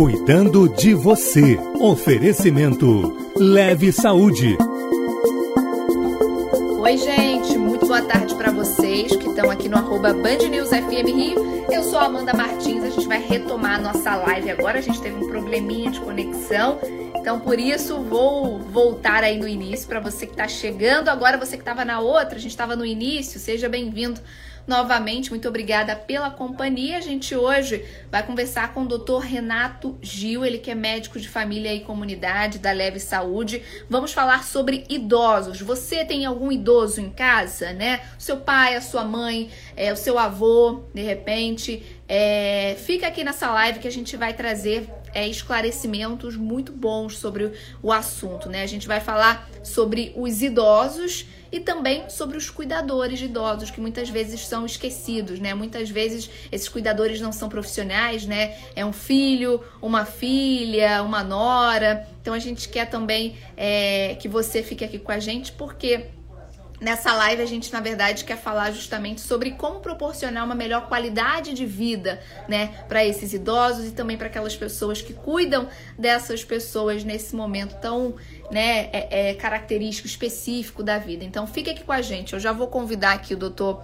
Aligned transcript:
Cuidando 0.00 0.66
de 0.66 0.94
você. 0.94 1.58
Oferecimento 1.78 3.34
Leve 3.36 3.92
Saúde. 3.92 4.56
Oi, 6.80 6.96
gente. 6.96 7.58
Muito 7.58 7.84
boa 7.84 8.00
tarde 8.00 8.34
para 8.34 8.50
vocês 8.50 9.14
que 9.14 9.28
estão 9.28 9.50
aqui 9.50 9.68
no 9.68 9.76
arroba 9.76 10.14
Band 10.14 10.48
News 10.48 10.70
FM 10.70 11.06
Rio. 11.14 11.66
Eu 11.70 11.82
sou 11.82 11.98
a 11.98 12.06
Amanda 12.06 12.32
Martins. 12.32 12.82
A 12.82 12.88
gente 12.88 13.06
vai 13.06 13.22
retomar 13.22 13.74
a 13.74 13.78
nossa 13.78 14.16
live 14.16 14.50
agora. 14.50 14.78
A 14.78 14.82
gente 14.82 15.02
teve 15.02 15.22
um 15.22 15.28
probleminha 15.28 15.90
de 15.90 16.00
conexão. 16.00 16.78
Então, 17.16 17.38
por 17.38 17.58
isso, 17.58 18.00
vou 18.00 18.58
voltar 18.58 19.22
aí 19.22 19.38
no 19.38 19.46
início 19.46 19.86
para 19.86 20.00
você 20.00 20.24
que 20.24 20.32
está 20.32 20.48
chegando. 20.48 21.10
Agora, 21.10 21.36
você 21.36 21.58
que 21.58 21.62
estava 21.62 21.84
na 21.84 22.00
outra, 22.00 22.36
a 22.36 22.40
gente 22.40 22.52
estava 22.52 22.74
no 22.74 22.86
início. 22.86 23.38
Seja 23.38 23.68
bem-vindo 23.68 24.18
novamente. 24.70 25.30
Muito 25.30 25.48
obrigada 25.48 25.96
pela 25.96 26.30
companhia. 26.30 26.96
A 26.96 27.00
gente 27.00 27.34
hoje 27.34 27.84
vai 28.08 28.24
conversar 28.24 28.72
com 28.72 28.84
o 28.84 28.86
Dr. 28.86 29.18
Renato 29.18 29.98
Gil, 30.00 30.46
ele 30.46 30.58
que 30.58 30.70
é 30.70 30.76
médico 30.76 31.18
de 31.18 31.28
família 31.28 31.74
e 31.74 31.80
comunidade 31.80 32.60
da 32.60 32.70
Leve 32.70 33.00
Saúde. 33.00 33.62
Vamos 33.88 34.12
falar 34.12 34.44
sobre 34.44 34.84
idosos. 34.88 35.60
Você 35.60 36.04
tem 36.04 36.24
algum 36.24 36.52
idoso 36.52 37.00
em 37.00 37.10
casa, 37.10 37.72
né? 37.72 38.00
Seu 38.16 38.36
pai, 38.36 38.76
a 38.76 38.80
sua 38.80 39.04
mãe, 39.04 39.50
é, 39.76 39.92
o 39.92 39.96
seu 39.96 40.16
avô, 40.16 40.84
de 40.94 41.02
repente. 41.02 41.82
É, 42.08 42.76
fica 42.78 43.08
aqui 43.08 43.24
nessa 43.24 43.50
live 43.50 43.80
que 43.80 43.88
a 43.88 43.92
gente 43.92 44.16
vai 44.16 44.32
trazer 44.34 44.88
é, 45.12 45.26
esclarecimentos 45.26 46.36
muito 46.36 46.70
bons 46.70 47.18
sobre 47.18 47.52
o 47.82 47.90
assunto, 47.90 48.48
né? 48.48 48.62
A 48.62 48.66
gente 48.66 48.86
vai 48.86 49.00
falar 49.00 49.50
sobre 49.64 50.12
os 50.16 50.42
idosos 50.42 51.26
e 51.52 51.60
também 51.60 52.08
sobre 52.08 52.36
os 52.36 52.48
cuidadores 52.48 53.18
de 53.18 53.24
idosos 53.24 53.70
que 53.70 53.80
muitas 53.80 54.08
vezes 54.08 54.46
são 54.46 54.64
esquecidos, 54.64 55.40
né? 55.40 55.54
Muitas 55.54 55.90
vezes 55.90 56.30
esses 56.50 56.68
cuidadores 56.68 57.20
não 57.20 57.32
são 57.32 57.48
profissionais, 57.48 58.24
né? 58.24 58.56
É 58.74 58.84
um 58.84 58.92
filho, 58.92 59.60
uma 59.82 60.04
filha, 60.04 61.02
uma 61.02 61.24
nora. 61.24 62.06
Então 62.20 62.34
a 62.34 62.38
gente 62.38 62.68
quer 62.68 62.86
também 62.88 63.36
é, 63.56 64.16
que 64.20 64.28
você 64.28 64.62
fique 64.62 64.84
aqui 64.84 64.98
com 64.98 65.12
a 65.12 65.18
gente 65.18 65.52
porque 65.52 66.06
Nessa 66.80 67.12
live 67.12 67.42
a 67.42 67.46
gente, 67.46 67.70
na 67.72 67.80
verdade, 67.80 68.24
quer 68.24 68.38
falar 68.38 68.70
justamente 68.70 69.20
sobre 69.20 69.50
como 69.50 69.80
proporcionar 69.80 70.46
uma 70.46 70.54
melhor 70.54 70.88
qualidade 70.88 71.52
de 71.52 71.66
vida, 71.66 72.18
né, 72.48 72.68
para 72.88 73.04
esses 73.04 73.34
idosos 73.34 73.88
e 73.88 73.90
também 73.90 74.16
para 74.16 74.28
aquelas 74.28 74.56
pessoas 74.56 75.02
que 75.02 75.12
cuidam 75.12 75.68
dessas 75.98 76.42
pessoas 76.42 77.04
nesse 77.04 77.36
momento 77.36 77.74
tão, 77.80 78.14
né, 78.50 78.88
é, 78.92 79.30
é, 79.30 79.34
característico, 79.34 80.08
específico 80.08 80.82
da 80.82 80.96
vida. 80.96 81.22
Então, 81.22 81.46
fique 81.46 81.68
aqui 81.68 81.84
com 81.84 81.92
a 81.92 82.00
gente. 82.00 82.32
Eu 82.32 82.40
já 82.40 82.52
vou 82.52 82.68
convidar 82.68 83.12
aqui 83.12 83.34
o 83.34 83.36
doutor 83.36 83.82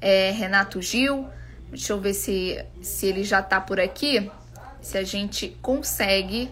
é, 0.00 0.30
Renato 0.30 0.80
Gil. 0.80 1.28
Deixa 1.68 1.92
eu 1.92 2.00
ver 2.00 2.14
se, 2.14 2.64
se 2.80 3.06
ele 3.06 3.24
já 3.24 3.40
está 3.40 3.60
por 3.60 3.78
aqui, 3.78 4.30
se 4.80 4.96
a 4.96 5.04
gente 5.04 5.48
consegue 5.60 6.50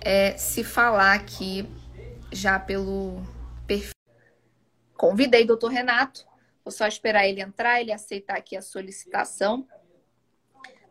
é, 0.00 0.36
se 0.36 0.64
falar 0.64 1.12
aqui 1.12 1.68
já 2.32 2.58
pelo. 2.58 3.22
Convidei 5.02 5.42
o 5.42 5.46
doutor 5.48 5.72
Renato, 5.72 6.24
vou 6.64 6.70
só 6.70 6.86
esperar 6.86 7.26
ele 7.26 7.40
entrar, 7.40 7.80
ele 7.80 7.90
aceitar 7.90 8.36
aqui 8.36 8.56
a 8.56 8.62
solicitação. 8.62 9.66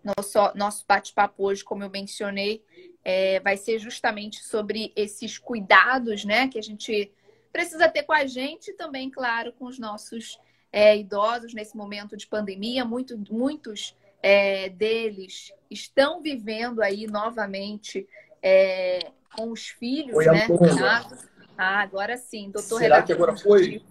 Nosso, 0.03 0.37
nosso 0.53 0.83
bate-papo 0.85 1.45
hoje, 1.45 1.63
como 1.63 1.81
eu 1.81 1.89
mencionei, 1.89 2.61
é, 3.05 3.39
vai 3.39 3.55
ser 3.55 3.79
justamente 3.79 4.43
sobre 4.43 4.91
esses 4.97 5.37
cuidados, 5.37 6.25
né, 6.25 6.49
que 6.49 6.59
a 6.59 6.61
gente 6.61 7.09
precisa 7.53 7.87
ter 7.87 8.03
com 8.03 8.11
a 8.11 8.25
gente 8.25 8.71
e 8.71 8.73
também, 8.73 9.09
claro, 9.09 9.53
com 9.53 9.63
os 9.63 9.79
nossos 9.79 10.37
é, 10.73 10.97
idosos 10.97 11.53
nesse 11.53 11.77
momento 11.77 12.17
de 12.17 12.27
pandemia. 12.27 12.83
Muito, 12.83 13.17
muitos 13.31 13.95
é, 14.21 14.67
deles 14.67 15.53
estão 15.69 16.21
vivendo 16.21 16.81
aí 16.81 17.07
novamente 17.07 18.05
é, 18.43 18.99
com 19.33 19.51
os 19.51 19.69
filhos, 19.69 20.17
Oi, 20.17 20.25
né? 20.25 20.47
Ah, 21.57 21.79
agora 21.79 22.17
sim, 22.17 22.51
doutor 22.51 22.79
Será 22.79 22.95
Renato, 22.95 23.07
que 23.07 23.13
agora 23.13 23.37
foi? 23.37 23.81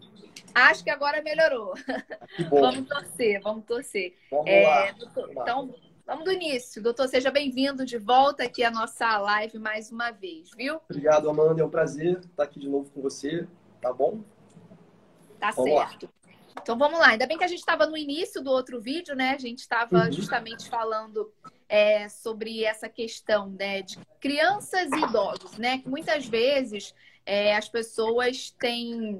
Acho 0.55 0.85
que 0.85 0.91
agora 0.91 1.23
melhorou. 1.23 1.75
Vamos 2.51 2.89
torcer, 2.89 3.41
vamos 3.41 3.65
torcer. 3.65 4.17
Vamos 4.31 4.47
é, 4.47 4.67
lá. 4.67 4.93
Doutor, 4.93 5.31
então, 5.31 5.75
vamos 6.07 6.25
do 6.25 6.33
início. 6.33 6.83
Doutor, 6.83 7.09
seja 7.09 7.31
bem-vindo 7.31 7.85
de 7.85 7.99
volta 7.99 8.45
aqui 8.45 8.63
à 8.63 8.71
nossa 8.71 9.19
live 9.19 9.59
mais 9.59 9.91
uma 9.91 10.11
vez, 10.11 10.51
viu? 10.57 10.81
Obrigado, 10.89 11.29
Amanda. 11.29 11.63
É 11.63 11.65
um 11.65 11.71
prazer 11.71 12.19
estar 12.19 12.45
aqui 12.45 12.59
de 12.59 12.69
novo 12.69 12.91
com 12.91 13.01
você. 13.01 13.47
Tá 13.81 13.93
bom? 13.93 14.21
Tá 15.39 15.51
vamos 15.53 15.73
certo. 15.73 16.07
Lá. 16.07 16.21
Então 16.61 16.77
vamos 16.77 16.99
lá. 16.99 17.09
Ainda 17.09 17.27
bem 17.27 17.39
que 17.39 17.45
a 17.45 17.49
gente 17.49 17.61
estava 17.61 17.87
no 17.87 17.97
início 17.97 18.43
do 18.43 18.51
outro 18.51 18.81
vídeo, 18.81 19.15
né? 19.15 19.31
A 19.31 19.39
gente 19.39 19.61
estava 19.61 20.05
uhum. 20.05 20.13
justamente 20.13 20.69
falando 20.69 21.33
é, 21.69 22.09
sobre 22.09 22.65
essa 22.65 22.89
questão 22.89 23.49
né, 23.51 23.83
de 23.83 23.99
crianças 24.21 24.91
e 24.93 25.05
idosos, 25.05 25.57
né? 25.57 25.79
Que 25.79 25.89
muitas 25.89 26.27
vezes 26.27 26.95
é, 27.25 27.57
as 27.57 27.69
pessoas 27.69 28.51
têm 28.59 29.19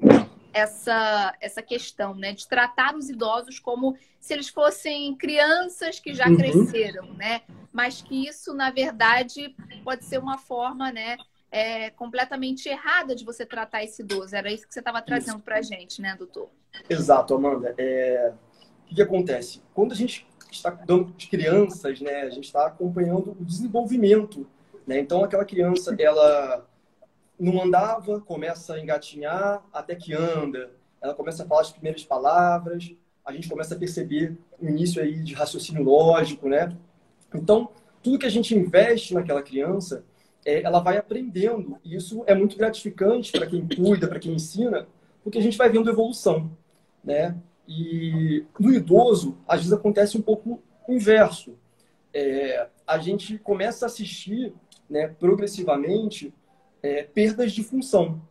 essa, 0.53 1.35
essa 1.39 1.61
questão, 1.61 2.13
né? 2.15 2.33
De 2.33 2.47
tratar 2.47 2.95
os 2.95 3.09
idosos 3.09 3.59
como 3.59 3.95
se 4.19 4.33
eles 4.33 4.49
fossem 4.49 5.15
crianças 5.15 5.99
que 5.99 6.13
já 6.13 6.27
uhum. 6.27 6.37
cresceram, 6.37 7.13
né? 7.13 7.41
Mas 7.71 8.01
que 8.01 8.27
isso, 8.27 8.53
na 8.53 8.69
verdade, 8.69 9.55
pode 9.83 10.05
ser 10.05 10.19
uma 10.19 10.37
forma, 10.37 10.91
né? 10.91 11.17
É, 11.51 11.89
completamente 11.89 12.69
errada 12.69 13.13
de 13.13 13.25
você 13.25 13.45
tratar 13.45 13.83
esse 13.83 14.01
idoso. 14.01 14.35
Era 14.35 14.51
isso 14.51 14.67
que 14.67 14.73
você 14.73 14.79
estava 14.79 15.01
trazendo 15.01 15.39
para 15.39 15.57
a 15.57 15.61
gente, 15.61 16.01
né, 16.01 16.15
doutor? 16.17 16.49
Exato, 16.89 17.33
Amanda. 17.33 17.73
É... 17.77 18.31
O 18.83 18.87
que, 18.87 18.95
que 18.95 19.01
acontece? 19.01 19.61
Quando 19.73 19.91
a 19.91 19.95
gente 19.95 20.25
está 20.51 20.71
cuidando 20.71 21.11
de 21.13 21.27
crianças, 21.27 21.99
né, 22.01 22.21
a 22.21 22.29
gente 22.29 22.45
está 22.45 22.67
acompanhando 22.67 23.35
o 23.39 23.45
desenvolvimento. 23.45 24.47
Né? 24.85 24.99
Então, 24.99 25.23
aquela 25.23 25.45
criança, 25.45 25.95
ela 25.99 26.65
não 27.41 27.61
andava, 27.61 28.21
começa 28.21 28.75
a 28.75 28.79
engatinhar 28.79 29.63
até 29.73 29.95
que 29.95 30.13
anda. 30.13 30.71
Ela 31.01 31.15
começa 31.15 31.43
a 31.43 31.47
falar 31.47 31.61
as 31.61 31.71
primeiras 31.71 32.03
palavras, 32.03 32.93
a 33.25 33.31
gente 33.31 33.49
começa 33.49 33.73
a 33.73 33.77
perceber 33.77 34.37
o 34.59 34.67
início 34.67 35.01
aí 35.01 35.23
de 35.23 35.33
raciocínio 35.33 35.83
lógico, 35.83 36.47
né? 36.47 36.75
Então, 37.33 37.69
tudo 38.03 38.19
que 38.19 38.25
a 38.27 38.31
gente 38.31 38.55
investe 38.55 39.15
naquela 39.15 39.41
criança, 39.41 40.03
é, 40.45 40.61
ela 40.61 40.79
vai 40.79 40.97
aprendendo. 40.97 41.79
E 41.83 41.95
isso 41.95 42.23
é 42.27 42.35
muito 42.35 42.55
gratificante 42.57 43.31
para 43.31 43.47
quem 43.47 43.67
cuida, 43.67 44.07
para 44.07 44.19
quem 44.19 44.33
ensina, 44.33 44.87
porque 45.23 45.39
a 45.39 45.41
gente 45.41 45.57
vai 45.57 45.69
vendo 45.69 45.89
evolução, 45.89 46.51
né? 47.03 47.35
E 47.67 48.45
no 48.59 48.71
idoso, 48.71 49.37
às 49.47 49.61
vezes 49.61 49.73
acontece 49.73 50.17
um 50.17 50.21
pouco 50.21 50.61
o 50.87 50.93
inverso. 50.93 51.55
É, 52.13 52.67
a 52.85 52.99
gente 52.99 53.39
começa 53.39 53.85
a 53.85 53.87
assistir, 53.87 54.53
né, 54.89 55.07
progressivamente, 55.07 56.33
é, 56.81 57.03
perdas 57.03 57.51
de 57.51 57.63
função. 57.63 58.21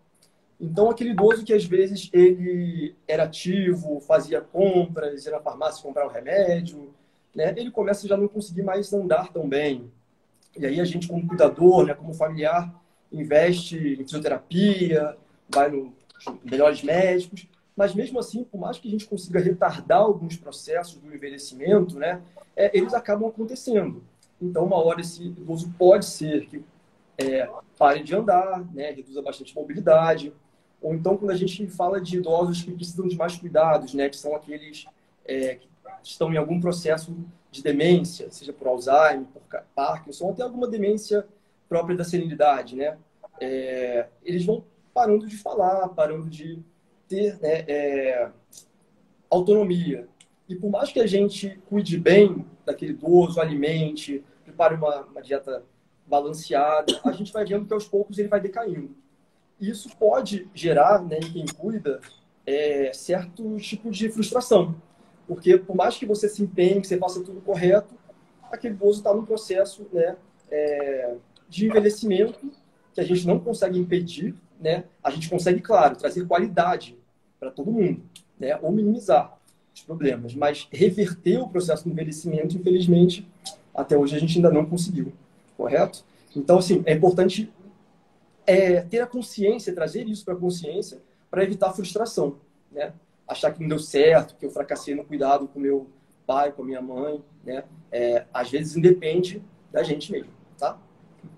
Então, 0.61 0.91
aquele 0.91 1.11
idoso 1.11 1.45
que 1.45 1.55
às 1.55 1.65
vezes 1.65 2.11
ele 2.13 2.95
era 3.09 3.25
ativo, 3.25 4.01
fazia 4.01 4.41
compras, 4.41 5.25
ia 5.25 5.33
na 5.33 5.41
farmácia 5.41 5.83
comprar 5.83 6.07
um 6.07 6.11
remédio, 6.11 6.93
né, 7.35 7.55
ele 7.57 7.71
começa 7.71 8.07
já 8.07 8.17
não 8.17 8.29
conseguir 8.29 8.63
mais 8.63 8.93
andar 8.93 9.33
tão 9.33 9.49
bem. 9.49 9.91
E 10.59 10.67
aí 10.67 10.81
a 10.81 10.85
gente, 10.85 11.09
como 11.09 11.27
cuidador, 11.27 11.87
né, 11.87 11.95
como 11.95 12.13
familiar, 12.13 12.75
investe 13.11 13.77
em 13.79 14.05
fisioterapia, 14.05 15.17
vai 15.49 15.71
no 15.71 15.95
melhores 16.45 16.83
médicos, 16.83 17.49
mas 17.75 17.95
mesmo 17.95 18.19
assim, 18.19 18.45
por 18.45 18.61
mais 18.61 18.79
que 18.79 18.87
a 18.87 18.91
gente 18.91 19.07
consiga 19.07 19.41
retardar 19.41 20.01
alguns 20.01 20.37
processos 20.37 20.97
do 20.97 21.15
envelhecimento, 21.15 21.99
né, 21.99 22.21
é, 22.55 22.77
eles 22.77 22.93
acabam 22.93 23.27
acontecendo. 23.27 24.03
Então, 24.41 24.67
uma 24.67 24.77
hora 24.77 25.01
esse 25.01 25.25
idoso 25.25 25.73
pode 25.79 26.05
ser 26.05 26.47
que 26.47 26.63
é, 27.23 27.51
pare 27.79 28.03
de 28.03 28.15
andar, 28.15 28.65
né, 28.73 28.91
reduza 28.91 29.23
bastante 29.23 29.55
mobilidade. 29.55 30.33
Ou 30.81 30.95
então, 30.95 31.17
quando 31.17 31.31
a 31.31 31.37
gente 31.37 31.67
fala 31.67 32.01
de 32.01 32.17
idosos 32.17 32.63
que 32.63 32.73
precisam 32.73 33.07
de 33.07 33.17
mais 33.17 33.37
cuidados, 33.37 33.93
né, 33.95 34.09
que 34.09 34.17
são 34.17 34.35
aqueles 34.35 34.87
é, 35.25 35.57
que 35.57 35.69
estão 36.03 36.33
em 36.33 36.37
algum 36.37 36.61
processo 36.61 37.15
de 37.51 37.63
demência, 37.63 38.31
seja 38.31 38.53
por 38.53 38.69
Alzheimer, 38.69 39.27
por 39.27 39.43
Parkinson, 39.75 40.27
ou 40.27 40.33
até 40.33 40.43
alguma 40.43 40.69
demência 40.69 41.27
própria 41.69 41.97
da 41.97 42.05
senilidade, 42.05 42.77
né, 42.77 42.97
é, 43.41 44.07
eles 44.25 44.45
vão 44.45 44.65
parando 44.95 45.27
de 45.27 45.37
falar, 45.37 45.89
parando 45.91 46.29
de 46.29 46.59
ter 47.09 47.39
né, 47.41 47.65
é, 47.67 48.31
autonomia. 49.29 50.09
E 50.49 50.55
por 50.55 50.71
mais 50.71 50.93
que 50.93 51.01
a 51.01 51.07
gente 51.07 51.61
cuide 51.69 51.99
bem 51.99 52.45
daquele 52.65 52.93
idoso, 52.93 53.41
alimente, 53.41 54.25
prepare 54.45 54.75
uma, 54.75 55.03
uma 55.03 55.23
dieta 55.23 55.65
balanceada, 56.11 57.01
a 57.05 57.13
gente 57.13 57.33
vai 57.33 57.45
vendo 57.45 57.65
que 57.65 57.73
aos 57.73 57.87
poucos 57.87 58.19
ele 58.19 58.29
vai 58.29 58.41
decaindo. 58.41 58.91
Isso 59.61 59.89
pode 59.97 60.49
gerar, 60.53 61.03
né, 61.03 61.19
em 61.19 61.33
quem 61.33 61.47
cuida, 61.47 62.01
é, 62.45 62.93
certo 62.93 63.57
tipo 63.59 63.91
de 63.91 64.11
frustração. 64.11 64.75
Porque 65.29 65.57
por 65.57 65.77
mais 65.77 65.97
que 65.97 66.05
você 66.05 66.29
se 66.29 66.43
empenhe, 66.43 66.81
que 66.81 66.89
você 66.89 66.99
faça 66.99 67.23
tudo 67.23 67.41
correto, 67.41 67.95
aquele 68.51 68.75
idoso 68.75 68.99
está 68.99 69.15
num 69.15 69.25
processo 69.25 69.87
né, 69.93 70.17
é, 70.51 71.15
de 71.49 71.67
envelhecimento 71.67 72.51
que 72.93 73.01
a 73.01 73.05
gente 73.05 73.27
não 73.27 73.39
consegue 73.39 73.79
impedir, 73.79 74.35
né? 74.61 74.85
A 75.03 75.11
gente 75.11 75.31
consegue, 75.31 75.61
claro, 75.61 75.97
trazer 75.97 76.27
qualidade 76.27 76.99
para 77.39 77.51
todo 77.51 77.71
mundo, 77.71 78.03
né? 78.39 78.59
Ou 78.61 78.73
minimizar 78.73 79.39
os 79.73 79.83
problemas, 79.83 80.35
mas 80.35 80.69
reverter 80.73 81.39
o 81.39 81.49
processo 81.49 81.85
de 81.85 81.91
envelhecimento, 81.91 82.57
infelizmente, 82.57 83.27
até 83.73 83.97
hoje 83.97 84.17
a 84.17 84.19
gente 84.19 84.37
ainda 84.37 84.51
não 84.51 84.67
conseguiu. 84.67 85.13
Correto? 85.61 86.03
Então, 86.35 86.59
assim, 86.59 86.83
é 86.87 86.95
importante 86.95 87.53
é, 88.47 88.81
ter 88.81 89.01
a 89.01 89.07
consciência, 89.07 89.75
trazer 89.75 90.09
isso 90.09 90.25
para 90.25 90.33
a 90.33 90.37
consciência, 90.37 91.03
para 91.31 91.45
evitar 91.45 91.73
frustração, 91.75 92.39
né? 92.73 92.95
Achar 93.29 93.53
que 93.53 93.61
não 93.61 93.69
deu 93.69 93.79
certo, 93.79 94.35
que 94.37 94.47
eu 94.47 94.51
fracassei 94.51 94.95
no 94.95 95.05
cuidado 95.05 95.47
com 95.47 95.61
meu 95.61 95.91
pai, 96.27 96.51
com 96.51 96.63
a 96.63 96.65
minha 96.65 96.81
mãe, 96.81 97.23
né? 97.45 97.65
É, 97.93 98.25
às 98.33 98.51
vezes 98.51 98.75
independe 98.75 99.43
da 99.71 99.83
gente 99.83 100.11
mesmo, 100.11 100.33
tá? 100.59 100.79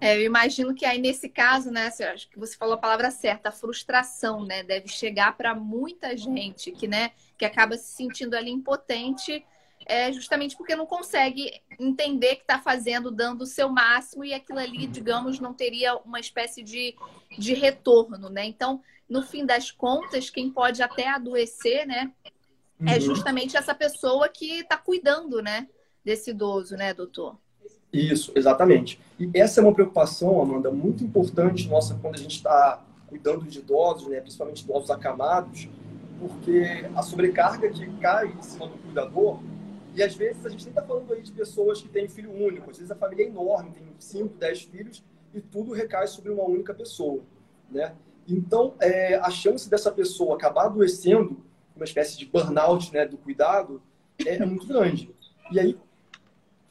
É, 0.00 0.16
eu 0.16 0.22
imagino 0.22 0.72
que 0.72 0.84
aí 0.84 1.00
nesse 1.00 1.28
caso, 1.28 1.70
né, 1.72 1.90
acho 2.12 2.30
que 2.30 2.38
você 2.38 2.56
falou 2.56 2.74
a 2.74 2.78
palavra 2.78 3.10
certa, 3.10 3.48
a 3.48 3.52
frustração, 3.52 4.44
né, 4.44 4.62
deve 4.62 4.86
chegar 4.86 5.36
para 5.36 5.56
muita 5.56 6.16
gente 6.16 6.70
que, 6.70 6.86
né, 6.86 7.10
que 7.36 7.44
acaba 7.44 7.76
se 7.76 7.92
sentindo 7.96 8.36
ali 8.36 8.50
impotente 8.50 9.44
é 9.86 10.12
justamente 10.12 10.56
porque 10.56 10.76
não 10.76 10.86
consegue 10.86 11.50
entender 11.78 12.36
que 12.36 12.42
está 12.42 12.58
fazendo, 12.58 13.10
dando 13.10 13.42
o 13.42 13.46
seu 13.46 13.68
máximo 13.68 14.24
e 14.24 14.32
aquilo 14.32 14.58
ali, 14.58 14.86
digamos, 14.86 15.40
não 15.40 15.52
teria 15.52 15.96
uma 15.96 16.20
espécie 16.20 16.62
de, 16.62 16.94
de 17.38 17.54
retorno, 17.54 18.28
né? 18.28 18.44
Então, 18.44 18.80
no 19.08 19.22
fim 19.22 19.44
das 19.44 19.70
contas, 19.70 20.30
quem 20.30 20.50
pode 20.50 20.82
até 20.82 21.08
adoecer, 21.08 21.86
né, 21.86 22.12
é 22.86 22.94
uhum. 22.94 23.00
justamente 23.00 23.56
essa 23.56 23.74
pessoa 23.74 24.28
que 24.28 24.60
está 24.60 24.76
cuidando, 24.76 25.42
né, 25.42 25.68
desse 26.04 26.30
idoso, 26.30 26.76
né, 26.76 26.92
doutor? 26.92 27.36
Isso, 27.92 28.32
exatamente. 28.34 28.98
E 29.20 29.30
essa 29.34 29.60
é 29.60 29.62
uma 29.62 29.74
preocupação, 29.74 30.40
Amanda, 30.40 30.70
muito 30.70 31.04
importante 31.04 31.68
nossa 31.68 31.94
quando 32.00 32.14
a 32.14 32.18
gente 32.18 32.36
está 32.36 32.82
cuidando 33.06 33.44
de 33.44 33.58
idosos, 33.58 34.08
né, 34.08 34.20
principalmente 34.20 34.64
idosos 34.64 34.90
acamados, 34.90 35.68
porque 36.18 36.88
a 36.94 37.02
sobrecarga 37.02 37.68
que 37.68 37.86
cai 37.98 38.28
em 38.28 38.42
cima 38.42 38.66
do 38.66 38.78
cuidador 38.78 39.40
e 39.94 40.02
às 40.02 40.14
vezes 40.14 40.44
a 40.44 40.48
gente 40.48 40.64
nem 40.64 40.70
está 40.70 40.82
falando 40.82 41.12
aí 41.12 41.22
de 41.22 41.32
pessoas 41.32 41.80
que 41.80 41.88
têm 41.88 42.08
filho 42.08 42.32
único, 42.32 42.70
às 42.70 42.78
vezes 42.78 42.90
a 42.90 42.96
família 42.96 43.24
é 43.24 43.28
enorme, 43.28 43.70
tem 43.70 43.86
5, 43.98 44.36
10 44.36 44.62
filhos 44.62 45.04
e 45.34 45.40
tudo 45.40 45.72
recai 45.72 46.06
sobre 46.06 46.30
uma 46.30 46.44
única 46.44 46.72
pessoa, 46.74 47.22
né? 47.70 47.94
Então, 48.26 48.74
é, 48.80 49.16
a 49.16 49.30
chance 49.30 49.68
dessa 49.68 49.90
pessoa 49.90 50.36
acabar 50.36 50.66
adoecendo, 50.66 51.44
uma 51.74 51.84
espécie 51.84 52.16
de 52.16 52.26
burnout 52.26 52.92
né, 52.92 53.06
do 53.06 53.16
cuidado, 53.16 53.82
é, 54.24 54.36
é 54.36 54.46
muito 54.46 54.66
grande. 54.66 55.12
E 55.50 55.58
aí, 55.58 55.78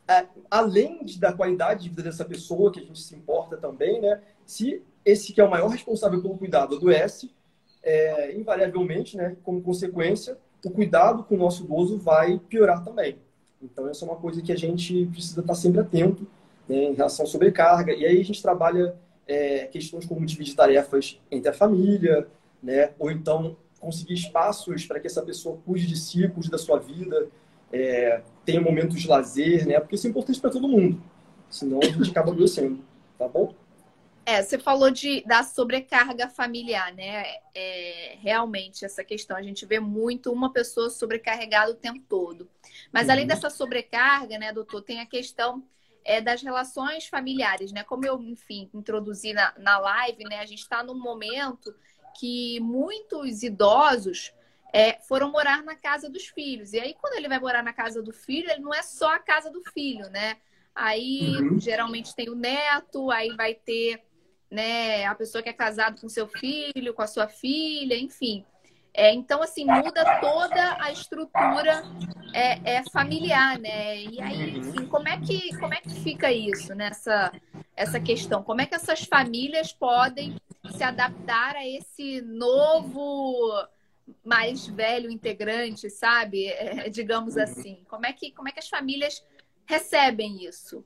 é, 0.07 0.25
além 0.49 1.03
de, 1.03 1.19
da 1.19 1.33
qualidade 1.33 1.83
de 1.83 1.89
vida 1.89 2.03
dessa 2.03 2.23
pessoa, 2.23 2.71
que 2.71 2.79
a 2.79 2.83
gente 2.83 2.99
se 2.99 3.15
importa 3.15 3.57
também, 3.57 3.99
né? 3.99 4.21
Se 4.45 4.81
esse 5.03 5.33
que 5.33 5.41
é 5.41 5.43
o 5.43 5.49
maior 5.49 5.67
responsável 5.67 6.21
pelo 6.21 6.37
cuidado 6.37 6.75
adoece, 6.75 7.33
é, 7.83 8.35
invariavelmente, 8.35 9.17
né, 9.17 9.35
como 9.43 9.61
consequência, 9.61 10.37
o 10.63 10.71
cuidado 10.71 11.23
com 11.23 11.35
o 11.35 11.37
nosso 11.37 11.63
idoso 11.63 11.97
vai 11.97 12.39
piorar 12.39 12.83
também. 12.83 13.17
Então, 13.61 13.87
essa 13.87 14.05
é 14.05 14.07
uma 14.07 14.17
coisa 14.17 14.41
que 14.41 14.51
a 14.51 14.55
gente 14.55 15.05
precisa 15.07 15.41
estar 15.41 15.55
sempre 15.55 15.81
atento 15.81 16.27
né, 16.67 16.85
em 16.85 16.93
relação 16.93 17.25
à 17.25 17.27
sobrecarga. 17.27 17.93
E 17.93 18.05
aí 18.05 18.19
a 18.19 18.23
gente 18.23 18.41
trabalha 18.41 18.95
é, 19.27 19.65
questões 19.67 20.05
como 20.05 20.25
dividir 20.25 20.55
tarefas 20.55 21.19
entre 21.29 21.49
a 21.49 21.53
família, 21.53 22.27
né, 22.61 22.91
ou 22.97 23.11
então 23.11 23.55
conseguir 23.79 24.13
espaços 24.13 24.85
para 24.85 24.99
que 24.99 25.07
essa 25.07 25.21
pessoa 25.21 25.57
cuide 25.65 25.87
de 25.87 25.97
si, 25.97 26.27
cuide 26.29 26.51
da 26.51 26.57
sua 26.57 26.79
vida, 26.79 27.27
é, 27.73 28.21
tenha 28.45 28.61
momentos 28.61 29.01
de 29.01 29.07
lazer, 29.07 29.65
né, 29.67 29.79
porque 29.79 29.95
isso 29.95 30.07
é 30.07 30.09
importante 30.09 30.39
para 30.39 30.49
todo 30.49 30.67
mundo. 30.67 31.01
Senão 31.49 31.79
a 31.81 31.85
gente 31.85 32.11
acaba 32.11 32.31
adoecendo, 32.31 32.79
tá 33.17 33.27
bom? 33.27 33.53
É, 34.31 34.41
você 34.41 34.57
falou 34.57 34.89
de, 34.89 35.21
da 35.25 35.43
sobrecarga 35.43 36.29
familiar, 36.29 36.93
né? 36.93 37.25
É, 37.53 38.15
realmente, 38.21 38.85
essa 38.85 39.03
questão. 39.03 39.35
A 39.35 39.41
gente 39.41 39.65
vê 39.65 39.77
muito 39.77 40.31
uma 40.31 40.53
pessoa 40.53 40.89
sobrecarregada 40.89 41.71
o 41.71 41.75
tempo 41.75 41.99
todo. 42.07 42.49
Mas 42.93 43.07
uhum. 43.07 43.11
além 43.11 43.27
dessa 43.27 43.49
sobrecarga, 43.49 44.39
né, 44.39 44.53
doutor, 44.53 44.83
tem 44.83 45.01
a 45.01 45.05
questão 45.05 45.61
é, 46.05 46.21
das 46.21 46.41
relações 46.41 47.07
familiares, 47.07 47.73
né? 47.73 47.83
Como 47.83 48.05
eu, 48.05 48.21
enfim, 48.21 48.69
introduzi 48.73 49.33
na, 49.33 49.53
na 49.57 49.77
live, 49.79 50.23
né? 50.23 50.39
A 50.39 50.45
gente 50.45 50.61
está 50.61 50.81
num 50.81 50.97
momento 50.97 51.75
que 52.17 52.57
muitos 52.61 53.43
idosos 53.43 54.33
é, 54.71 54.93
foram 55.09 55.29
morar 55.29 55.61
na 55.61 55.75
casa 55.75 56.09
dos 56.09 56.27
filhos. 56.27 56.71
E 56.71 56.79
aí, 56.79 56.93
quando 56.93 57.15
ele 57.15 57.27
vai 57.27 57.39
morar 57.39 57.63
na 57.63 57.73
casa 57.73 58.01
do 58.01 58.13
filho, 58.13 58.49
ele 58.49 58.61
não 58.61 58.73
é 58.73 58.81
só 58.81 59.13
a 59.13 59.19
casa 59.19 59.51
do 59.51 59.61
filho, 59.73 60.09
né? 60.09 60.37
Aí, 60.73 61.35
uhum. 61.35 61.59
geralmente 61.59 62.15
tem 62.15 62.29
o 62.29 62.35
neto, 62.35 63.11
aí 63.11 63.35
vai 63.35 63.53
ter 63.53 64.09
né? 64.51 65.05
A 65.05 65.15
pessoa 65.15 65.41
que 65.41 65.49
é 65.49 65.53
casado 65.53 66.01
com 66.01 66.09
seu 66.09 66.27
filho, 66.27 66.93
com 66.93 67.01
a 67.01 67.07
sua 67.07 67.27
filha, 67.27 67.97
enfim. 67.97 68.45
É, 68.93 69.13
então, 69.13 69.41
assim, 69.41 69.63
muda 69.63 70.19
toda 70.19 70.77
a 70.83 70.91
estrutura 70.91 71.81
é, 72.33 72.75
é, 72.75 72.83
familiar, 72.91 73.57
né? 73.57 74.03
E 74.03 74.21
aí, 74.21 74.57
enfim, 74.57 74.85
como 74.85 75.07
é 75.07 75.17
que, 75.17 75.57
como 75.57 75.73
é 75.73 75.77
que 75.77 75.91
fica 76.01 76.29
isso, 76.29 76.75
nessa 76.75 77.31
essa 77.73 78.01
questão? 78.01 78.43
Como 78.43 78.59
é 78.59 78.65
que 78.65 78.75
essas 78.75 79.03
famílias 79.05 79.71
podem 79.71 80.35
se 80.75 80.83
adaptar 80.83 81.55
a 81.55 81.65
esse 81.65 82.21
novo 82.21 83.65
mais 84.25 84.67
velho 84.67 85.09
integrante, 85.09 85.89
sabe? 85.89 86.47
É, 86.47 86.89
digamos 86.89 87.37
assim. 87.37 87.85
Como 87.87 88.05
é, 88.05 88.11
que, 88.11 88.31
como 88.31 88.49
é 88.49 88.51
que 88.51 88.59
as 88.59 88.67
famílias 88.67 89.23
recebem 89.65 90.43
isso? 90.43 90.83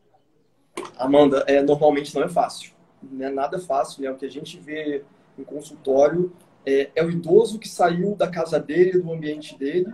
Amanda, 0.98 1.44
é, 1.48 1.60
normalmente 1.64 2.14
não 2.14 2.24
é 2.24 2.30
fácil 2.30 2.75
não 3.12 3.26
é 3.26 3.30
nada 3.30 3.60
fácil, 3.60 4.04
né? 4.04 4.12
O 4.12 4.16
que 4.16 4.26
a 4.26 4.32
gente 4.32 4.60
vê 4.60 5.04
em 5.38 5.44
consultório 5.44 6.32
é, 6.66 6.90
é 6.96 7.04
o 7.04 7.10
idoso 7.10 7.60
que 7.60 7.70
saiu 7.70 8.16
da 8.16 8.28
casa 8.28 8.60
dele, 8.60 9.00
do 9.00 9.12
ambiente 9.12 9.58
dele, 9.58 9.94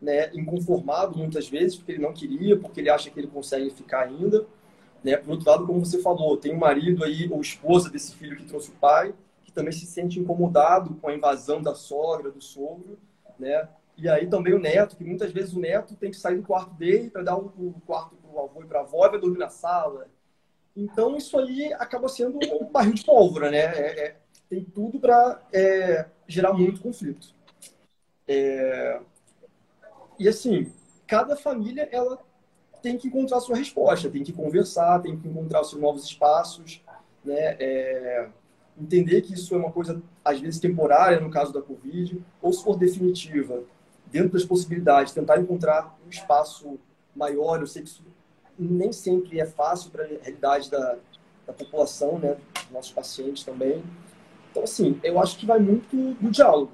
né? 0.00 0.30
Inconformado 0.34 1.16
muitas 1.18 1.48
vezes, 1.48 1.76
porque 1.76 1.92
ele 1.92 2.02
não 2.02 2.12
queria, 2.12 2.58
porque 2.58 2.80
ele 2.80 2.90
acha 2.90 3.10
que 3.10 3.18
ele 3.18 3.28
consegue 3.28 3.70
ficar 3.70 4.02
ainda. 4.02 4.46
Né? 5.02 5.16
Por 5.16 5.32
outro 5.32 5.50
lado, 5.50 5.66
como 5.66 5.84
você 5.84 6.00
falou, 6.00 6.36
tem 6.36 6.54
um 6.54 6.58
marido 6.58 7.04
aí, 7.04 7.28
ou 7.30 7.40
esposa 7.40 7.90
desse 7.90 8.14
filho 8.14 8.36
que 8.36 8.44
trouxe 8.44 8.70
o 8.70 8.74
pai, 8.74 9.12
que 9.44 9.52
também 9.52 9.72
se 9.72 9.84
sente 9.84 10.20
incomodado 10.20 10.94
com 10.94 11.08
a 11.08 11.14
invasão 11.14 11.60
da 11.60 11.74
sogra, 11.74 12.30
do 12.30 12.40
sogro, 12.40 12.98
né? 13.38 13.68
E 13.96 14.08
aí 14.08 14.26
também 14.26 14.54
o 14.54 14.58
neto, 14.58 14.96
que 14.96 15.04
muitas 15.04 15.32
vezes 15.32 15.52
o 15.54 15.60
neto 15.60 15.94
tem 15.96 16.10
que 16.10 16.16
sair 16.16 16.36
do 16.36 16.46
quarto 16.46 16.74
dele 16.74 17.10
para 17.10 17.22
dar 17.22 17.36
o, 17.36 17.52
o 17.56 17.74
quarto 17.84 18.16
para 18.16 18.30
o 18.30 18.44
avô 18.44 18.62
e 18.62 18.66
para 18.66 18.78
a 18.80 18.82
avó 18.82 19.06
e 19.06 19.10
vai 19.10 19.20
dormir 19.20 19.38
na 19.38 19.50
sala. 19.50 20.08
Então, 20.76 21.16
isso 21.16 21.38
aí 21.38 21.72
acaba 21.74 22.08
sendo 22.08 22.38
um 22.60 22.64
barril 22.70 22.94
de 22.94 23.04
pólvora, 23.04 23.50
né? 23.50 23.58
É, 23.58 24.06
é, 24.06 24.16
tem 24.48 24.64
tudo 24.64 24.98
para 24.98 25.40
é, 25.52 26.06
gerar 26.26 26.52
muito 26.52 26.80
conflito. 26.80 27.34
É, 28.26 29.00
e, 30.18 30.28
assim, 30.28 30.72
cada 31.06 31.36
família, 31.36 31.88
ela 31.92 32.18
tem 32.82 32.96
que 32.96 33.08
encontrar 33.08 33.38
a 33.38 33.40
sua 33.40 33.56
resposta, 33.56 34.10
tem 34.10 34.24
que 34.24 34.32
conversar, 34.32 35.00
tem 35.00 35.18
que 35.18 35.28
encontrar 35.28 35.60
os 35.60 35.70
seus 35.70 35.80
novos 35.80 36.04
espaços, 36.04 36.82
né? 37.24 37.56
É, 37.60 38.28
entender 38.78 39.20
que 39.20 39.34
isso 39.34 39.54
é 39.54 39.58
uma 39.58 39.70
coisa, 39.70 40.02
às 40.24 40.40
vezes, 40.40 40.58
temporária, 40.58 41.20
no 41.20 41.30
caso 41.30 41.52
da 41.52 41.60
Covid, 41.60 42.22
ou 42.40 42.52
se 42.52 42.64
for 42.64 42.76
definitiva, 42.76 43.62
dentro 44.06 44.30
das 44.30 44.44
possibilidades, 44.44 45.12
tentar 45.12 45.38
encontrar 45.38 45.98
um 46.06 46.10
espaço 46.10 46.78
maior. 47.14 47.60
Eu 47.60 47.66
sei 47.66 47.82
que 47.82 47.88
isso 47.88 48.02
nem 48.58 48.92
sempre 48.92 49.40
é 49.40 49.46
fácil 49.46 49.90
para 49.90 50.04
a 50.04 50.06
realidade 50.06 50.70
da, 50.70 50.96
da 51.46 51.52
população, 51.52 52.18
né, 52.18 52.36
dos 52.54 52.70
nossos 52.70 52.92
pacientes 52.92 53.44
também. 53.44 53.82
Então, 54.50 54.64
assim, 54.64 55.00
eu 55.02 55.20
acho 55.20 55.38
que 55.38 55.46
vai 55.46 55.58
muito 55.58 56.14
do 56.20 56.30
diálogo, 56.30 56.72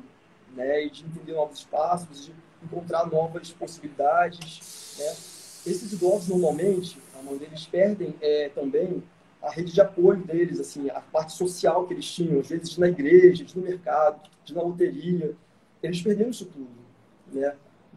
né, 0.54 0.84
e 0.84 0.90
de 0.90 1.04
entender 1.04 1.32
novos 1.32 1.58
espaços, 1.58 2.26
de 2.26 2.32
encontrar 2.62 3.06
novas 3.06 3.50
possibilidades, 3.50 4.96
né. 4.98 5.38
Esses 5.66 5.92
idosos, 5.92 6.28
normalmente, 6.28 6.98
Amanda, 7.18 7.44
eles 7.44 7.66
perdem 7.66 8.14
é, 8.20 8.48
também 8.48 9.02
a 9.42 9.50
rede 9.50 9.72
de 9.72 9.80
apoio 9.80 10.22
deles, 10.24 10.58
assim, 10.58 10.88
a 10.90 11.00
parte 11.00 11.32
social 11.32 11.86
que 11.86 11.94
eles 11.94 12.06
tinham, 12.06 12.40
às 12.40 12.48
vezes 12.48 12.76
na 12.78 12.88
igreja, 12.88 13.44
no 13.54 13.62
mercado, 13.62 14.28
na 14.50 14.62
loteria. 14.62 15.34
Eles 15.82 16.00
perderam 16.00 16.30
isso 16.30 16.46
tudo, 16.46 16.70
né? 17.32 17.54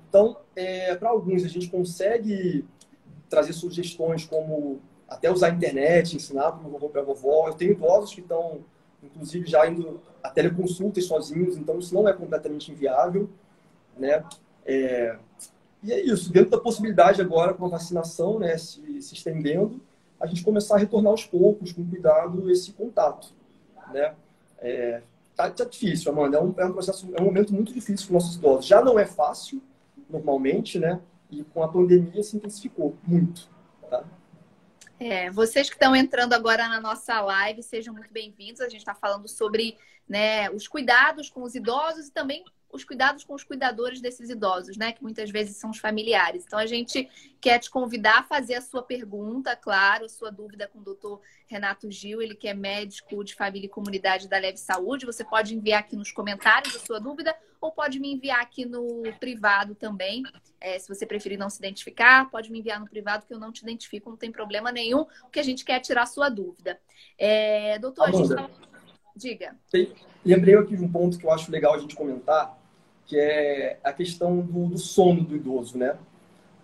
Então, 0.07 0.37
é, 0.55 0.95
para 0.95 1.09
alguns, 1.09 1.43
a 1.43 1.47
gente 1.47 1.69
consegue 1.69 2.65
trazer 3.31 3.53
sugestões 3.53 4.25
como 4.25 4.79
até 5.07 5.31
usar 5.31 5.47
a 5.47 5.49
internet, 5.49 6.15
ensinar 6.15 6.51
para 6.51 6.67
o 6.67 6.71
vovô 6.71 6.89
para 6.89 7.01
a 7.01 7.03
vovó. 7.03 7.47
Eu 7.47 7.53
tenho 7.53 7.71
idosos 7.71 8.13
que 8.13 8.21
estão, 8.21 8.59
inclusive, 9.01 9.49
já 9.49 9.67
indo 9.67 9.99
a 10.21 10.29
teleconsultas 10.29 11.05
sozinhos, 11.05 11.57
então 11.57 11.79
isso 11.79 11.93
não 11.95 12.07
é 12.07 12.13
completamente 12.13 12.71
inviável, 12.71 13.29
né? 13.97 14.23
É... 14.65 15.17
E 15.83 15.91
é 15.91 15.99
isso, 15.99 16.31
dentro 16.31 16.51
da 16.51 16.59
possibilidade 16.59 17.19
agora 17.21 17.55
com 17.55 17.65
a 17.65 17.69
vacinação, 17.69 18.37
né, 18.37 18.55
se, 18.55 19.01
se 19.01 19.15
estendendo, 19.15 19.81
a 20.19 20.27
gente 20.27 20.43
começar 20.43 20.75
a 20.75 20.77
retornar 20.77 21.09
aos 21.09 21.25
poucos, 21.25 21.71
com 21.71 21.83
cuidado, 21.83 22.51
esse 22.51 22.71
contato, 22.73 23.33
né? 23.91 24.13
É, 24.59 25.01
tá, 25.35 25.49
tá 25.49 25.63
difícil, 25.63 26.11
Amanda, 26.11 26.37
é 26.37 26.41
um, 26.41 26.53
é 26.55 26.65
um 26.65 26.71
processo, 26.71 27.09
é 27.15 27.19
um 27.19 27.25
momento 27.25 27.51
muito 27.51 27.73
difícil 27.73 28.05
para 28.07 28.17
os 28.17 28.23
nossos 28.23 28.37
idosos. 28.37 28.67
Já 28.67 28.83
não 28.83 28.99
é 28.99 29.07
fácil, 29.07 29.59
normalmente, 30.07 30.77
né? 30.77 31.01
E 31.31 31.43
com 31.45 31.63
a 31.63 31.67
pandemia 31.67 32.21
se 32.21 32.35
intensificou 32.35 32.97
muito. 33.07 33.49
Tá? 33.89 34.03
É, 34.99 35.31
vocês 35.31 35.69
que 35.69 35.75
estão 35.75 35.95
entrando 35.95 36.33
agora 36.33 36.67
na 36.67 36.79
nossa 36.79 37.19
live, 37.21 37.63
sejam 37.63 37.93
muito 37.93 38.13
bem-vindos. 38.13 38.61
A 38.61 38.69
gente 38.69 38.81
está 38.81 38.93
falando 38.93 39.27
sobre 39.27 39.77
né, 40.07 40.49
os 40.51 40.67
cuidados 40.67 41.29
com 41.29 41.41
os 41.41 41.55
idosos 41.55 42.07
e 42.07 42.11
também 42.11 42.43
os 42.73 42.83
cuidados 42.83 43.23
com 43.23 43.33
os 43.33 43.43
cuidadores 43.43 44.01
desses 44.01 44.29
idosos, 44.29 44.77
né? 44.77 44.91
Que 44.91 45.01
muitas 45.01 45.29
vezes 45.29 45.57
são 45.57 45.69
os 45.69 45.77
familiares. 45.77 46.43
Então 46.45 46.59
a 46.59 46.65
gente 46.65 47.09
quer 47.39 47.59
te 47.59 47.69
convidar 47.69 48.19
a 48.19 48.23
fazer 48.23 48.55
a 48.55 48.61
sua 48.61 48.83
pergunta, 48.83 49.55
claro, 49.55 50.05
a 50.05 50.09
sua 50.09 50.31
dúvida 50.31 50.67
com 50.67 50.79
o 50.79 50.83
doutor 50.83 51.21
Renato 51.47 51.89
Gil, 51.91 52.21
ele 52.21 52.35
que 52.35 52.47
é 52.47 52.53
médico 52.53 53.23
de 53.23 53.35
família 53.35 53.65
e 53.65 53.69
comunidade 53.69 54.27
da 54.27 54.37
Leve 54.37 54.57
Saúde. 54.57 55.05
Você 55.05 55.23
pode 55.23 55.55
enviar 55.55 55.81
aqui 55.81 55.95
nos 55.95 56.11
comentários 56.11 56.75
a 56.75 56.79
sua 56.79 56.99
dúvida 56.99 57.35
ou 57.59 57.71
pode 57.71 57.99
me 57.99 58.13
enviar 58.13 58.41
aqui 58.41 58.65
no 58.65 59.03
privado 59.19 59.75
também. 59.75 60.23
É, 60.59 60.79
se 60.79 60.87
você 60.87 61.05
preferir 61.05 61.37
não 61.37 61.49
se 61.49 61.59
identificar, 61.59 62.29
pode 62.29 62.51
me 62.51 62.59
enviar 62.59 62.79
no 62.79 62.87
privado 62.87 63.25
que 63.25 63.33
eu 63.33 63.39
não 63.39 63.51
te 63.51 63.61
identifico, 63.61 64.09
não 64.09 64.17
tem 64.17 64.31
problema 64.31 64.71
nenhum, 64.71 65.05
porque 65.21 65.39
a 65.39 65.43
gente 65.43 65.63
quer 65.63 65.79
tirar 65.79 66.03
a 66.03 66.07
sua 66.07 66.29
dúvida. 66.29 66.79
É, 67.17 67.77
doutor, 67.77 68.09
Amanda, 68.09 68.35
a 68.35 68.47
gente 68.47 68.59
tá... 68.59 68.71
Diga. 69.15 69.55
Lembrei 70.25 70.55
aqui 70.55 70.75
de 70.75 70.83
um 70.83 70.91
ponto 70.91 71.17
que 71.17 71.25
eu 71.25 71.31
acho 71.31 71.51
legal 71.51 71.75
a 71.75 71.77
gente 71.77 71.95
comentar, 71.95 72.57
que 73.05 73.17
é 73.17 73.79
a 73.83 73.91
questão 73.91 74.39
do, 74.39 74.67
do 74.67 74.77
sono 74.77 75.23
do 75.23 75.35
idoso, 75.35 75.77
né? 75.77 75.97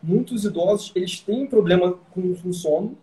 Muitos 0.01 0.45
idosos, 0.45 0.91
eles 0.95 1.19
têm 1.19 1.47
problema 1.47 1.97
com, 2.11 2.35
com 2.35 2.53
sono, 2.53 2.97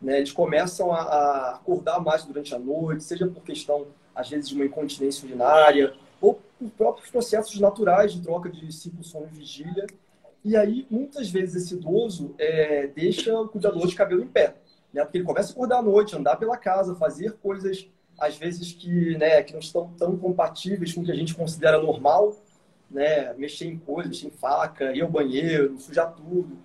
né? 0.00 0.18
Eles 0.18 0.32
começam 0.32 0.92
a, 0.92 1.00
a, 1.00 1.50
acordar 1.56 1.98
mais 2.00 2.24
durante 2.24 2.54
a 2.54 2.58
noite, 2.58 3.02
seja 3.02 3.26
por 3.26 3.42
questão, 3.42 3.86
às 4.14 4.28
vezes, 4.28 4.48
de 4.48 4.54
uma 4.54 4.64
incontinência 4.64 5.26
urinária, 5.26 5.94
ou 6.20 6.40
por 6.58 6.70
próprios 6.70 7.10
processos 7.10 7.58
naturais 7.58 8.12
de 8.12 8.20
troca 8.20 8.48
de 8.50 8.70
ciclo 8.72 9.02
sono 9.02 9.28
e 9.32 9.38
vigília. 9.38 9.86
E 10.44 10.56
aí, 10.56 10.86
muitas 10.90 11.30
vezes, 11.30 11.64
esse 11.64 11.74
idoso 11.74 12.34
é, 12.38 12.86
deixa 12.88 13.34
o 13.34 13.48
cuidador 13.48 13.86
de 13.86 13.94
cabelo 13.94 14.22
em 14.22 14.28
pé, 14.28 14.54
né? 14.92 15.02
Porque 15.02 15.18
ele 15.18 15.24
começa 15.24 15.50
a 15.50 15.52
acordar 15.52 15.78
à 15.78 15.82
noite, 15.82 16.14
andar 16.14 16.36
pela 16.36 16.56
casa, 16.56 16.94
fazer 16.94 17.32
coisas, 17.42 17.88
às 18.18 18.36
vezes, 18.36 18.72
que, 18.72 19.16
né, 19.16 19.42
que 19.42 19.52
não 19.52 19.60
estão 19.60 19.88
tão 19.98 20.16
compatíveis 20.16 20.92
com 20.92 21.00
o 21.00 21.04
que 21.04 21.10
a 21.10 21.16
gente 21.16 21.34
considera 21.34 21.80
normal, 21.80 22.36
né, 22.94 23.34
mexer 23.34 23.66
em 23.66 23.76
coisas, 23.76 24.10
mexer 24.10 24.28
em 24.28 24.30
faca, 24.30 24.96
ir 24.96 25.02
ao 25.02 25.10
banheiro, 25.10 25.78
sujar 25.78 26.14
tudo. 26.14 26.56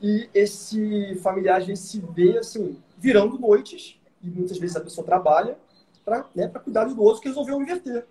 E 0.00 0.28
esse 0.34 1.16
familiar, 1.16 1.56
a 1.56 1.60
gente 1.60 1.80
se 1.80 1.98
vê, 1.98 2.38
assim, 2.38 2.76
virando 2.98 3.38
noites, 3.38 3.98
e 4.22 4.28
muitas 4.28 4.58
vezes 4.58 4.76
a 4.76 4.80
pessoa 4.80 5.04
trabalha 5.04 5.56
para 6.04 6.26
né, 6.34 6.48
cuidar 6.48 6.84
do 6.84 6.92
idoso 6.92 7.20
que 7.20 7.28
resolveu 7.28 7.60
inverter. 7.60 8.06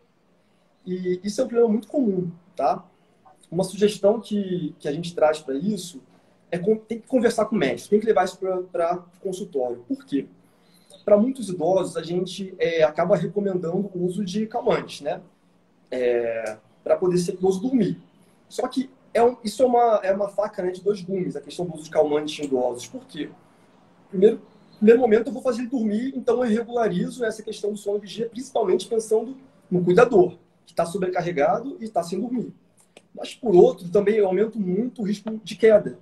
E 0.86 1.20
isso 1.24 1.40
é 1.40 1.44
um 1.44 1.48
problema 1.48 1.72
muito 1.72 1.88
comum, 1.88 2.32
tá? 2.56 2.84
Uma 3.52 3.64
sugestão 3.64 4.20
que, 4.20 4.76
que 4.80 4.88
a 4.88 4.92
gente 4.92 5.14
traz 5.14 5.40
para 5.40 5.56
isso 5.56 6.02
é 6.52 6.58
tem 6.58 7.00
que 7.00 7.08
conversar 7.08 7.46
com 7.46 7.56
o 7.56 7.60
médico, 7.60 7.90
tem 7.90 8.00
que 8.00 8.06
levar 8.06 8.26
isso 8.26 8.40
para 8.72 8.96
o 8.96 9.20
consultório. 9.22 9.84
Por 9.88 10.04
quê? 10.06 10.28
Para 11.06 11.18
muitos 11.18 11.50
idosos, 11.50 11.96
a 11.96 12.02
gente 12.02 12.56
é, 12.58 12.84
acaba 12.84 13.16
recomendando 13.16 13.92
o 13.94 14.06
uso 14.06 14.26
de 14.26 14.48
calmantes, 14.48 15.02
né? 15.02 15.22
É, 15.92 16.58
para 16.84 16.96
poder 16.96 17.18
ser 17.18 17.34
idoso 17.34 17.62
dormir. 17.62 18.02
Só 18.48 18.68
que 18.68 18.90
é 19.14 19.24
um, 19.24 19.38
isso 19.44 19.64
é 19.64 19.66
uma, 19.66 20.00
é 20.04 20.12
uma 20.14 20.30
faca 20.30 20.62
né, 20.62 20.72
de 20.72 20.82
dois 20.82 21.02
gumes, 21.02 21.36
a 21.36 21.42
questão 21.42 21.66
do 21.66 21.74
uso 21.74 21.84
de 21.84 21.90
calmantes 21.90 22.44
idosos. 22.44 22.88
Por 22.88 23.06
quê? 23.06 23.30
Primeiro, 24.10 24.42
primeiro 24.78 25.00
momento, 25.00 25.28
eu 25.28 25.34
vou 25.34 25.42
fazer 25.42 25.62
ele 25.62 25.70
dormir, 25.70 26.14
então 26.16 26.44
eu 26.44 26.50
regularizo 26.50 27.24
essa 27.24 27.44
questão 27.44 27.72
do 27.72 27.78
sono 27.78 28.00
vigia, 28.00 28.30
principalmente 28.30 28.88
pensando 28.88 29.36
no 29.70 29.84
cuidador, 29.84 30.38
que 30.66 30.74
está 30.74 30.86
sobrecarregado 30.86 31.78
e 31.80 31.86
está 31.86 32.02
sem 32.02 32.20
dormir. 32.20 32.54
Mas, 33.14 33.34
por 33.34 33.56
outro, 33.56 33.90
também 33.90 34.16
eu 34.16 34.28
aumento 34.28 34.60
muito 34.60 35.02
o 35.02 35.06
risco 35.06 35.30
de 35.44 35.56
queda. 35.56 35.98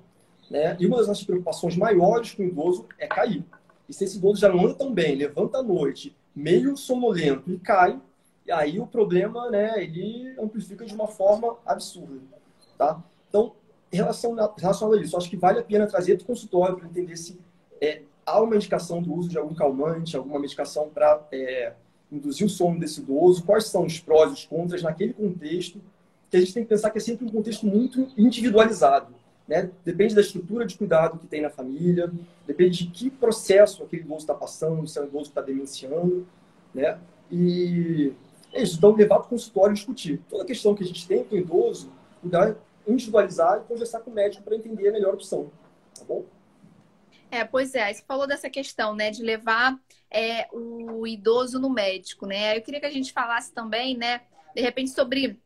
Né? 0.50 0.78
E 0.80 0.86
uma 0.86 0.98
das 0.98 1.08
nossas 1.08 1.24
preocupações 1.24 1.76
maiores 1.76 2.34
com 2.34 2.44
o 2.44 2.46
idoso 2.46 2.86
é 2.98 3.08
cair. 3.08 3.44
E 3.88 3.94
se 3.94 4.04
esse 4.04 4.18
idoso 4.18 4.40
já 4.40 4.50
não 4.50 4.66
anda 4.66 4.76
tão 4.76 4.94
bem, 4.94 5.16
levanta 5.16 5.58
à 5.58 5.64
noite, 5.64 6.16
meio 6.36 6.76
sonolento 6.78 7.52
e 7.52 7.58
cai, 7.58 8.00
e 8.48 8.52
aí 8.52 8.80
o 8.80 8.88
problema, 8.88 9.50
né, 9.52 9.84
ele 9.84 10.34
amplifica 10.40 10.86
de 10.86 10.96
uma 10.96 11.08
forma 11.08 11.58
absurda, 11.66 12.22
tá? 12.78 13.04
Então, 13.28 13.52
a, 13.92 14.54
relação 14.58 14.94
a 14.94 15.02
isso, 15.02 15.18
acho 15.18 15.30
que 15.30 15.36
vale 15.36 15.60
a 15.60 15.64
pena 15.64 15.86
trazer 15.86 16.16
para 16.16 16.24
o 16.24 16.28
consultório 16.28 16.78
para 16.78 16.88
entender 16.88 17.18
se 17.18 17.38
é, 17.82 18.04
há 18.26 18.42
uma 18.42 18.56
indicação 18.56 19.02
do 19.02 19.14
uso 19.14 19.28
de 19.28 19.38
algum 19.38 19.54
calmante, 19.54 20.16
alguma 20.16 20.40
medicação 20.40 20.90
para 20.90 21.28
é, 21.32 21.74
induzir 22.10 22.48
o 22.48 22.50
sono 22.50 22.80
desse 22.80 23.02
idoso, 23.02 23.44
quais 23.44 23.66
são 23.66 23.86
os 23.86 24.00
prós 24.00 24.32
e 24.32 24.34
os 24.34 24.46
contras 24.46 24.82
naquele 24.82 25.14
contexto, 25.14 25.82
que 26.30 26.38
a 26.38 26.40
gente 26.40 26.54
tem 26.54 26.64
que 26.64 26.70
pensar 26.70 26.90
que 26.90 26.98
é 26.98 27.02
sempre 27.02 27.26
um 27.26 27.30
contexto 27.30 27.66
muito 27.66 28.08
individualizado. 28.18 29.14
Né? 29.46 29.70
Depende 29.84 30.16
da 30.16 30.22
estrutura 30.22 30.66
de 30.66 30.78
cuidado 30.78 31.20
que 31.20 31.28
tem 31.28 31.42
na 31.42 31.50
família, 31.50 32.12
depende 32.46 32.86
de 32.86 32.92
que 32.92 33.10
processo 33.10 33.84
aquele 33.84 34.04
idoso 34.04 34.20
está 34.20 34.34
passando, 34.34 34.88
se 34.88 35.00
é 35.00 35.02
um 35.02 35.06
idoso 35.06 35.26
que 35.26 35.30
está 35.32 35.42
demenciando. 35.42 36.26
Né? 36.74 36.98
E 37.32 38.14
é 38.54 38.62
isso, 38.62 38.78
então 38.78 38.96
levar 38.96 39.20
para 39.20 39.28
o 39.28 39.30
consultório 39.30 39.74
discutir. 39.74 40.22
Toda 40.30 40.46
questão 40.46 40.74
que 40.74 40.84
a 40.84 40.88
gente 40.88 41.08
tem 41.08 41.24
com 41.24 41.36
o 41.36 41.38
idoso, 41.38 41.92
individualizar 42.88 43.60
e 43.60 43.68
conversar 43.68 44.00
com 44.00 44.12
o 44.12 44.14
médico 44.14 44.44
para 44.44 44.56
entender 44.56 44.90
a 44.90 44.92
melhor 44.92 45.14
opção. 45.14 45.52
Tá 45.98 46.06
bom? 46.06 46.26
É, 47.30 47.44
pois 47.44 47.76
é, 47.76 47.94
você 47.94 48.02
falou 48.08 48.26
dessa 48.26 48.50
questão, 48.50 48.96
né, 48.96 49.12
de 49.12 49.22
levar 49.22 49.78
é, 50.10 50.48
o 50.52 51.06
idoso 51.06 51.60
no 51.60 51.70
médico, 51.70 52.26
né? 52.26 52.58
Eu 52.58 52.62
queria 52.62 52.80
que 52.80 52.86
a 52.86 52.92
gente 52.92 53.12
falasse 53.12 53.52
também, 53.52 53.98
né, 53.98 54.22
de 54.56 54.62
repente, 54.62 54.92
sobre 54.92 55.40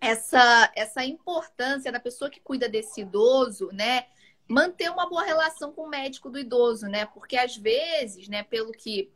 essa, 0.00 0.70
essa 0.76 1.04
importância 1.04 1.90
da 1.90 1.98
pessoa 1.98 2.30
que 2.30 2.40
cuida 2.40 2.68
desse 2.68 3.00
idoso, 3.00 3.68
né, 3.72 4.06
manter 4.46 4.90
uma 4.90 5.08
boa 5.08 5.24
relação 5.24 5.72
com 5.72 5.82
o 5.82 5.88
médico 5.88 6.30
do 6.30 6.38
idoso, 6.38 6.86
né? 6.86 7.04
Porque 7.06 7.36
às 7.36 7.56
vezes, 7.56 8.28
né, 8.28 8.44
pelo 8.44 8.70
que, 8.70 9.10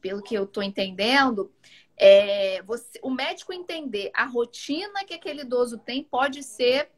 pelo 0.00 0.22
que 0.22 0.36
eu 0.36 0.44
estou 0.44 0.62
entendendo, 0.62 1.52
é, 1.98 2.62
você, 2.62 2.98
o 3.02 3.10
médico 3.10 3.52
entender 3.52 4.10
a 4.14 4.24
rotina 4.24 5.04
que 5.04 5.14
aquele 5.14 5.42
idoso 5.42 5.78
tem 5.78 6.04
pode 6.04 6.42
ser 6.42 6.90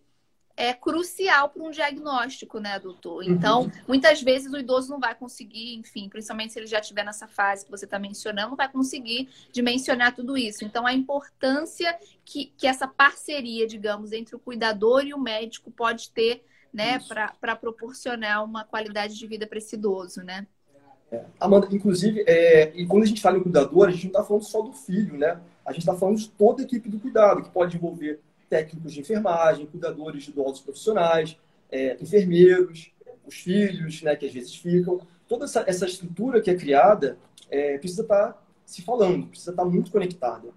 é 0.57 0.75
crucial 0.75 1.49
para 1.49 1.63
um 1.63 1.71
diagnóstico, 1.71 2.61
né, 2.61 2.79
doutor? 2.79 3.25
Uhum. 3.25 3.31
Então, 3.31 3.63
uhum. 3.63 3.71
muitas 3.89 4.21
vezes 4.21 4.53
o 4.53 4.59
idoso 4.59 4.91
não 4.91 5.01
vai 5.01 5.15
conseguir, 5.15 5.75
enfim, 5.77 6.07
principalmente 6.11 6.53
se 6.53 6.59
ele 6.59 6.67
já 6.67 6.81
estiver 6.81 7.03
nessa 7.03 7.27
fase 7.27 7.65
que 7.65 7.71
você 7.71 7.87
está 7.87 7.99
mencionando, 7.99 8.51
não 8.51 8.57
vai 8.57 8.71
conseguir 8.71 9.31
dimensionar 9.51 10.15
tudo 10.15 10.37
isso. 10.37 10.63
Então, 10.63 10.87
a 10.87 10.93
importância 10.93 11.99
que, 12.27 12.53
que 12.59 12.67
essa 12.67 12.87
parceria, 12.87 13.67
digamos, 13.67 14.13
entre 14.13 14.37
o 14.37 14.39
cuidador 14.39 15.07
e 15.07 15.15
o 15.15 15.19
médico 15.19 15.71
pode 15.71 16.11
ter, 16.11 16.45
né, 16.71 17.01
para 17.09 17.57
proporcionar 17.57 18.45
uma 18.45 18.63
qualidade 18.63 19.17
de 19.17 19.27
vida 19.27 19.47
para 19.47 19.59
esse 19.59 19.77
idoso, 19.77 20.23
né? 20.23 20.47
Amanda, 21.39 21.69
inclusive, 21.73 22.23
é, 22.27 22.73
e 22.75 22.87
quando 22.87 23.03
a 23.03 23.07
gente 23.07 23.21
fala 23.21 23.39
em 23.39 23.43
cuidador, 23.43 23.89
a 23.89 23.91
gente 23.91 24.05
não 24.05 24.11
está 24.11 24.25
falando 24.25 24.45
só 24.45 24.63
do 24.63 24.73
filho, 24.73 25.17
né? 25.19 25.41
A 25.65 25.73
gente 25.73 25.81
está 25.83 25.95
falando 25.95 26.19
de 26.19 26.29
toda 26.29 26.63
a 26.63 26.65
equipe 26.65 26.89
do 26.89 26.99
cuidado, 26.99 27.43
que 27.43 27.51
pode 27.51 27.77
envolver 27.77 28.21
técnicos 28.49 28.93
de 28.93 29.01
enfermagem, 29.01 29.67
cuidadores 29.67 30.25
de 30.25 30.31
idosos 30.31 30.61
profissionais, 30.61 31.37
é, 31.71 31.97
enfermeiros, 32.01 32.93
os 33.27 33.35
filhos, 33.37 34.03
né, 34.03 34.17
que 34.17 34.27
às 34.27 34.33
vezes 34.33 34.55
ficam. 34.55 35.01
Toda 35.29 35.45
essa, 35.45 35.65
essa 35.67 35.87
estrutura 35.87 36.41
que 36.41 36.51
é 36.51 36.57
criada 36.57 37.17
é, 37.49 37.79
precisa 37.79 38.03
estar 38.03 38.33
tá 38.33 38.43
se 38.67 38.83
falando, 38.83 39.29
precisa 39.29 39.53
estar 39.53 39.63
tá 39.63 39.69
muito 39.69 39.91
conectada. 39.91 40.49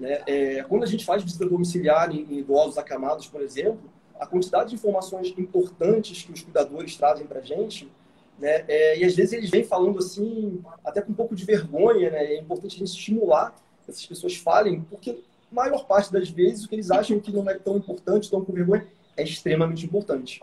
Né? 0.00 0.22
É, 0.26 0.62
quando 0.64 0.82
a 0.82 0.86
gente 0.86 1.04
faz 1.04 1.22
visita 1.22 1.48
domiciliar 1.48 2.10
em, 2.10 2.22
em 2.22 2.38
idosos 2.38 2.76
acamados, 2.76 3.28
por 3.28 3.40
exemplo, 3.40 3.90
a 4.18 4.26
quantidade 4.26 4.70
de 4.70 4.74
informações 4.74 5.32
importantes 5.38 6.22
que 6.22 6.32
os 6.32 6.42
cuidadores 6.42 6.96
trazem 6.96 7.26
para 7.26 7.40
a 7.40 7.42
gente 7.42 7.88
né? 8.38 8.64
É, 8.68 8.98
e 8.98 9.04
às 9.04 9.14
vezes 9.14 9.32
eles 9.32 9.50
vêm 9.50 9.64
falando 9.64 9.98
assim, 9.98 10.62
até 10.84 11.00
com 11.00 11.12
um 11.12 11.14
pouco 11.14 11.34
de 11.34 11.44
vergonha, 11.44 12.10
né? 12.10 12.24
É 12.24 12.40
importante 12.40 12.76
a 12.76 12.78
gente 12.78 12.88
estimular 12.88 13.54
que 13.84 13.90
essas 13.90 14.04
pessoas 14.06 14.36
falem, 14.36 14.82
porque 14.82 15.22
a 15.50 15.54
maior 15.54 15.86
parte 15.86 16.12
das 16.12 16.28
vezes 16.28 16.64
o 16.64 16.68
que 16.68 16.74
eles 16.74 16.90
acham 16.90 17.18
que 17.18 17.32
não 17.32 17.48
é 17.48 17.54
tão 17.54 17.76
importante, 17.76 18.30
tão 18.30 18.44
com 18.44 18.52
vergonha, 18.52 18.86
é 19.16 19.22
extremamente 19.22 19.86
importante. 19.86 20.42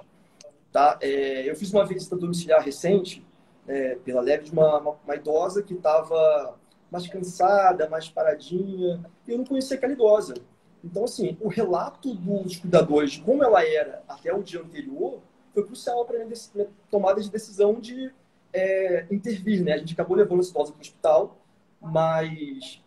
Tá? 0.72 0.98
É, 1.02 1.50
eu 1.50 1.56
fiz 1.56 1.72
uma 1.72 1.86
visita 1.86 2.16
domiciliar 2.16 2.64
recente, 2.64 3.24
é, 3.68 3.96
pela 4.04 4.22
leve 4.22 4.46
de 4.46 4.52
uma, 4.52 4.80
uma, 4.80 4.96
uma 5.06 5.16
idosa 5.16 5.62
que 5.62 5.74
estava 5.74 6.58
mais 6.92 7.08
cansada, 7.08 7.90
mais 7.90 8.10
paradinha, 8.10 9.04
e 9.28 9.32
eu 9.32 9.38
não 9.38 9.46
conhecia 9.46 9.78
aquela 9.78 9.94
idosa. 9.94 10.34
Então, 10.84 11.06
assim, 11.06 11.38
o 11.40 11.48
relato 11.48 12.14
dos 12.14 12.58
cuidadores 12.58 13.12
de 13.12 13.22
como 13.22 13.44
ela 13.44 13.66
era 13.66 14.04
até 14.08 14.34
o 14.34 14.44
dia 14.44 14.60
anterior 14.60 15.22
foi 15.53 15.63
crucial 15.65 16.05
para 16.05 16.22
a 16.22 16.25
minha 16.25 16.67
tomada 16.89 17.22
de 17.22 17.29
decisão 17.29 17.79
de 17.79 18.12
é, 18.51 19.05
intervir. 19.12 19.63
Né? 19.63 19.74
A 19.74 19.77
gente 19.77 19.93
acabou 19.93 20.17
levando 20.17 20.39
essa 20.39 20.51
idosa 20.51 20.72
para 20.72 20.79
o 20.79 20.81
hospital, 20.81 21.38
mas 21.81 22.81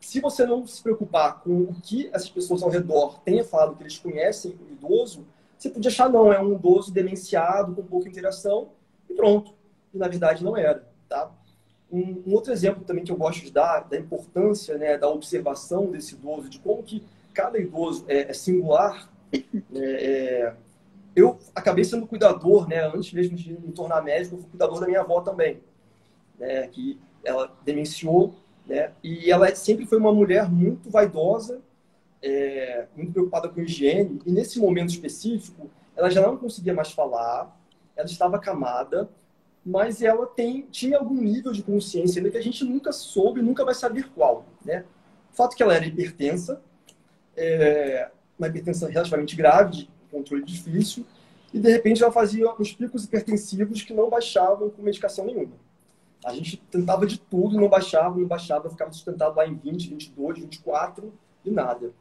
se 0.00 0.20
você 0.20 0.44
não 0.44 0.66
se 0.66 0.82
preocupar 0.82 1.40
com 1.40 1.62
o 1.62 1.74
que 1.82 2.08
essas 2.12 2.28
pessoas 2.28 2.62
ao 2.62 2.68
redor 2.68 3.20
tenham 3.20 3.44
falado 3.44 3.74
que 3.74 3.82
eles 3.82 3.98
conhecem 3.98 4.52
o 4.52 4.72
idoso, 4.72 5.26
você 5.56 5.70
podia 5.70 5.90
achar, 5.90 6.10
não, 6.10 6.32
é 6.32 6.40
um 6.40 6.52
idoso 6.54 6.92
demenciado, 6.92 7.74
com 7.74 7.82
pouca 7.82 8.08
interação, 8.08 8.68
e 9.08 9.14
pronto. 9.14 9.54
E 9.94 9.98
na 9.98 10.08
verdade 10.08 10.44
não 10.44 10.56
era. 10.56 10.86
Tá? 11.08 11.30
Um, 11.90 12.22
um 12.26 12.34
outro 12.34 12.52
exemplo 12.52 12.84
também 12.84 13.04
que 13.04 13.10
eu 13.10 13.16
gosto 13.16 13.42
de 13.42 13.50
dar, 13.50 13.88
da 13.88 13.96
importância 13.96 14.76
né, 14.76 14.98
da 14.98 15.08
observação 15.08 15.90
desse 15.90 16.14
idoso, 16.14 16.50
de 16.50 16.58
como 16.58 16.82
que 16.82 17.02
cada 17.32 17.58
idoso 17.58 18.04
é, 18.08 18.30
é 18.30 18.32
singular, 18.32 19.10
né, 19.32 19.80
é, 19.80 20.54
eu 21.14 21.38
acabei 21.54 21.84
sendo 21.84 22.06
cuidador, 22.06 22.68
né? 22.68 22.86
Antes 22.86 23.12
mesmo 23.12 23.36
de 23.36 23.52
me 23.52 23.72
tornar 23.72 24.02
médico, 24.02 24.34
eu 24.34 24.40
fui 24.40 24.50
cuidador 24.50 24.80
da 24.80 24.86
minha 24.86 25.00
avó 25.00 25.20
também, 25.20 25.60
né? 26.38 26.66
Que 26.68 26.98
ela 27.24 27.52
demenciou, 27.64 28.34
né? 28.66 28.92
E 29.02 29.30
ela 29.30 29.54
sempre 29.54 29.86
foi 29.86 29.98
uma 29.98 30.12
mulher 30.12 30.50
muito 30.50 30.90
vaidosa, 30.90 31.60
é, 32.22 32.86
muito 32.96 33.12
preocupada 33.12 33.48
com 33.48 33.60
higiene, 33.60 34.20
e 34.24 34.32
nesse 34.32 34.58
momento 34.58 34.90
específico, 34.90 35.70
ela 35.96 36.10
já 36.10 36.22
não 36.22 36.36
conseguia 36.36 36.74
mais 36.74 36.90
falar, 36.90 37.54
ela 37.96 38.06
estava 38.06 38.36
acamada, 38.36 39.08
mas 39.64 40.02
ela 40.02 40.26
tem, 40.26 40.62
tinha 40.70 40.98
algum 40.98 41.14
nível 41.14 41.52
de 41.52 41.62
consciência 41.62 42.18
ainda 42.18 42.30
que 42.30 42.36
a 42.36 42.42
gente 42.42 42.64
nunca 42.64 42.92
soube, 42.92 43.40
nunca 43.40 43.64
vai 43.64 43.74
saber 43.74 44.10
qual. 44.14 44.44
Né? 44.64 44.84
O 45.32 45.36
fato 45.36 45.56
que 45.56 45.62
ela 45.62 45.74
era 45.74 45.86
hipertensa, 45.86 46.60
é, 47.36 48.10
uma 48.38 48.48
hipertensão 48.48 48.88
relativamente 48.88 49.36
grave, 49.36 49.88
controle 50.14 50.44
difícil, 50.44 51.04
e 51.52 51.58
de 51.58 51.70
repente 51.70 52.02
ela 52.02 52.12
fazia 52.12 52.52
uns 52.58 52.72
picos 52.72 53.04
hipertensivos 53.04 53.82
que 53.82 53.92
não 53.92 54.08
baixavam 54.08 54.70
com 54.70 54.82
medicação 54.82 55.24
nenhuma. 55.24 55.54
A 56.24 56.32
gente 56.32 56.56
tentava 56.70 57.06
de 57.06 57.18
tudo, 57.18 57.60
não 57.60 57.68
baixava, 57.68 58.18
não 58.18 58.26
baixava, 58.26 58.70
ficava 58.70 58.90
sustentado 58.92 59.36
lá 59.36 59.46
em 59.46 59.54
20, 59.54 59.90
22, 59.90 60.38
24 60.38 61.12
e 61.44 61.50
nada. 61.50 61.92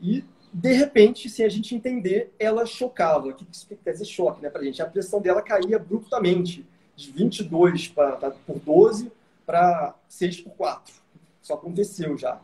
E, 0.00 0.22
de 0.52 0.72
repente, 0.72 1.28
sem 1.30 1.46
a 1.46 1.48
gente 1.48 1.74
entender, 1.74 2.32
ela 2.38 2.66
chocava. 2.66 3.28
O 3.28 3.34
que 3.34 3.46
isso 3.50 3.66
quer 3.66 3.92
dizer 3.92 4.04
choque 4.04 4.42
né, 4.42 4.50
pra 4.50 4.62
gente? 4.62 4.82
A 4.82 4.86
pressão 4.86 5.20
dela 5.20 5.40
caía 5.40 5.76
abruptamente, 5.76 6.66
de 6.94 7.10
22 7.10 7.88
pra, 7.88 8.12
pra, 8.12 8.30
por 8.30 8.58
12 8.60 9.10
para 9.46 9.94
6 10.08 10.42
por 10.42 10.52
4. 10.52 10.94
Isso 11.42 11.52
aconteceu 11.52 12.16
já. 12.16 12.40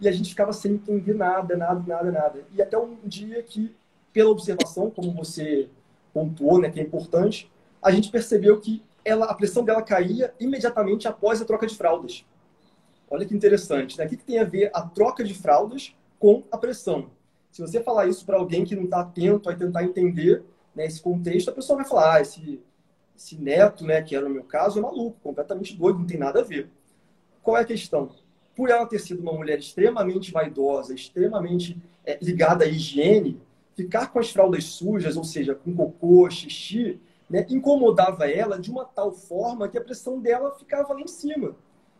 E 0.00 0.08
a 0.08 0.12
gente 0.12 0.30
ficava 0.30 0.52
sem 0.52 0.72
entender 0.72 1.14
nada, 1.14 1.56
nada, 1.56 1.82
nada, 1.86 2.10
nada. 2.10 2.44
E 2.52 2.60
até 2.60 2.78
um 2.78 2.96
dia 3.04 3.42
que, 3.42 3.74
pela 4.16 4.30
observação, 4.30 4.90
como 4.90 5.12
você 5.12 5.68
pontuou, 6.10 6.58
né, 6.58 6.70
que 6.70 6.80
é 6.80 6.82
importante, 6.82 7.52
a 7.82 7.90
gente 7.90 8.10
percebeu 8.10 8.58
que 8.58 8.82
ela, 9.04 9.26
a 9.26 9.34
pressão 9.34 9.62
dela 9.62 9.82
caía 9.82 10.32
imediatamente 10.40 11.06
após 11.06 11.42
a 11.42 11.44
troca 11.44 11.66
de 11.66 11.76
fraldas. 11.76 12.24
Olha 13.10 13.26
que 13.26 13.36
interessante, 13.36 13.98
né? 13.98 14.06
O 14.06 14.08
que, 14.08 14.16
tem 14.16 14.38
a 14.38 14.44
ver 14.44 14.70
a 14.72 14.80
troca 14.80 15.22
de 15.22 15.34
fraldas 15.34 15.94
com 16.18 16.42
a 16.50 16.56
pressão? 16.56 17.10
Se 17.52 17.60
você 17.60 17.82
falar 17.82 18.06
isso 18.06 18.24
para 18.24 18.38
alguém 18.38 18.64
que 18.64 18.74
não 18.74 18.84
está 18.84 19.00
atento 19.00 19.50
a 19.50 19.54
tentar 19.54 19.84
entender 19.84 20.42
né, 20.74 20.86
esse 20.86 21.02
contexto, 21.02 21.50
a 21.50 21.52
pessoa 21.52 21.76
vai 21.76 21.86
falar: 21.86 22.14
ah, 22.14 22.20
esse, 22.22 22.58
esse 23.14 23.36
neto, 23.36 23.84
né, 23.84 24.00
que 24.00 24.16
era 24.16 24.24
o 24.24 24.30
meu 24.30 24.44
caso, 24.44 24.78
é 24.78 24.82
maluco, 24.82 25.20
completamente 25.22 25.76
doido, 25.76 25.98
não 25.98 26.06
tem 26.06 26.16
nada 26.16 26.40
a 26.40 26.42
ver. 26.42 26.70
Qual 27.42 27.58
é 27.58 27.60
a 27.60 27.66
questão? 27.66 28.08
Por 28.54 28.70
ela 28.70 28.86
ter 28.86 28.98
sido 28.98 29.20
uma 29.20 29.34
mulher 29.34 29.58
extremamente 29.58 30.32
vaidosa, 30.32 30.94
extremamente 30.94 31.76
é, 32.06 32.18
ligada 32.22 32.64
à 32.64 32.66
higiene, 32.66 33.38
ficar 33.76 34.08
com 34.08 34.18
as 34.18 34.30
fraldas 34.30 34.64
sujas, 34.64 35.16
ou 35.16 35.24
seja, 35.24 35.54
com 35.54 35.74
cocô, 35.76 36.28
xixi, 36.30 36.98
né, 37.28 37.46
incomodava 37.50 38.28
ela 38.28 38.58
de 38.58 38.70
uma 38.70 38.84
tal 38.84 39.12
forma 39.12 39.68
que 39.68 39.76
a 39.76 39.80
pressão 39.80 40.18
dela 40.18 40.52
ficava 40.52 40.94
lá 40.94 41.00
em 41.00 41.06
cima. 41.06 41.54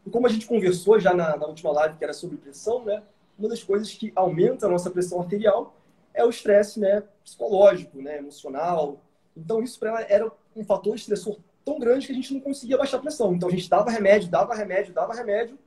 E 0.04 0.10
como 0.10 0.26
a 0.26 0.30
gente 0.30 0.46
conversou 0.46 0.98
já 0.98 1.12
na, 1.12 1.36
na 1.36 1.46
última 1.46 1.70
live, 1.72 1.98
que 1.98 2.04
era 2.04 2.14
sobre 2.14 2.38
pressão, 2.38 2.84
né, 2.84 3.02
uma 3.38 3.48
das 3.48 3.62
coisas 3.62 3.92
que 3.92 4.10
aumenta 4.16 4.66
a 4.66 4.70
nossa 4.70 4.90
pressão 4.90 5.20
arterial 5.20 5.76
é 6.14 6.24
o 6.24 6.30
estresse 6.30 6.80
né, 6.80 7.02
psicológico, 7.22 8.00
né, 8.00 8.18
emocional. 8.18 8.98
Então, 9.36 9.62
isso 9.62 9.78
para 9.78 9.90
ela 9.90 10.00
era 10.08 10.32
um 10.54 10.64
fator 10.64 10.94
estressor 10.94 11.36
tão 11.62 11.78
grande 11.78 12.06
que 12.06 12.12
a 12.12 12.14
gente 12.14 12.32
não 12.32 12.40
conseguia 12.40 12.78
baixar 12.78 12.96
a 12.96 13.00
pressão. 13.00 13.34
Então, 13.34 13.50
a 13.50 13.52
gente 13.52 13.68
dava 13.68 13.90
remédio, 13.90 14.30
dava 14.30 14.54
remédio, 14.54 14.94
dava 14.94 15.12
remédio 15.12 15.58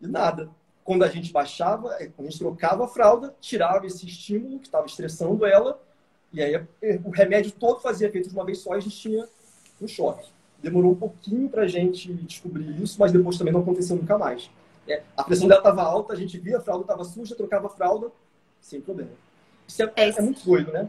e 0.00 0.06
nada. 0.06 0.48
Quando 0.88 1.02
a 1.02 1.08
gente 1.08 1.30
baixava, 1.30 1.96
é, 2.00 2.06
quando 2.06 2.28
a 2.28 2.30
gente 2.30 2.38
trocava 2.38 2.86
a 2.86 2.88
fralda, 2.88 3.34
tirava 3.42 3.86
esse 3.86 4.06
estímulo 4.06 4.58
que 4.58 4.68
estava 4.68 4.86
estressando 4.86 5.44
ela 5.44 5.78
e 6.32 6.42
aí 6.42 6.56
o 7.04 7.10
remédio 7.10 7.52
todo 7.52 7.78
fazia 7.78 8.08
efeito 8.08 8.30
de 8.30 8.34
uma 8.34 8.42
vez 8.42 8.60
só 8.60 8.72
e 8.72 8.78
a 8.78 8.80
gente 8.80 8.96
tinha 8.96 9.28
um 9.82 9.86
choque. 9.86 10.30
Demorou 10.62 10.92
um 10.92 10.94
pouquinho 10.94 11.46
para 11.50 11.64
a 11.64 11.66
gente 11.66 12.10
descobrir 12.14 12.82
isso, 12.82 12.98
mas 12.98 13.12
depois 13.12 13.36
também 13.36 13.52
não 13.52 13.60
aconteceu 13.60 13.96
nunca 13.96 14.16
mais. 14.16 14.50
É, 14.88 15.02
a 15.14 15.24
pressão 15.24 15.46
dela 15.46 15.60
estava 15.60 15.82
alta, 15.82 16.14
a 16.14 16.16
gente 16.16 16.38
via 16.38 16.56
a 16.56 16.60
fralda 16.62 16.84
estava 16.84 17.04
suja, 17.04 17.34
trocava 17.34 17.66
a 17.66 17.70
fralda, 17.70 18.10
sem 18.58 18.80
problema. 18.80 19.10
Isso 19.66 19.82
é, 19.82 19.92
é, 19.94 20.08
é 20.08 20.22
muito 20.22 20.42
doido, 20.42 20.72
né? 20.72 20.88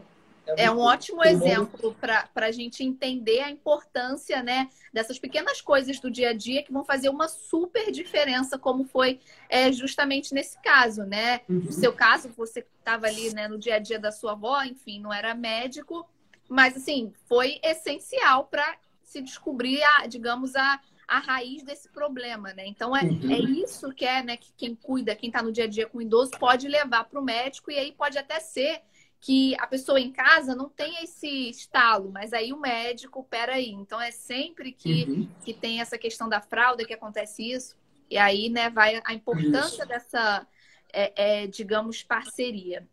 É, 0.56 0.64
é 0.64 0.70
um 0.70 0.78
ótimo 0.78 1.24
exemplo 1.24 1.94
para 2.00 2.28
a 2.34 2.50
gente 2.50 2.82
entender 2.84 3.40
a 3.40 3.50
importância 3.50 4.42
né, 4.42 4.68
dessas 4.92 5.18
pequenas 5.18 5.60
coisas 5.60 5.98
do 6.00 6.10
dia 6.10 6.30
a 6.30 6.32
dia 6.32 6.62
que 6.62 6.72
vão 6.72 6.84
fazer 6.84 7.08
uma 7.08 7.28
super 7.28 7.90
diferença, 7.90 8.58
como 8.58 8.84
foi 8.84 9.20
é, 9.48 9.70
justamente 9.72 10.34
nesse 10.34 10.60
caso, 10.62 11.04
né? 11.04 11.40
Uhum. 11.48 11.60
No 11.66 11.72
seu 11.72 11.92
caso, 11.92 12.28
você 12.36 12.66
estava 12.78 13.06
ali 13.06 13.32
né, 13.34 13.48
no 13.48 13.58
dia 13.58 13.76
a 13.76 13.78
dia 13.78 13.98
da 13.98 14.12
sua 14.12 14.32
avó, 14.32 14.62
enfim, 14.62 15.00
não 15.00 15.12
era 15.12 15.34
médico, 15.34 16.08
mas 16.48 16.76
assim, 16.76 17.12
foi 17.26 17.60
essencial 17.62 18.44
para 18.44 18.76
se 19.04 19.20
descobrir, 19.20 19.82
a, 19.82 20.06
digamos, 20.06 20.54
a, 20.54 20.80
a 21.06 21.18
raiz 21.18 21.64
desse 21.64 21.88
problema, 21.88 22.52
né? 22.54 22.66
Então 22.66 22.96
é, 22.96 23.02
uhum. 23.02 23.30
é 23.30 23.38
isso 23.38 23.92
que 23.92 24.04
é, 24.04 24.22
né, 24.22 24.36
que 24.36 24.52
quem 24.56 24.74
cuida, 24.74 25.16
quem 25.16 25.28
está 25.28 25.42
no 25.42 25.50
dia 25.50 25.64
a 25.64 25.68
dia 25.68 25.86
com 25.86 25.98
o 25.98 26.02
idoso, 26.02 26.30
pode 26.38 26.68
levar 26.68 27.04
para 27.04 27.18
o 27.18 27.24
médico, 27.24 27.70
e 27.70 27.78
aí 27.78 27.92
pode 27.92 28.16
até 28.16 28.38
ser 28.38 28.80
que 29.20 29.54
a 29.58 29.66
pessoa 29.66 30.00
em 30.00 30.10
casa 30.10 30.54
não 30.54 30.68
tem 30.68 31.04
esse 31.04 31.50
estalo, 31.50 32.10
mas 32.10 32.32
aí 32.32 32.52
o 32.52 32.60
médico, 32.60 33.22
peraí. 33.24 33.70
Então 33.70 34.00
é 34.00 34.10
sempre 34.10 34.72
que, 34.72 35.04
uhum. 35.04 35.28
que 35.44 35.52
tem 35.52 35.80
essa 35.80 35.98
questão 35.98 36.28
da 36.28 36.40
fralda 36.40 36.84
que 36.84 36.94
acontece 36.94 37.50
isso. 37.52 37.76
E 38.08 38.16
aí, 38.16 38.48
né, 38.48 38.70
vai 38.70 39.00
a 39.04 39.12
importância 39.12 39.82
isso. 39.82 39.86
dessa, 39.86 40.46
é, 40.92 41.42
é, 41.42 41.46
digamos, 41.46 42.02
parceria. 42.02 42.88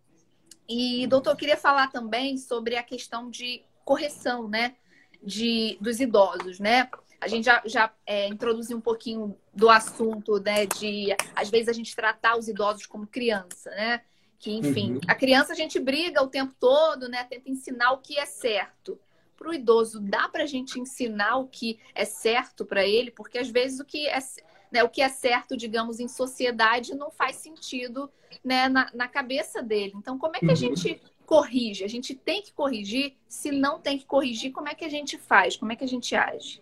E, 0.67 1.07
doutor, 1.07 1.31
eu 1.31 1.37
queria 1.37 1.57
falar 1.57 1.87
também 1.91 2.37
sobre 2.37 2.75
a 2.75 2.83
questão 2.83 3.29
de 3.29 3.63
correção, 3.85 4.49
né, 4.49 4.75
de, 5.23 5.77
dos 5.79 6.01
idosos, 6.01 6.59
né? 6.59 6.89
A 7.21 7.27
gente 7.27 7.45
já, 7.45 7.63
já 7.65 7.91
é, 8.05 8.27
introduziu 8.27 8.77
um 8.77 8.81
pouquinho 8.81 9.35
do 9.53 9.69
assunto, 9.69 10.39
né, 10.41 10.65
de 10.65 11.07
às 11.33 11.49
vezes 11.49 11.69
a 11.69 11.73
gente 11.73 11.95
tratar 11.95 12.37
os 12.37 12.49
idosos 12.49 12.85
como 12.85 13.07
criança, 13.07 13.69
né? 13.71 14.01
Que, 14.39 14.51
enfim, 14.51 14.93
uhum. 14.93 15.01
a 15.07 15.15
criança 15.15 15.53
a 15.53 15.55
gente 15.55 15.79
briga 15.79 16.21
o 16.21 16.27
tempo 16.27 16.53
todo, 16.59 17.09
né? 17.09 17.23
Tenta 17.23 17.49
ensinar 17.49 17.91
o 17.91 17.97
que 17.97 18.19
é 18.19 18.25
certo. 18.25 18.99
Para 19.35 19.49
o 19.49 19.53
idoso, 19.53 19.99
dá 19.99 20.27
para 20.27 20.43
a 20.43 20.47
gente 20.47 20.79
ensinar 20.79 21.37
o 21.37 21.47
que 21.47 21.79
é 21.93 22.05
certo 22.05 22.65
para 22.65 22.85
ele, 22.85 23.11
porque 23.11 23.37
às 23.37 23.49
vezes 23.49 23.79
o 23.79 23.85
que 23.85 24.07
é, 24.07 24.17
né, 24.71 24.83
o 24.83 24.89
que 24.89 25.01
é 25.01 25.09
certo, 25.09 25.55
digamos, 25.55 25.99
em 25.99 26.07
sociedade 26.07 26.95
não 26.95 27.11
faz 27.11 27.35
sentido 27.35 28.09
né, 28.43 28.67
na, 28.67 28.89
na 28.93 29.07
cabeça 29.07 29.61
dele. 29.61 29.93
Então, 29.95 30.17
como 30.17 30.35
é 30.35 30.39
que 30.39 30.45
a 30.45 30.49
uhum. 30.49 30.55
gente 30.55 30.99
corrige? 31.25 31.83
A 31.83 31.89
gente 31.89 32.15
tem 32.15 32.41
que 32.41 32.51
corrigir? 32.51 33.15
Se 33.27 33.51
não 33.51 33.79
tem 33.79 33.97
que 33.97 34.05
corrigir, 34.05 34.51
como 34.51 34.69
é 34.69 34.73
que 34.73 34.85
a 34.85 34.89
gente 34.89 35.17
faz? 35.17 35.55
Como 35.55 35.71
é 35.71 35.75
que 35.75 35.83
a 35.83 35.87
gente 35.87 36.15
age? 36.15 36.61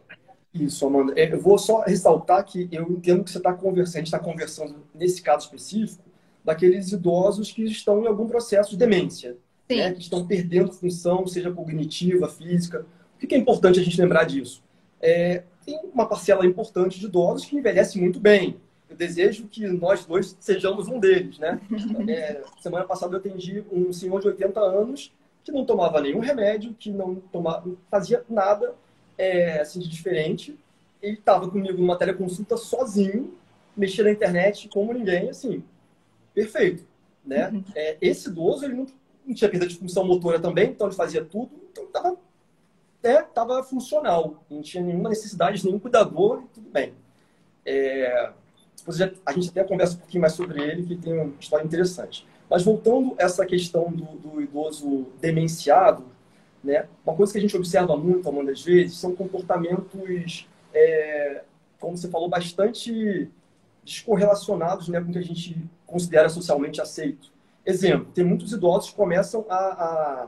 Isso, 0.53 0.85
Amanda. 0.85 1.13
É, 1.17 1.31
eu 1.31 1.39
vou 1.39 1.57
só 1.57 1.81
ressaltar 1.81 2.43
que 2.45 2.67
eu 2.71 2.89
entendo 2.89 3.23
que 3.23 3.31
você 3.31 3.38
está 3.38 3.53
conversando, 3.53 3.95
a 3.95 3.99
gente 3.99 4.07
está 4.07 4.19
conversando 4.19 4.88
nesse 4.93 5.21
caso 5.21 5.45
específico 5.45 6.03
daqueles 6.45 6.91
idosos 6.91 7.51
que 7.51 7.63
estão 7.63 8.03
em 8.03 8.08
algum 8.08 8.27
processo 8.27 8.69
de 8.69 8.77
demência, 8.77 9.36
né? 9.69 9.91
que 9.91 9.99
estão 9.99 10.25
perdendo 10.25 10.71
função, 10.71 11.25
seja 11.25 11.51
cognitiva, 11.51 12.29
física. 12.29 12.86
O 13.15 13.27
que 13.27 13.34
é 13.34 13.38
importante 13.38 13.79
a 13.79 13.84
gente 13.84 13.99
lembrar 13.99 14.25
disso? 14.25 14.63
É, 15.01 15.43
tem 15.65 15.79
uma 15.91 16.08
parcela 16.08 16.45
importante 16.45 16.99
de 16.99 17.08
idosos 17.08 17.45
que 17.45 17.58
envelhece 17.58 17.99
muito 17.99 18.19
bem. 18.19 18.58
Eu 18.88 18.95
desejo 18.95 19.47
que 19.47 19.65
nós 19.67 20.05
dois 20.05 20.38
sejamos 20.39 20.88
um 20.88 20.99
deles, 20.99 21.39
né? 21.39 21.60
É, 22.08 22.43
semana 22.62 22.86
passada 22.86 23.15
eu 23.15 23.19
atendi 23.19 23.63
um 23.71 23.91
senhor 23.91 24.21
de 24.21 24.27
80 24.27 24.60
anos 24.60 25.12
que 25.43 25.51
não 25.51 25.65
tomava 25.65 26.01
nenhum 26.01 26.19
remédio, 26.19 26.75
que 26.77 26.91
não 26.91 27.15
tomava, 27.15 27.69
fazia 27.89 28.23
nada 28.29 28.75
é, 29.17 29.60
assim 29.62 29.79
de 29.79 29.89
diferente. 29.89 30.58
Ele 31.01 31.17
estava 31.17 31.49
comigo 31.49 31.77
numa 31.77 31.97
teleconsulta 31.97 32.58
sozinho, 32.58 33.34
mexia 33.75 34.03
na 34.03 34.12
internet 34.12 34.69
como 34.69 34.93
ninguém, 34.93 35.29
assim, 35.29 35.63
perfeito. 36.36 36.86
Né? 37.26 37.50
Uhum. 37.50 37.63
É, 37.74 37.98
esse 38.02 38.30
idoso 38.30 38.65
ele 38.65 38.76
não, 38.76 38.86
não, 39.26 39.34
tinha 39.34 39.50
perda 39.50 39.65
de 39.65 39.78
função 39.78 40.06
motora 40.06 40.39
também, 40.39 40.69
então 40.69 40.86
ele 40.86 40.95
fazia 40.95 41.26
tudo, 41.26 41.50
então 41.71 41.86
estava 41.86 42.15
é, 43.02 43.21
tava 43.21 43.63
funcional, 43.63 44.43
não 44.50 44.62
tinha 44.62 44.84
nenhuma 44.84 45.10
necessidade 45.10 45.60
de 45.60 45.65
nenhum 45.65 45.80
cuidador, 45.80 46.43
tudo 46.54 46.69
bem. 46.69 46.93
É, 47.63 48.32
depois 48.76 49.00
a 49.02 49.32
gente 49.32 49.50
até 49.50 49.63
conversa 49.63 49.95
um 49.95 50.00
pouquinho 50.00 50.21
mais 50.21 50.34
sobre 50.34 50.62
ele, 50.62 50.84
que 50.84 50.95
tem 50.95 51.13
uma 51.13 51.34
história 51.39 51.63
interessante. 51.63 52.26
Mas 52.50 52.63
voltando 52.63 53.15
a 53.19 53.24
essa 53.24 53.45
questão 53.45 53.91
do, 53.91 54.06
do 54.17 54.41
idoso 54.41 55.08
demenciado, 55.19 56.04
né, 56.63 56.88
uma 57.06 57.15
coisa 57.15 57.32
que 57.32 57.38
a 57.38 57.41
gente 57.41 57.56
observa 57.56 57.95
muito, 57.95 58.28
Amanda, 58.28 58.52
às 58.52 58.62
vezes, 58.63 58.98
são 58.98 59.15
comportamentos, 59.15 60.48
é, 60.74 61.43
como 61.80 61.95
você 61.95 62.10
falou, 62.10 62.28
bastante 62.28 63.30
descorrelacionados 63.86 64.89
né, 64.89 65.00
com 65.00 65.10
o 65.10 65.12
que 65.13 65.19
a 65.19 65.24
gente 65.24 65.69
considera 65.86 66.28
socialmente 66.28 66.82
aceito. 66.82 67.32
Exemplo, 67.63 68.12
tem 68.13 68.24
muitos 68.26 68.52
idosos 68.52 68.89
que 68.89 68.95
começam 68.95 69.45
a, 69.50 69.56
a 69.56 70.28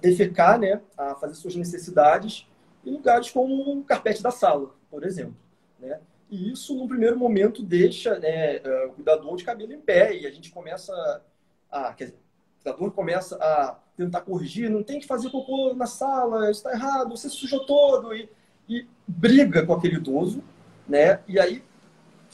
defecar, 0.00 0.58
né, 0.58 0.80
a 0.96 1.14
fazer 1.14 1.34
suas 1.34 1.54
necessidades 1.54 2.46
em 2.84 2.90
lugares 2.92 3.30
como 3.30 3.78
o 3.78 3.84
carpete 3.84 4.22
da 4.22 4.30
sala, 4.30 4.74
por 4.90 5.04
exemplo. 5.04 5.36
Né? 5.78 6.00
E 6.30 6.50
isso, 6.50 6.74
no 6.74 6.88
primeiro 6.88 7.18
momento, 7.18 7.62
deixa 7.62 8.18
né, 8.18 8.56
é, 8.56 8.86
o 8.86 8.92
cuidador 8.92 9.36
de 9.36 9.44
cabelo 9.44 9.72
em 9.72 9.80
pé 9.80 10.16
e 10.16 10.26
a 10.26 10.30
gente 10.30 10.50
começa 10.50 11.22
a... 11.70 11.90
Dizer, 11.92 12.14
o 12.14 12.62
cuidador 12.62 12.90
começa 12.92 13.36
a 13.36 13.78
tentar 13.96 14.22
corrigir, 14.22 14.70
não 14.70 14.82
tem 14.82 14.98
que 14.98 15.06
fazer 15.06 15.30
cocô 15.30 15.74
na 15.74 15.86
sala, 15.86 16.50
está 16.50 16.72
errado, 16.72 17.10
você 17.10 17.28
sujou 17.28 17.66
todo 17.66 18.14
e, 18.14 18.28
e 18.68 18.86
briga 19.06 19.64
com 19.64 19.74
aquele 19.74 19.96
idoso, 19.96 20.42
né? 20.88 21.20
E 21.28 21.38
aí 21.38 21.62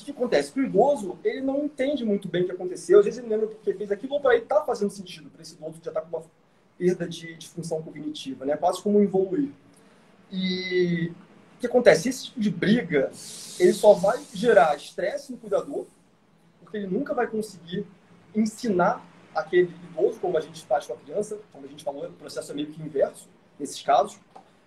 o 0.02 0.04
que 0.04 0.10
acontece? 0.10 0.58
O 0.58 0.62
idoso, 0.62 1.18
ele 1.24 1.40
não 1.40 1.64
entende 1.64 2.04
muito 2.04 2.28
bem 2.28 2.42
o 2.42 2.46
que 2.46 2.52
aconteceu, 2.52 2.98
às 2.98 3.04
vezes 3.04 3.18
ele 3.18 3.28
lembra 3.28 3.46
porque 3.46 3.72
fez 3.74 3.90
aquilo, 3.90 4.14
ou 4.14 4.20
para 4.20 4.34
ele 4.34 4.42
está 4.42 4.62
fazendo 4.62 4.90
sentido, 4.90 5.30
para 5.30 5.42
esse 5.42 5.54
idoso 5.54 5.78
que 5.78 5.84
já 5.84 5.90
está 5.90 6.00
com 6.00 6.16
uma 6.16 6.24
perda 6.78 7.08
de, 7.08 7.34
de, 7.36 7.48
função 7.48 7.82
cognitiva, 7.82 8.44
né? 8.44 8.56
quase 8.56 8.82
como 8.82 9.00
evoluir. 9.00 9.50
E 10.30 11.12
o 11.56 11.60
que 11.60 11.66
acontece? 11.66 12.08
Esse 12.08 12.26
tipo 12.26 12.40
de 12.40 12.50
briga, 12.50 13.10
ele 13.58 13.72
só 13.72 13.94
vai 13.94 14.22
gerar 14.34 14.76
estresse 14.76 15.32
no 15.32 15.38
cuidador, 15.38 15.86
porque 16.60 16.76
ele 16.76 16.86
nunca 16.86 17.14
vai 17.14 17.26
conseguir 17.26 17.86
ensinar 18.34 19.04
aquele 19.34 19.72
idoso, 19.90 20.20
como 20.20 20.36
a 20.36 20.40
gente 20.40 20.64
faz 20.64 20.86
com 20.86 20.92
a 20.92 20.96
criança, 20.96 21.38
como 21.52 21.64
a 21.64 21.68
gente 21.68 21.84
falou, 21.84 22.06
o 22.06 22.12
processo 22.12 22.52
é 22.52 22.54
meio 22.54 22.68
que 22.68 22.82
inverso 22.82 23.28
nesses 23.58 23.80
casos, 23.82 24.18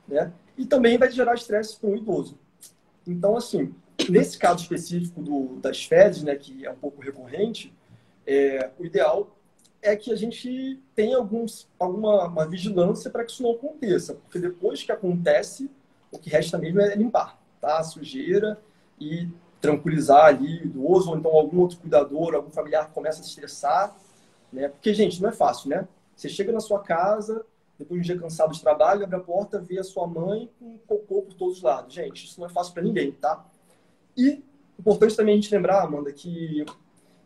né? 0.07 0.31
E 0.57 0.65
também 0.65 0.97
vai 0.97 1.11
gerar 1.11 1.35
estresse 1.35 1.77
com 1.79 1.93
o 1.93 1.95
idoso. 1.95 2.37
Então, 3.05 3.35
assim, 3.35 3.73
nesse 4.09 4.37
caso 4.37 4.61
específico 4.63 5.21
do, 5.21 5.55
das 5.57 5.83
fezes, 5.83 6.23
né, 6.23 6.35
que 6.35 6.65
é 6.65 6.71
um 6.71 6.75
pouco 6.75 7.01
recorrente, 7.01 7.73
é, 8.25 8.69
o 8.77 8.85
ideal 8.85 9.35
é 9.81 9.95
que 9.95 10.11
a 10.11 10.15
gente 10.15 10.79
tenha 10.93 11.17
alguns, 11.17 11.67
alguma 11.79 12.27
uma 12.27 12.47
vigilância 12.47 13.09
para 13.09 13.23
que 13.23 13.31
isso 13.31 13.43
não 13.43 13.51
aconteça, 13.51 14.13
porque 14.15 14.39
depois 14.39 14.83
que 14.83 14.91
acontece, 14.91 15.69
o 16.11 16.19
que 16.19 16.29
resta 16.29 16.57
mesmo 16.57 16.81
é 16.81 16.95
limpar, 16.95 17.39
tá? 17.61 17.79
A 17.79 17.83
sujeira 17.83 18.59
e 18.99 19.27
tranquilizar 19.61 20.25
ali 20.25 20.61
o 20.61 20.65
idoso, 20.65 21.09
ou 21.09 21.17
então 21.17 21.31
algum 21.31 21.59
outro 21.59 21.77
cuidador, 21.77 22.35
algum 22.35 22.51
familiar 22.51 22.87
que 22.87 22.93
começa 22.93 23.21
a 23.21 23.23
se 23.23 23.29
estressar, 23.29 23.95
né? 24.51 24.67
Porque, 24.67 24.93
gente, 24.93 25.21
não 25.21 25.29
é 25.29 25.33
fácil, 25.33 25.69
né? 25.69 25.87
Você 26.15 26.27
chega 26.27 26.51
na 26.51 26.59
sua 26.59 26.79
casa, 26.79 27.45
depois 27.77 28.01
de 28.01 28.11
um 28.11 28.15
dia 28.15 28.21
cansado 28.21 28.51
de 28.51 28.61
trabalho, 28.61 29.05
abre 29.05 29.15
a 29.15 29.19
porta, 29.19 29.59
vê 29.59 29.79
a 29.79 29.83
sua 29.83 30.05
mãe 30.05 30.49
com 30.59 30.77
cocô 30.79 31.21
por 31.21 31.33
todos 31.33 31.57
os 31.57 31.63
lados. 31.63 31.93
Gente, 31.93 32.25
isso 32.25 32.39
não 32.39 32.47
é 32.47 32.49
fácil 32.49 32.73
para 32.73 32.83
ninguém, 32.83 33.11
tá? 33.13 33.45
E 34.19 34.43
importante 34.77 35.15
também 35.15 35.33
a 35.33 35.37
gente 35.37 35.53
lembrar, 35.53 35.83
Amanda, 35.83 36.11
que 36.11 36.65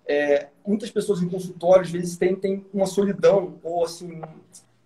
é, 0.05 0.49
muitas 0.65 0.91
pessoas 0.91 1.21
em 1.23 1.29
consultório 1.29 1.81
às 1.81 1.89
vezes 1.89 2.17
tentem 2.17 2.63
uma 2.71 2.85
solidão, 2.85 3.59
ou 3.63 3.83
assim, 3.83 4.21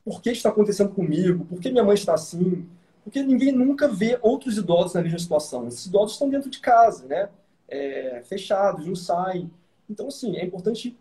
por 0.05 0.21
que 0.21 0.31
está 0.31 0.49
acontecendo 0.49 0.93
comigo? 0.93 1.43
Por 1.45 1.59
que 1.59 1.69
minha 1.69 1.83
mãe 1.83 1.95
está 1.95 2.13
assim? 2.13 2.65
Porque 3.03 3.21
ninguém 3.21 3.51
nunca 3.51 3.87
vê 3.87 4.17
outros 4.21 4.57
idosos 4.57 4.93
na 4.93 5.01
mesma 5.01 5.19
situação. 5.19 5.67
Esses 5.67 5.85
idosos 5.85 6.13
estão 6.13 6.29
dentro 6.29 6.49
de 6.49 6.59
casa, 6.59 7.05
né? 7.07 7.29
É, 7.67 8.21
fechados, 8.25 8.85
não 8.85 8.95
saem. 8.95 9.51
Então, 9.89 10.07
assim, 10.07 10.37
é 10.37 10.45
importante 10.45 10.97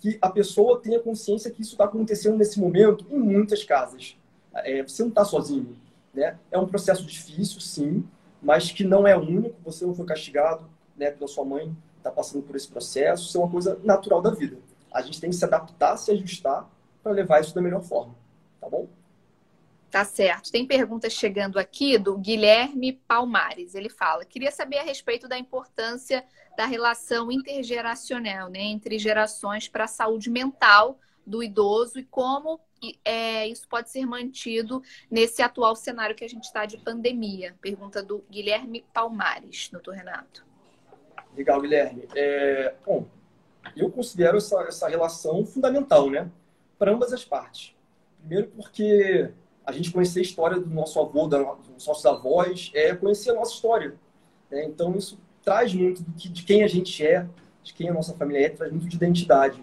que 0.00 0.18
a 0.20 0.30
pessoa 0.30 0.80
tenha 0.80 1.00
consciência 1.00 1.50
que 1.50 1.62
isso 1.62 1.72
está 1.72 1.84
acontecendo 1.84 2.36
nesse 2.36 2.58
momento 2.58 3.06
em 3.10 3.18
muitas 3.18 3.62
casas. 3.64 4.16
É, 4.54 4.82
você 4.82 5.02
não 5.02 5.10
está 5.10 5.24
sozinho, 5.24 5.76
né? 6.12 6.38
É 6.50 6.58
um 6.58 6.66
processo 6.66 7.04
difícil, 7.04 7.60
sim, 7.60 8.04
mas 8.42 8.70
que 8.70 8.84
não 8.84 9.06
é 9.06 9.16
único. 9.16 9.56
Você 9.64 9.84
não 9.84 9.94
foi 9.94 10.06
castigado, 10.06 10.68
né, 10.96 11.10
pela 11.10 11.28
sua 11.28 11.44
mãe 11.44 11.74
está 12.00 12.10
passando 12.10 12.42
por 12.42 12.56
esse 12.56 12.68
processo. 12.68 13.28
Isso 13.28 13.38
é 13.38 13.40
uma 13.40 13.50
coisa 13.50 13.78
natural 13.84 14.20
da 14.20 14.30
vida. 14.30 14.58
A 14.92 15.02
gente 15.02 15.20
tem 15.20 15.30
que 15.30 15.36
se 15.36 15.44
adaptar, 15.44 15.96
se 15.96 16.10
ajustar 16.10 16.68
para 17.02 17.12
levar 17.12 17.40
isso 17.40 17.54
da 17.54 17.62
melhor 17.62 17.82
forma, 17.82 18.14
tá 18.60 18.68
bom? 18.68 18.88
Tá 19.90 20.04
certo. 20.04 20.52
Tem 20.52 20.66
perguntas 20.66 21.12
chegando 21.12 21.58
aqui 21.58 21.98
do 21.98 22.16
Guilherme 22.16 22.92
Palmares. 22.92 23.74
Ele 23.74 23.88
fala: 23.88 24.24
queria 24.24 24.50
saber 24.50 24.78
a 24.78 24.82
respeito 24.82 25.28
da 25.28 25.38
importância 25.38 26.24
da 26.56 26.64
relação 26.64 27.30
intergeracional, 27.30 28.48
né, 28.48 28.60
entre 28.60 28.98
gerações 28.98 29.68
para 29.68 29.84
a 29.84 29.88
saúde 29.88 30.30
mental 30.30 30.98
do 31.26 31.42
idoso 31.42 31.98
e 31.98 32.04
como 32.04 32.60
é, 33.04 33.46
isso 33.46 33.68
pode 33.68 33.90
ser 33.90 34.06
mantido 34.06 34.82
nesse 35.10 35.42
atual 35.42 35.76
cenário 35.76 36.16
que 36.16 36.24
a 36.24 36.28
gente 36.28 36.44
está 36.44 36.64
de 36.64 36.78
pandemia. 36.78 37.54
Pergunta 37.60 38.02
do 38.02 38.24
Guilherme 38.30 38.84
Palmares, 38.92 39.68
doutor 39.70 39.94
Renato. 39.94 40.44
Legal, 41.36 41.60
Guilherme. 41.60 42.08
É, 42.14 42.74
bom, 42.84 43.06
eu 43.76 43.90
considero 43.90 44.38
essa, 44.38 44.60
essa 44.62 44.88
relação 44.88 45.44
fundamental, 45.44 46.10
né? 46.10 46.30
Para 46.78 46.92
ambas 46.92 47.12
as 47.12 47.24
partes. 47.24 47.74
Primeiro 48.18 48.48
porque 48.48 49.30
a 49.64 49.72
gente 49.72 49.92
conhecer 49.92 50.20
a 50.20 50.22
história 50.22 50.58
do 50.58 50.68
nosso 50.68 50.98
avô, 50.98 51.26
dos 51.26 51.86
nossos 51.86 52.04
avós, 52.06 52.70
é 52.74 52.94
conhecer 52.94 53.30
a 53.30 53.34
nossa 53.34 53.54
história. 53.54 53.94
Né? 54.50 54.64
Então, 54.64 54.94
isso 54.96 55.18
traz 55.42 55.72
muito 55.72 56.02
de 56.02 56.42
quem 56.42 56.64
a 56.64 56.68
gente 56.68 57.06
é, 57.06 57.26
de 57.62 57.72
quem 57.74 57.88
a 57.88 57.94
nossa 57.94 58.14
família 58.14 58.46
é, 58.46 58.48
traz 58.48 58.72
muito 58.72 58.88
de 58.88 58.96
identidade. 58.96 59.62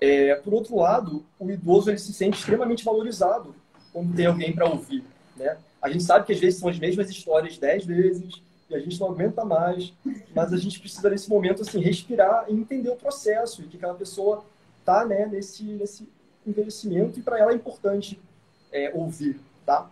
É, 0.00 0.34
por 0.36 0.54
outro 0.54 0.76
lado, 0.76 1.24
o 1.38 1.50
idoso 1.50 1.90
ele 1.90 1.98
se 1.98 2.12
sente 2.12 2.38
extremamente 2.38 2.84
valorizado 2.84 3.54
quando 3.92 4.14
tem 4.14 4.26
alguém 4.26 4.52
para 4.52 4.66
ouvir. 4.68 5.04
Né? 5.36 5.56
A 5.82 5.90
gente 5.90 6.04
sabe 6.04 6.26
que 6.26 6.32
às 6.32 6.38
vezes 6.38 6.58
são 6.58 6.68
as 6.68 6.78
mesmas 6.78 7.10
histórias 7.10 7.58
dez 7.58 7.84
vezes, 7.84 8.42
e 8.68 8.74
a 8.74 8.78
gente 8.78 8.98
não 9.00 9.10
aguenta 9.10 9.44
mais, 9.44 9.92
mas 10.34 10.52
a 10.52 10.56
gente 10.56 10.78
precisa 10.78 11.10
nesse 11.10 11.28
momento 11.28 11.62
assim 11.62 11.80
respirar 11.80 12.46
e 12.48 12.54
entender 12.54 12.88
o 12.88 12.96
processo 12.96 13.62
e 13.62 13.66
que 13.66 13.76
aquela 13.76 13.94
pessoa 13.94 14.44
tá 14.84 15.04
né, 15.04 15.26
nesse 15.26 15.64
nesse 15.64 16.08
envelhecimento 16.46 17.18
e 17.18 17.22
para 17.22 17.38
ela 17.38 17.52
é 17.52 17.54
importante 17.54 18.18
é, 18.72 18.92
ouvir, 18.94 19.40
tá? 19.66 19.90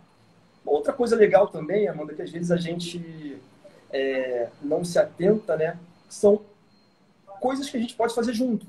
Outra 0.65 0.93
coisa 0.93 1.15
legal 1.15 1.47
também, 1.47 1.87
Amanda, 1.87 2.13
que 2.13 2.21
às 2.21 2.31
vezes 2.31 2.51
a 2.51 2.57
gente 2.57 3.37
é, 3.91 4.47
não 4.61 4.83
se 4.83 4.97
atenta, 4.97 5.57
né, 5.57 5.77
são 6.07 6.41
coisas 7.41 7.69
que 7.69 7.77
a 7.77 7.79
gente 7.79 7.95
pode 7.95 8.13
fazer 8.13 8.33
junto. 8.33 8.65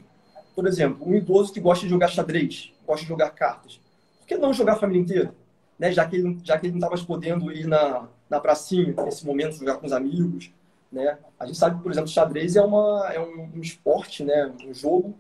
Por 0.55 0.67
exemplo, 0.67 1.09
um 1.09 1.15
idoso 1.15 1.53
que 1.53 1.61
gosta 1.61 1.85
de 1.85 1.91
jogar 1.91 2.09
xadrez, 2.09 2.73
gosta 2.87 3.03
de 3.03 3.09
jogar 3.09 3.31
cartas, 3.31 3.81
por 4.19 4.27
que 4.27 4.37
não 4.37 4.53
jogar 4.53 4.75
a 4.75 4.77
família 4.77 5.01
inteira? 5.01 5.35
Né? 5.79 5.93
Já 5.93 6.07
que 6.07 6.17
ele, 6.17 6.39
já 6.45 6.59
que 6.59 6.67
ele 6.67 6.73
não 6.73 6.79
está 6.79 6.89
mais 6.89 7.03
podendo 7.03 7.53
ir 7.53 7.67
na, 7.67 8.09
na 8.29 8.39
pracinha, 8.39 8.95
nesse 9.05 9.27
momento, 9.27 9.57
jogar 9.57 9.77
com 9.77 9.87
os 9.87 9.93
amigos. 9.93 10.53
Né? 10.93 11.19
A 11.39 11.47
gente 11.47 11.59
sabe 11.59 11.77
que, 11.77 11.83
por 11.83 11.91
exemplo, 11.91 12.09
xadrez 12.09 12.57
é, 12.57 12.63
uma, 12.63 13.11
é 13.13 13.21
um, 13.21 13.51
um 13.57 13.61
esporte, 13.61 14.25
né? 14.25 14.53
um 14.67 14.75
jogo 14.75 15.17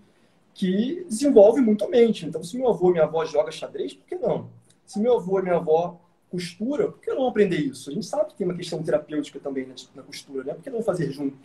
que 0.52 1.04
desenvolve 1.08 1.60
muito 1.60 1.84
a 1.84 1.88
mente. 1.88 2.26
Então, 2.26 2.42
se 2.42 2.56
meu 2.56 2.68
avô 2.68 2.90
e 2.90 2.92
minha 2.92 3.04
avó 3.04 3.24
jogam 3.24 3.50
xadrez, 3.50 3.94
por 3.94 4.06
que 4.06 4.16
não? 4.16 4.50
Se 4.84 5.00
meu 5.00 5.16
avô 5.16 5.38
e 5.38 5.42
minha 5.42 5.56
avó 5.56 5.98
costura, 6.30 6.88
por 6.88 7.00
que 7.00 7.12
não 7.12 7.26
aprender 7.26 7.56
isso? 7.56 7.90
A 7.90 7.92
gente 7.92 8.06
sabe 8.06 8.30
que 8.30 8.36
tem 8.36 8.46
uma 8.46 8.56
questão 8.56 8.82
terapêutica 8.82 9.40
também 9.40 9.66
na, 9.66 9.74
na 9.94 10.02
costura, 10.02 10.44
né? 10.44 10.54
Por 10.54 10.62
que 10.62 10.70
não 10.70 10.82
fazer 10.82 11.10
junto? 11.10 11.36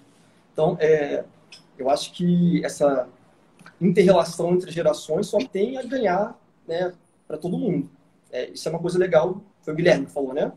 Então, 0.54 0.78
é, 0.80 1.24
eu 1.78 1.90
acho 1.90 2.14
que 2.14 2.64
essa 2.64 3.08
inter-relação 3.80 4.54
entre 4.54 4.72
gerações 4.72 5.28
só 5.28 5.38
tem 5.38 5.78
a 5.78 5.84
ganhar 5.84 6.40
né, 6.68 6.94
para 7.28 7.38
todo 7.38 7.58
mundo. 7.58 7.90
É, 8.32 8.50
isso 8.50 8.68
é 8.68 8.72
uma 8.72 8.80
coisa 8.80 8.98
legal, 8.98 9.42
foi 9.62 9.74
o 9.74 9.76
Guilherme 9.78 10.06
que 10.06 10.12
falou, 10.12 10.34
né? 10.34 10.52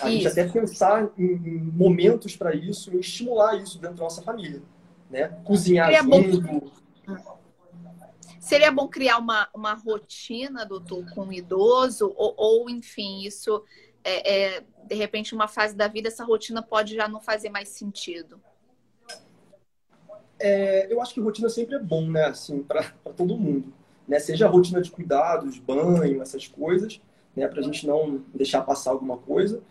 A 0.00 0.08
isso. 0.08 0.16
gente 0.16 0.28
até 0.28 0.48
pensar 0.48 1.10
em, 1.18 1.32
em 1.32 1.58
momentos 1.58 2.36
para 2.36 2.54
isso, 2.54 2.94
em 2.94 3.00
estimular 3.00 3.56
isso 3.56 3.78
dentro 3.78 3.96
da 3.96 4.04
nossa 4.04 4.22
família. 4.22 4.62
Né? 5.10 5.28
Cozinhar 5.44 5.86
Seria 5.86 6.02
junto. 6.02 6.40
Bom... 6.40 6.70
Seria 8.38 8.72
bom 8.72 8.88
criar 8.88 9.18
uma, 9.18 9.48
uma 9.52 9.74
rotina, 9.74 10.64
doutor, 10.64 11.04
com 11.10 11.28
o 11.28 11.32
idoso, 11.32 12.14
ou, 12.16 12.34
ou 12.36 12.70
enfim, 12.70 13.22
isso 13.22 13.62
é, 14.04 14.56
é, 14.56 14.64
de 14.86 14.94
repente, 14.94 15.34
uma 15.34 15.46
fase 15.46 15.74
da 15.74 15.86
vida, 15.86 16.08
essa 16.08 16.24
rotina 16.24 16.62
pode 16.62 16.94
já 16.94 17.06
não 17.06 17.20
fazer 17.20 17.50
mais 17.50 17.68
sentido. 17.68 18.40
É, 20.40 20.92
eu 20.92 21.00
acho 21.02 21.14
que 21.14 21.20
rotina 21.20 21.48
sempre 21.48 21.76
é 21.76 21.78
bom, 21.78 22.08
né? 22.08 22.26
Assim, 22.26 22.62
para 22.62 22.82
todo 23.16 23.36
mundo. 23.36 23.72
Né? 24.06 24.18
Seja 24.18 24.46
a 24.46 24.48
rotina 24.50 24.80
de 24.80 24.90
cuidados, 24.90 25.58
banho, 25.58 26.22
essas 26.22 26.46
coisas, 26.46 27.00
né? 27.36 27.46
Para 27.48 27.60
a 27.60 27.62
gente 27.62 27.86
não 27.86 28.22
deixar 28.34 28.62
passar 28.62 28.90
alguma 28.90 29.18
coisa 29.18 29.62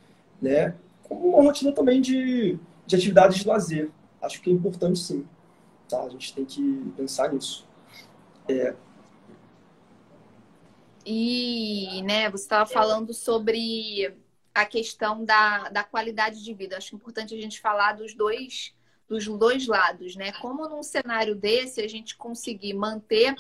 né? 0.41 0.75
Como 1.03 1.29
uma 1.29 1.43
rotina 1.43 1.71
também 1.71 2.01
de, 2.01 2.57
de 2.85 2.95
atividades 2.95 3.39
de 3.39 3.47
lazer. 3.47 3.91
Acho 4.21 4.41
que 4.41 4.49
é 4.49 4.53
importante 4.53 4.99
sim. 4.99 5.27
Tá? 5.89 6.01
A 6.03 6.09
gente 6.09 6.33
tem 6.33 6.45
que 6.45 6.93
pensar 6.95 7.31
nisso. 7.33 7.67
É. 8.47 8.75
E, 11.05 12.01
né, 12.03 12.29
você 12.29 12.43
estava 12.43 12.69
falando 12.69 13.13
sobre 13.13 14.13
a 14.53 14.65
questão 14.65 15.23
da, 15.23 15.69
da 15.69 15.83
qualidade 15.83 16.43
de 16.43 16.53
vida. 16.53 16.77
Acho 16.77 16.95
importante 16.95 17.33
a 17.33 17.41
gente 17.41 17.61
falar 17.61 17.93
dos 17.93 18.13
dois, 18.13 18.73
dos 19.07 19.25
dois 19.27 19.67
lados, 19.67 20.15
né? 20.15 20.31
Como 20.33 20.67
num 20.67 20.83
cenário 20.83 21.35
desse 21.35 21.81
a 21.81 21.87
gente 21.87 22.15
conseguir 22.15 22.73
manter 22.73 23.35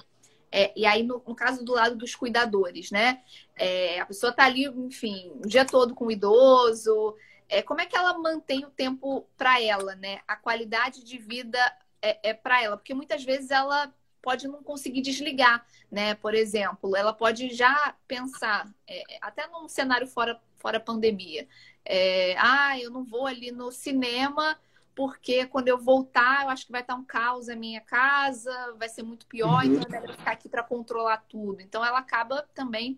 é, 0.51 0.71
e 0.75 0.85
aí, 0.85 1.03
no, 1.03 1.21
no, 1.27 1.35
caso 1.35 1.63
do 1.63 1.73
lado 1.73 1.95
dos 1.95 2.15
cuidadores, 2.15 2.89
né? 2.91 3.21
É, 3.55 3.99
a 3.99 4.05
pessoa 4.05 4.31
está 4.31 4.45
ali, 4.45 4.65
enfim, 4.65 5.31
o 5.43 5.47
dia 5.47 5.65
todo 5.65 5.93
com 5.93 6.05
o 6.05 6.11
idoso. 6.11 7.15
É, 7.49 7.61
como 7.61 7.81
é 7.81 7.85
que 7.85 7.95
ela 7.95 8.17
mantém 8.17 8.65
o 8.65 8.69
tempo 8.69 9.27
para 9.37 9.61
ela, 9.61 9.95
né? 9.95 10.21
A 10.27 10.35
qualidade 10.35 11.03
de 11.03 11.17
vida 11.17 11.59
é, 12.01 12.29
é 12.29 12.33
para 12.33 12.63
ela, 12.63 12.77
porque 12.77 12.93
muitas 12.93 13.23
vezes 13.23 13.51
ela 13.51 13.93
pode 14.21 14.47
não 14.47 14.63
conseguir 14.63 15.01
desligar, 15.01 15.65
né? 15.91 16.15
Por 16.15 16.33
exemplo, 16.33 16.95
ela 16.95 17.13
pode 17.13 17.53
já 17.53 17.95
pensar, 18.07 18.69
é, 18.87 19.03
até 19.21 19.47
num 19.47 19.67
cenário 19.67 20.07
fora, 20.07 20.39
fora 20.57 20.79
pandemia, 20.79 21.47
é, 21.83 22.35
ah, 22.37 22.79
eu 22.79 22.89
não 22.89 23.03
vou 23.03 23.27
ali 23.27 23.51
no 23.51 23.71
cinema 23.71 24.57
porque 24.97 25.45
quando 25.45 25.67
eu 25.67 25.77
voltar, 25.77 26.41
eu 26.41 26.49
acho 26.49 26.65
que 26.65 26.71
vai 26.71 26.81
estar 26.81 26.95
um 26.95 27.03
caos 27.03 27.45
na 27.45 27.55
minha 27.55 27.79
casa, 27.81 28.51
vai 28.79 28.89
ser 28.89 29.03
muito 29.03 29.27
pior, 29.27 29.63
uhum. 29.63 29.73
então 29.73 29.83
eu 29.83 30.01
devo 30.01 30.17
ficar 30.17 30.31
aqui 30.31 30.49
para 30.49 30.63
controlar 30.63 31.23
tudo. 31.29 31.61
Então 31.61 31.85
ela 31.85 31.99
acaba 31.99 32.47
também 32.55 32.97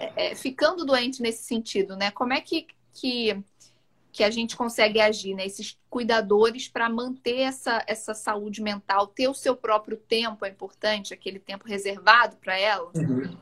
é, 0.00 0.30
é, 0.30 0.34
ficando 0.34 0.86
doente 0.86 1.20
nesse 1.20 1.44
sentido, 1.44 1.94
né? 1.94 2.10
Como 2.10 2.32
é 2.32 2.40
que, 2.40 2.66
que, 2.94 3.38
que 4.10 4.24
a 4.24 4.30
gente 4.30 4.56
consegue 4.56 4.98
agir, 4.98 5.34
né? 5.34 5.44
Esses 5.44 5.78
cuidadores 5.90 6.68
para 6.68 6.88
manter 6.88 7.40
essa, 7.40 7.84
essa 7.86 8.14
saúde 8.14 8.62
mental, 8.62 9.06
ter 9.06 9.28
o 9.28 9.34
seu 9.34 9.54
próprio 9.54 9.98
tempo 9.98 10.46
é 10.46 10.48
importante, 10.48 11.12
aquele 11.12 11.38
tempo 11.38 11.68
reservado 11.68 12.36
para 12.38 12.58
ela? 12.58 12.90
Uhum. 12.94 13.36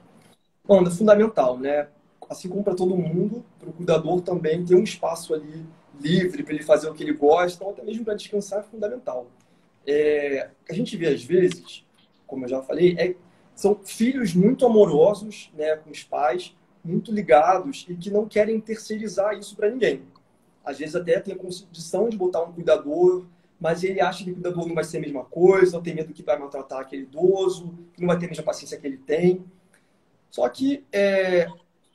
Bom, 0.64 0.82
é 0.82 0.90
fundamental, 0.90 1.56
né? 1.56 1.86
Assim 2.28 2.48
como 2.48 2.64
para 2.64 2.74
todo 2.74 2.96
mundo, 2.96 3.44
para 3.56 3.68
o 3.68 3.72
cuidador 3.72 4.20
também 4.20 4.64
ter 4.64 4.74
um 4.74 4.82
espaço 4.82 5.32
ali 5.32 5.64
livre 6.00 6.42
para 6.42 6.54
ele 6.54 6.62
fazer 6.62 6.88
o 6.88 6.94
que 6.94 7.02
ele 7.02 7.12
gosta, 7.12 7.64
ou 7.64 7.70
até 7.70 7.82
mesmo 7.82 8.04
para 8.04 8.14
descansar 8.14 8.60
é 8.60 8.62
fundamental. 8.62 9.26
É, 9.86 10.50
a 10.68 10.72
gente 10.72 10.96
vê 10.96 11.08
às 11.08 11.22
vezes, 11.22 11.84
como 12.26 12.44
eu 12.44 12.48
já 12.48 12.62
falei, 12.62 12.96
é, 12.98 13.14
são 13.54 13.78
filhos 13.84 14.34
muito 14.34 14.66
amorosos, 14.66 15.50
né, 15.54 15.76
com 15.76 15.90
os 15.90 16.02
pais, 16.02 16.56
muito 16.84 17.12
ligados 17.12 17.86
e 17.88 17.94
que 17.94 18.10
não 18.10 18.26
querem 18.26 18.60
terceirizar 18.60 19.38
isso 19.38 19.56
para 19.56 19.70
ninguém 19.70 20.02
às 20.64 20.78
vezes 20.78 20.96
até 20.96 21.20
tem 21.20 21.34
a 21.34 21.38
condição 21.38 22.08
de 22.08 22.16
botar 22.16 22.42
um 22.42 22.52
cuidador, 22.52 23.26
mas 23.60 23.84
ele 23.84 24.00
acha 24.00 24.24
que 24.24 24.30
o 24.30 24.34
cuidador 24.34 24.66
não 24.66 24.74
vai 24.74 24.84
ser 24.84 24.96
a 24.96 25.00
mesma 25.00 25.24
coisa, 25.24 25.76
ou 25.76 25.82
tem 25.82 25.94
medo 25.94 26.12
que 26.12 26.22
vai 26.22 26.38
maltratar 26.38 26.80
aquele 26.80 27.02
idoso, 27.02 27.74
que 27.92 28.00
não 28.00 28.08
vai 28.08 28.18
ter 28.18 28.26
a 28.26 28.28
mesma 28.30 28.44
paciência 28.44 28.78
que 28.78 28.86
ele 28.86 28.96
tem. 28.96 29.44
Só 30.30 30.48
que, 30.48 30.84
é, 30.90 31.46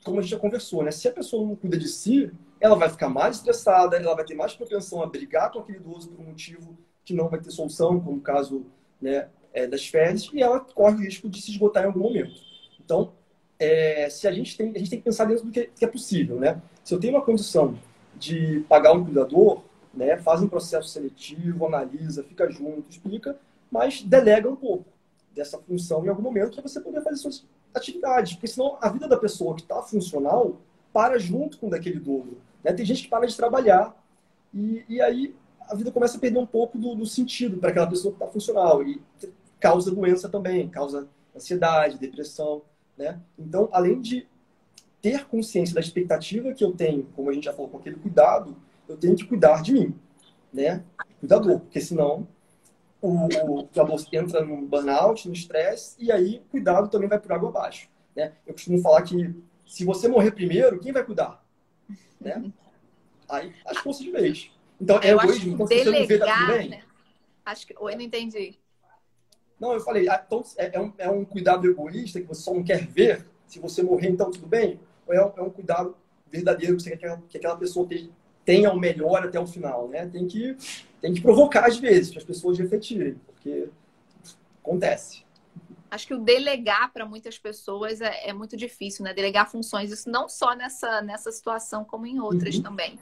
como 0.04 0.18
a 0.18 0.22
gente 0.22 0.30
já 0.30 0.38
conversou, 0.38 0.84
né? 0.84 0.90
se 0.90 1.08
a 1.08 1.12
pessoa 1.12 1.44
não 1.44 1.56
cuida 1.56 1.76
de 1.76 1.88
si, 1.88 2.30
ela 2.60 2.76
vai 2.76 2.90
ficar 2.90 3.08
mais 3.08 3.36
estressada, 3.36 3.96
ela 3.96 4.14
vai 4.14 4.24
ter 4.24 4.34
mais 4.34 4.54
propensão 4.54 5.02
a 5.02 5.06
brigar 5.06 5.50
com 5.50 5.60
aquele 5.60 5.78
idoso 5.78 6.10
por 6.10 6.20
um 6.20 6.28
motivo 6.28 6.76
que 7.04 7.14
não 7.14 7.28
vai 7.28 7.40
ter 7.40 7.50
solução, 7.50 7.98
como 8.00 8.18
o 8.18 8.20
caso 8.20 8.66
né, 9.00 9.28
é, 9.52 9.66
das 9.66 9.86
fezes, 9.86 10.28
e 10.32 10.42
ela 10.42 10.60
corre 10.60 10.96
o 10.96 11.00
risco 11.00 11.28
de 11.28 11.40
se 11.40 11.50
esgotar 11.50 11.82
em 11.82 11.86
algum 11.86 12.00
momento. 12.00 12.34
Então, 12.84 13.12
é, 13.58 14.08
se 14.10 14.28
a 14.28 14.32
gente 14.32 14.56
tem, 14.56 14.70
a 14.74 14.78
gente 14.78 14.90
tem 14.90 14.98
que 14.98 15.04
pensar 15.04 15.24
dentro 15.24 15.44
do 15.44 15.50
que, 15.50 15.70
que 15.74 15.84
é 15.84 15.88
possível, 15.88 16.38
né? 16.38 16.60
Se 16.84 16.94
eu 16.94 17.00
tenho 17.00 17.14
uma 17.14 17.24
condição 17.24 17.78
de 18.16 18.60
pagar 18.68 18.92
um 18.92 19.04
cuidador, 19.04 19.62
né, 19.92 20.16
faz 20.16 20.42
um 20.42 20.48
processo 20.48 20.88
seletivo, 20.88 21.66
analisa, 21.66 22.22
fica 22.22 22.48
junto, 22.50 22.84
explica, 22.88 23.36
mas 23.70 24.02
delega 24.02 24.48
um 24.48 24.56
pouco 24.56 24.84
dessa 25.34 25.58
função 25.58 26.04
em 26.04 26.08
algum 26.08 26.22
momento 26.22 26.54
para 26.54 26.62
você 26.62 26.80
poder 26.80 27.02
fazer 27.02 27.16
suas 27.16 27.46
atividades. 27.74 28.34
Porque 28.34 28.46
senão 28.46 28.78
a 28.80 28.88
vida 28.88 29.08
da 29.08 29.16
pessoa 29.16 29.54
que 29.54 29.62
está 29.62 29.82
funcional 29.82 30.60
para 30.92 31.18
junto 31.18 31.58
com 31.58 31.68
daquele 31.68 31.96
idoso. 31.96 32.36
Né? 32.62 32.72
Tem 32.72 32.84
gente 32.84 33.02
que 33.02 33.08
para 33.08 33.26
de 33.26 33.36
trabalhar 33.36 33.94
e, 34.54 34.84
e 34.88 35.00
aí 35.00 35.34
a 35.68 35.74
vida 35.74 35.92
começa 35.92 36.16
a 36.16 36.20
perder 36.20 36.38
um 36.38 36.46
pouco 36.46 36.76
do, 36.78 36.94
do 36.94 37.06
sentido 37.06 37.58
para 37.58 37.70
aquela 37.70 37.86
pessoa 37.86 38.12
que 38.12 38.20
está 38.20 38.30
funcional 38.32 38.82
e 38.82 39.00
causa 39.60 39.94
doença 39.94 40.28
também, 40.28 40.68
causa 40.68 41.06
ansiedade, 41.34 41.98
depressão. 41.98 42.62
Né? 42.96 43.20
Então, 43.38 43.68
além 43.72 44.00
de 44.00 44.26
ter 45.00 45.26
consciência 45.26 45.74
da 45.74 45.80
expectativa 45.80 46.52
que 46.52 46.64
eu 46.64 46.72
tenho, 46.72 47.04
como 47.14 47.30
a 47.30 47.32
gente 47.32 47.44
já 47.44 47.52
falou, 47.52 47.70
com 47.70 47.78
aquele 47.78 47.96
cuidado, 47.96 48.56
eu 48.88 48.96
tenho 48.96 49.16
que 49.16 49.24
cuidar 49.24 49.62
de 49.62 49.72
mim, 49.72 49.94
né? 50.52 50.82
Cuidador, 51.20 51.60
porque 51.60 51.80
senão 51.80 52.26
o, 53.00 53.28
cuidador 53.64 54.04
entra 54.12 54.44
no 54.44 54.66
burnout, 54.66 55.26
no 55.26 55.34
estresse, 55.34 55.96
e 55.98 56.12
aí 56.12 56.42
cuidado 56.50 56.88
também 56.88 57.08
vai 57.08 57.18
por 57.18 57.32
água 57.32 57.48
abaixo, 57.48 57.88
né? 58.14 58.32
Eu 58.46 58.52
costumo 58.52 58.80
falar 58.80 59.02
que 59.02 59.34
se 59.66 59.84
você 59.84 60.08
morrer 60.08 60.32
primeiro, 60.32 60.80
quem 60.80 60.92
vai 60.92 61.04
cuidar? 61.04 61.39
Né? 62.20 62.52
Aí 63.28 63.52
as 63.64 63.78
forças 63.78 64.04
de 64.04 64.10
vez. 64.10 64.50
Então, 64.80 64.98
é 65.02 65.10
egoísmo. 65.10 65.54
Então, 65.54 65.66
se 65.66 65.84
você 65.84 65.90
não 65.90 66.06
vê, 66.06 66.18
tá 66.18 66.38
tudo 66.38 66.46
bem? 66.46 66.68
Né? 66.68 66.82
Acho 67.44 67.66
que... 67.66 67.74
Oi, 67.78 67.94
não 67.94 68.02
entendi. 68.02 68.58
Não, 69.58 69.72
eu 69.72 69.80
falei, 69.80 70.08
ah, 70.08 70.22
então, 70.26 70.42
é, 70.56 70.76
é, 70.76 70.80
um, 70.80 70.92
é 70.96 71.10
um 71.10 71.24
cuidado 71.24 71.68
egoísta 71.68 72.20
que 72.20 72.26
você 72.26 72.42
só 72.42 72.54
não 72.54 72.64
quer 72.64 72.86
ver. 72.86 73.26
Se 73.46 73.58
você 73.58 73.82
morrer, 73.82 74.08
então 74.08 74.30
tudo 74.30 74.46
bem 74.46 74.80
é 75.14 75.24
um, 75.24 75.32
é 75.36 75.42
um 75.42 75.50
cuidado 75.50 75.96
verdadeiro 76.30 76.76
que 76.76 76.82
você 76.82 76.96
quer 76.96 77.20
que 77.28 77.36
aquela 77.36 77.56
pessoa 77.56 77.88
tenha 78.44 78.72
o 78.72 78.78
melhor 78.78 79.24
até 79.24 79.38
o 79.38 79.46
final, 79.46 79.88
né? 79.88 80.06
Tem 80.06 80.26
que, 80.26 80.56
tem 81.00 81.12
que 81.12 81.20
provocar 81.20 81.66
às 81.66 81.78
vezes, 81.78 82.10
para 82.10 82.18
as 82.18 82.24
pessoas 82.24 82.58
refletirem, 82.58 83.14
porque 83.26 83.68
acontece. 84.62 85.24
Acho 85.90 86.06
que 86.06 86.14
o 86.14 86.20
delegar 86.20 86.92
para 86.92 87.04
muitas 87.04 87.38
pessoas 87.38 88.00
é, 88.00 88.28
é, 88.28 88.32
muito 88.32 88.56
difícil, 88.56 89.04
né? 89.04 89.12
Delegar 89.12 89.50
funções, 89.50 89.90
isso 89.90 90.08
não 90.10 90.28
só 90.28 90.54
nessa, 90.54 91.02
nessa 91.02 91.32
situação, 91.32 91.84
como 91.84 92.06
em 92.06 92.20
outras 92.20 92.56
uhum. 92.56 92.62
também. 92.62 92.98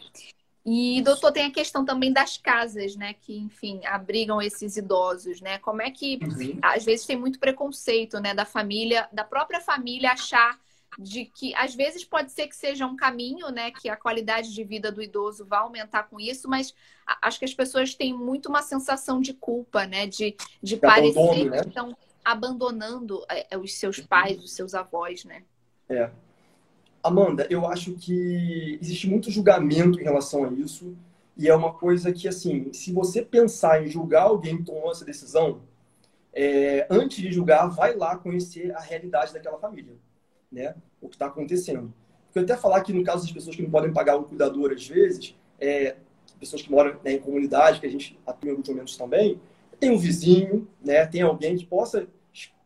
E, 0.64 1.00
doutor, 1.02 1.32
tem 1.32 1.46
a 1.46 1.50
questão 1.50 1.84
também 1.84 2.12
das 2.12 2.36
casas, 2.36 2.96
né? 2.96 3.14
Que, 3.14 3.36
enfim, 3.36 3.80
abrigam 3.86 4.40
esses 4.40 4.76
idosos, 4.76 5.40
né? 5.40 5.58
Como 5.58 5.80
é 5.82 5.90
que, 5.90 6.18
uhum. 6.22 6.58
às 6.62 6.84
vezes, 6.84 7.06
tem 7.06 7.16
muito 7.16 7.38
preconceito, 7.38 8.20
né? 8.20 8.34
Da 8.34 8.44
família, 8.44 9.08
da 9.12 9.24
própria 9.24 9.60
família 9.60 10.12
achar 10.12 10.58
de 10.98 11.26
que 11.26 11.54
às 11.54 11.74
vezes 11.76 12.04
pode 12.04 12.32
ser 12.32 12.48
que 12.48 12.56
seja 12.56 12.84
um 12.84 12.96
caminho, 12.96 13.50
né, 13.50 13.70
que 13.70 13.88
a 13.88 13.96
qualidade 13.96 14.52
de 14.52 14.64
vida 14.64 14.90
do 14.90 15.00
idoso 15.00 15.46
vai 15.46 15.60
aumentar 15.60 16.04
com 16.04 16.18
isso, 16.18 16.48
mas 16.48 16.74
acho 17.22 17.38
que 17.38 17.44
as 17.44 17.54
pessoas 17.54 17.94
têm 17.94 18.12
muito 18.12 18.48
uma 18.48 18.62
sensação 18.62 19.20
de 19.20 19.32
culpa, 19.32 19.86
né, 19.86 20.08
de, 20.08 20.36
de 20.60 20.76
parecer 20.76 21.20
abandono, 21.20 21.50
né? 21.50 21.62
que 21.62 21.68
estão 21.68 21.96
abandonando 22.32 23.24
é, 23.28 23.46
é, 23.50 23.58
os 23.58 23.74
seus 23.74 24.00
pais, 24.00 24.42
os 24.42 24.52
seus 24.52 24.74
avós, 24.74 25.24
né? 25.24 25.42
É. 25.88 26.10
Amanda, 27.02 27.46
eu 27.48 27.66
acho 27.66 27.92
que 27.94 28.78
existe 28.80 29.08
muito 29.08 29.30
julgamento 29.30 30.00
em 30.00 30.04
relação 30.04 30.44
a 30.44 30.52
isso 30.52 30.96
e 31.36 31.48
é 31.48 31.54
uma 31.54 31.72
coisa 31.72 32.12
que, 32.12 32.26
assim, 32.26 32.72
se 32.72 32.92
você 32.92 33.22
pensar 33.22 33.84
em 33.84 33.88
julgar 33.88 34.24
alguém 34.24 34.58
que 34.58 34.64
tomou 34.64 34.90
essa 34.90 35.04
decisão, 35.04 35.60
é, 36.32 36.86
antes 36.90 37.18
de 37.18 37.32
julgar, 37.32 37.66
vai 37.68 37.94
lá 37.94 38.16
conhecer 38.16 38.74
a 38.74 38.80
realidade 38.80 39.32
daquela 39.32 39.58
família 39.58 39.94
né, 40.50 40.74
o 41.00 41.08
que 41.08 41.14
está 41.14 41.26
acontecendo. 41.26 41.92
Porque 42.26 42.38
eu 42.38 42.42
até 42.42 42.56
falar 42.56 42.80
que 42.82 42.92
no 42.92 43.04
caso 43.04 43.22
das 43.22 43.32
pessoas 43.32 43.54
que 43.54 43.62
não 43.62 43.70
podem 43.70 43.92
pagar 43.92 44.16
um 44.16 44.24
cuidador 44.24 44.72
às 44.72 44.86
vezes, 44.86 45.34
é, 45.60 45.96
pessoas 46.38 46.62
que 46.62 46.70
moram 46.70 46.98
né, 47.04 47.12
em 47.12 47.18
comunidade, 47.20 47.80
que 47.80 47.86
a 47.86 47.90
gente 47.90 48.18
atua 48.26 48.48
em 48.48 48.52
alguns 48.52 48.68
momentos 48.68 48.96
também, 48.96 49.40
tem 49.78 49.90
um 49.90 49.98
vizinho, 49.98 50.66
né, 50.82 51.06
tem 51.06 51.22
alguém 51.22 51.56
que 51.56 51.66
possa 51.66 52.06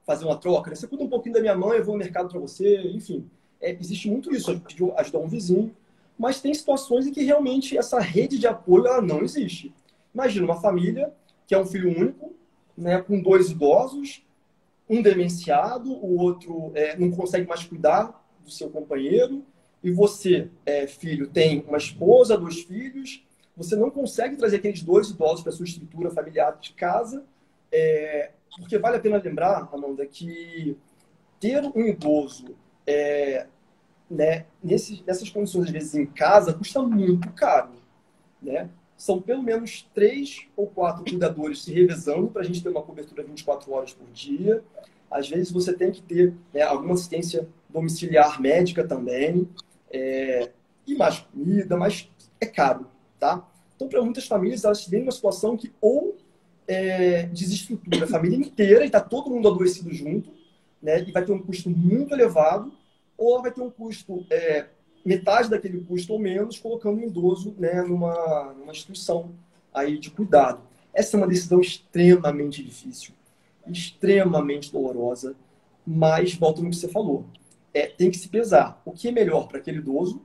fazer 0.06 0.24
uma 0.24 0.36
troca. 0.36 0.70
Né? 0.70 0.76
Você 0.76 0.86
cuida 0.86 1.04
um 1.04 1.08
pouquinho 1.08 1.34
da 1.34 1.40
minha 1.40 1.56
mãe, 1.56 1.78
eu 1.78 1.84
vou 1.84 1.94
no 1.94 2.00
mercado 2.00 2.28
para 2.28 2.38
você, 2.38 2.80
enfim. 2.88 3.28
É, 3.60 3.76
existe 3.78 4.10
muito 4.10 4.34
isso, 4.34 4.60
ajudar 4.96 5.18
um 5.18 5.28
vizinho. 5.28 5.74
Mas 6.18 6.40
tem 6.40 6.52
situações 6.52 7.06
em 7.06 7.12
que 7.12 7.22
realmente 7.22 7.76
essa 7.76 7.98
rede 7.98 8.38
de 8.38 8.46
apoio 8.46 8.86
ela 8.86 9.00
não 9.00 9.22
existe. 9.22 9.72
Imagina 10.14 10.44
uma 10.44 10.60
família 10.60 11.12
que 11.46 11.54
é 11.54 11.58
um 11.58 11.66
filho 11.66 11.90
único, 11.90 12.32
né, 12.76 13.00
com 13.00 13.20
dois 13.20 13.50
idosos, 13.50 14.24
um 14.88 15.02
demenciado, 15.02 15.92
o 15.92 16.18
outro 16.18 16.72
é, 16.74 16.96
não 16.96 17.10
consegue 17.10 17.46
mais 17.48 17.64
cuidar 17.64 18.26
do 18.44 18.50
seu 18.50 18.68
companheiro, 18.68 19.44
e 19.82 19.90
você, 19.90 20.48
é, 20.64 20.86
filho, 20.86 21.26
tem 21.26 21.64
uma 21.66 21.78
esposa, 21.78 22.36
dois 22.36 22.60
filhos, 22.62 23.24
você 23.56 23.76
não 23.76 23.90
consegue 23.90 24.36
trazer 24.36 24.56
aqueles 24.56 24.82
dois 24.82 25.10
idosos 25.10 25.42
para 25.42 25.52
sua 25.52 25.64
estrutura 25.64 26.10
familiar 26.10 26.56
de 26.58 26.72
casa, 26.72 27.24
é, 27.70 28.30
porque 28.58 28.78
vale 28.78 28.96
a 28.96 29.00
pena 29.00 29.18
lembrar, 29.18 29.68
Amanda, 29.72 30.06
que 30.06 30.76
ter 31.40 31.64
um 31.74 31.86
idoso 31.86 32.54
é, 32.86 33.46
né, 34.10 34.46
nesse, 34.62 35.02
nessas 35.06 35.30
condições, 35.30 35.66
às 35.66 35.70
vezes, 35.70 35.94
em 35.94 36.06
casa, 36.06 36.52
custa 36.52 36.82
muito 36.82 37.30
caro. 37.32 37.72
Né? 38.40 38.68
São 38.96 39.20
pelo 39.20 39.42
menos 39.42 39.88
três 39.94 40.46
ou 40.56 40.66
quatro 40.66 41.04
cuidadores 41.04 41.62
se 41.62 41.72
revezando 41.72 42.28
para 42.28 42.42
a 42.42 42.44
gente 42.44 42.62
ter 42.62 42.68
uma 42.68 42.82
cobertura 42.82 43.22
24 43.22 43.72
horas 43.72 43.92
por 43.92 44.08
dia. 44.12 44.62
Às 45.10 45.28
vezes 45.28 45.50
você 45.50 45.72
tem 45.72 45.90
que 45.90 46.02
ter 46.02 46.34
né, 46.52 46.62
alguma 46.62 46.94
assistência 46.94 47.48
domiciliar 47.68 48.40
médica 48.40 48.86
também, 48.86 49.48
é, 49.90 50.50
e 50.86 50.94
mais 50.94 51.20
comida, 51.20 51.76
mas 51.76 52.10
é 52.40 52.46
caro, 52.46 52.86
tá? 53.18 53.46
Então, 53.74 53.88
para 53.88 54.02
muitas 54.02 54.26
famílias, 54.26 54.64
elas 54.64 54.86
têm 54.86 55.02
uma 55.02 55.12
situação 55.12 55.56
que 55.56 55.72
ou 55.80 56.16
é, 56.66 57.24
desestrutura 57.24 58.04
a 58.04 58.08
família 58.08 58.36
inteira 58.36 58.82
e 58.82 58.86
está 58.86 59.00
todo 59.00 59.30
mundo 59.30 59.48
adoecido 59.48 59.92
junto, 59.92 60.30
né, 60.82 61.02
e 61.02 61.12
vai 61.12 61.24
ter 61.24 61.32
um 61.32 61.42
custo 61.42 61.70
muito 61.70 62.14
elevado, 62.14 62.72
ou 63.16 63.40
vai 63.40 63.52
ter 63.52 63.60
um 63.60 63.70
custo, 63.70 64.26
é, 64.30 64.66
metade 65.04 65.48
daquele 65.48 65.80
custo 65.80 66.12
ou 66.12 66.18
menos, 66.18 66.58
colocando 66.58 66.98
um 66.98 67.04
idoso 67.04 67.54
né, 67.58 67.82
numa, 67.82 68.52
numa 68.58 68.72
instituição 68.72 69.30
aí 69.72 69.98
de 69.98 70.10
cuidado. 70.10 70.60
Essa 70.92 71.16
é 71.16 71.18
uma 71.18 71.28
decisão 71.28 71.60
extremamente 71.60 72.62
difícil 72.62 73.14
extremamente 73.70 74.72
dolorosa, 74.72 75.36
mas 75.86 76.34
volta 76.34 76.60
no 76.62 76.70
que 76.70 76.76
você 76.76 76.88
falou. 76.88 77.26
É, 77.72 77.86
tem 77.86 78.10
que 78.10 78.18
se 78.18 78.28
pesar. 78.28 78.80
O 78.84 78.92
que 78.92 79.08
é 79.08 79.12
melhor 79.12 79.48
para 79.48 79.58
aquele 79.58 79.78
idoso? 79.78 80.22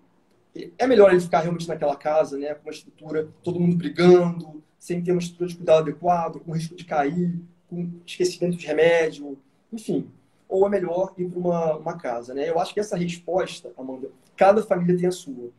É 0.78 0.88
melhor 0.88 1.12
ele 1.12 1.20
ficar 1.20 1.42
realmente 1.42 1.68
naquela 1.68 1.96
casa, 1.96 2.38
né, 2.38 2.54
com 2.56 2.64
uma 2.64 2.72
estrutura, 2.72 3.28
todo 3.44 3.60
mundo 3.60 3.76
brigando, 3.76 4.64
sem 4.80 5.02
ter 5.02 5.12
uma 5.12 5.20
estrutura 5.20 5.50
de 5.50 5.56
cuidado 5.56 5.80
adequado, 5.80 6.40
com 6.40 6.52
risco 6.52 6.76
de 6.76 6.86
cair, 6.86 7.40
com 7.70 7.90
esquecimento 8.06 8.58
de 8.58 8.66
remédio, 8.66 9.38
enfim. 9.72 10.10
Ou 10.48 10.66
é 10.66 10.70
melhor 10.70 11.14
ir 11.18 11.30
para 11.30 11.40
uma, 11.40 11.76
uma 11.76 11.98
casa, 11.98 12.34
né? 12.34 12.50
Eu 12.50 12.60
acho 12.60 12.74
que 12.74 12.80
essa 12.80 12.96
resposta, 12.96 13.72
Amanda, 13.78 14.10
cada 14.36 14.64
família 14.64 14.98
tem 14.98 15.08
a 15.08 15.12
sua, 15.12 15.50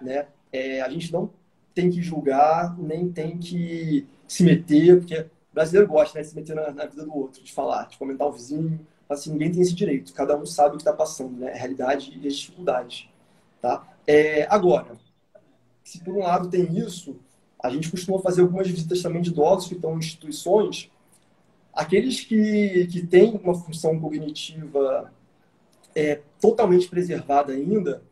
né? 0.00 0.26
É, 0.52 0.80
a 0.80 0.88
gente 0.88 1.12
não 1.12 1.30
tem 1.74 1.90
que 1.90 2.02
julgar, 2.02 2.76
nem 2.78 3.10
tem 3.10 3.38
que 3.38 4.06
se 4.26 4.42
meter, 4.42 4.98
porque 4.98 5.26
brasileiro 5.52 5.88
gosta 5.88 6.18
né, 6.18 6.22
de 6.22 6.30
se 6.30 6.36
meter 6.36 6.56
na, 6.56 6.70
na, 6.72 6.86
vida 6.86 7.04
do 7.04 7.16
outro, 7.16 7.42
de 7.42 7.52
falar, 7.52 7.88
de 7.88 7.96
comentar 7.96 8.26
o 8.26 8.32
vizinho. 8.32 8.80
Assim, 9.08 9.32
ninguém 9.32 9.52
tem 9.52 9.60
esse 9.60 9.74
direito. 9.74 10.12
Cada 10.14 10.36
um 10.36 10.46
sabe 10.46 10.70
o 10.70 10.72
que 10.72 10.82
está 10.82 10.92
passando, 10.92 11.38
né? 11.38 11.52
A 11.52 11.56
realidade 11.56 12.18
e 12.20 12.26
as 12.26 12.36
dificuldades. 12.36 13.08
Tá? 13.60 13.86
É, 14.06 14.46
agora, 14.50 14.96
se 15.84 16.02
por 16.02 16.14
um 16.14 16.20
lado 16.20 16.48
tem 16.48 16.78
isso, 16.78 17.16
a 17.62 17.70
gente 17.70 17.90
costuma 17.90 18.18
fazer 18.18 18.42
algumas 18.42 18.68
visitas 18.68 19.00
também 19.00 19.22
de 19.22 19.30
idosos 19.30 19.68
que 19.68 19.74
estão 19.74 19.94
em 19.94 19.98
instituições. 19.98 20.90
Aqueles 21.72 22.20
que, 22.20 22.88
que 22.90 23.06
têm 23.06 23.40
uma 23.42 23.54
função 23.54 23.98
cognitiva 24.00 25.12
é, 25.94 26.20
totalmente 26.40 26.88
preservada 26.88 27.52
ainda, 27.52 28.02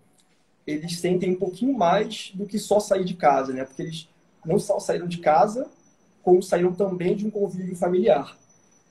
eles 0.67 0.99
sentem 0.99 1.33
um 1.33 1.37
pouquinho 1.37 1.77
mais 1.77 2.31
do 2.35 2.47
que 2.47 2.59
só 2.59 2.79
sair 2.79 3.05
de 3.05 3.15
casa, 3.15 3.53
né? 3.53 3.65
Porque 3.65 3.83
eles 3.83 4.09
não 4.45 4.59
só 4.59 4.79
saíram 4.79 5.09
de 5.09 5.19
casa, 5.19 5.69
como 6.23 6.43
saíram 6.43 6.73
também 6.73 7.17
de 7.17 7.27
um 7.27 7.31
convívio 7.31 7.75
familiar. 7.77 8.39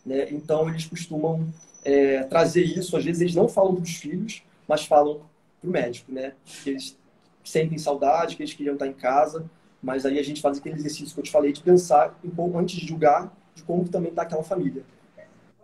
Né? 0.05 0.29
Então, 0.31 0.69
eles 0.69 0.85
costumam 0.85 1.47
é, 1.85 2.23
trazer 2.23 2.63
isso. 2.63 2.97
Às 2.97 3.05
vezes, 3.05 3.21
eles 3.21 3.35
não 3.35 3.47
falam 3.47 3.75
para 3.75 3.83
os 3.83 3.95
filhos, 3.95 4.43
mas 4.67 4.85
falam 4.85 5.21
para 5.61 5.69
o 5.69 5.71
médico, 5.71 6.11
né? 6.11 6.33
Que 6.63 6.71
eles 6.71 6.97
sentem 7.43 7.77
saudade, 7.77 8.35
que 8.35 8.43
eles 8.43 8.53
queriam 8.53 8.73
estar 8.73 8.87
em 8.87 8.93
casa. 8.93 9.49
Mas 9.81 10.05
aí 10.05 10.19
a 10.19 10.23
gente 10.23 10.41
faz 10.41 10.57
aquele 10.57 10.75
exercício 10.75 11.13
que 11.13 11.19
eu 11.19 11.23
te 11.23 11.31
falei 11.31 11.53
de 11.53 11.61
pensar 11.61 12.17
um 12.23 12.29
pouco 12.29 12.57
antes 12.57 12.79
de 12.79 12.85
julgar 12.85 13.33
de 13.55 13.63
como 13.63 13.87
também 13.87 14.09
está 14.09 14.23
aquela 14.23 14.43
família. 14.43 14.83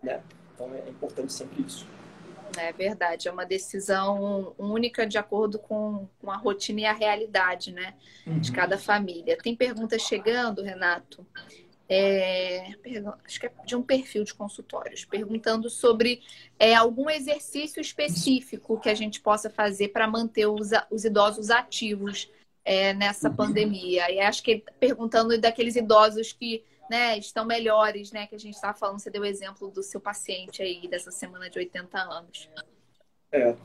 Né? 0.01 0.21
Então, 0.53 0.73
é 0.73 0.89
importante 0.89 1.33
sempre 1.33 1.63
isso. 1.63 1.85
É 2.57 2.71
verdade, 2.71 3.27
é 3.27 3.31
uma 3.31 3.45
decisão 3.45 4.55
única 4.57 5.05
de 5.05 5.17
acordo 5.17 5.59
com, 5.59 6.07
a 6.25 6.37
rotina 6.37 6.81
e 6.81 6.85
a 6.85 6.93
realidade, 6.93 7.73
né? 7.73 7.95
Uhum. 8.25 8.39
De 8.39 8.51
cada 8.51 8.77
família. 8.77 9.37
Tem 9.37 9.55
perguntas 9.55 10.01
chegando, 10.01 10.61
Renato? 10.61 11.25
É, 11.87 12.73
acho 13.25 13.39
que 13.39 13.45
é 13.45 13.51
de 13.65 13.75
um 13.75 13.81
perfil 13.81 14.23
de 14.23 14.33
consultórios, 14.33 15.05
perguntando 15.05 15.69
sobre 15.69 16.21
é, 16.57 16.73
algum 16.73 17.09
exercício 17.09 17.79
específico 17.79 18.79
que 18.79 18.89
a 18.89 18.95
gente 18.95 19.21
possa 19.21 19.49
fazer 19.49 19.89
para 19.89 20.07
manter 20.07 20.47
os, 20.47 20.71
os 20.89 21.05
idosos 21.05 21.51
ativos 21.51 22.31
é, 22.65 22.93
nessa 22.93 23.29
uhum. 23.29 23.35
pandemia. 23.35 24.11
E 24.11 24.19
acho 24.19 24.43
que 24.43 24.63
perguntando 24.79 25.39
daqueles 25.39 25.75
idosos 25.75 26.33
que 26.33 26.63
né, 26.89 27.17
estão 27.17 27.45
melhores, 27.45 28.11
né? 28.11 28.25
Que 28.25 28.35
a 28.35 28.39
gente 28.39 28.55
estava 28.55 28.77
falando, 28.77 28.99
você 28.99 29.09
deu 29.09 29.21
o 29.21 29.25
exemplo 29.25 29.69
do 29.69 29.83
seu 29.83 30.01
paciente 30.01 30.61
aí 30.61 30.87
dessa 30.87 31.11
semana 31.11 31.49
de 31.49 31.59
80 31.59 31.97
anos. 31.97 32.49
É. 33.31 33.55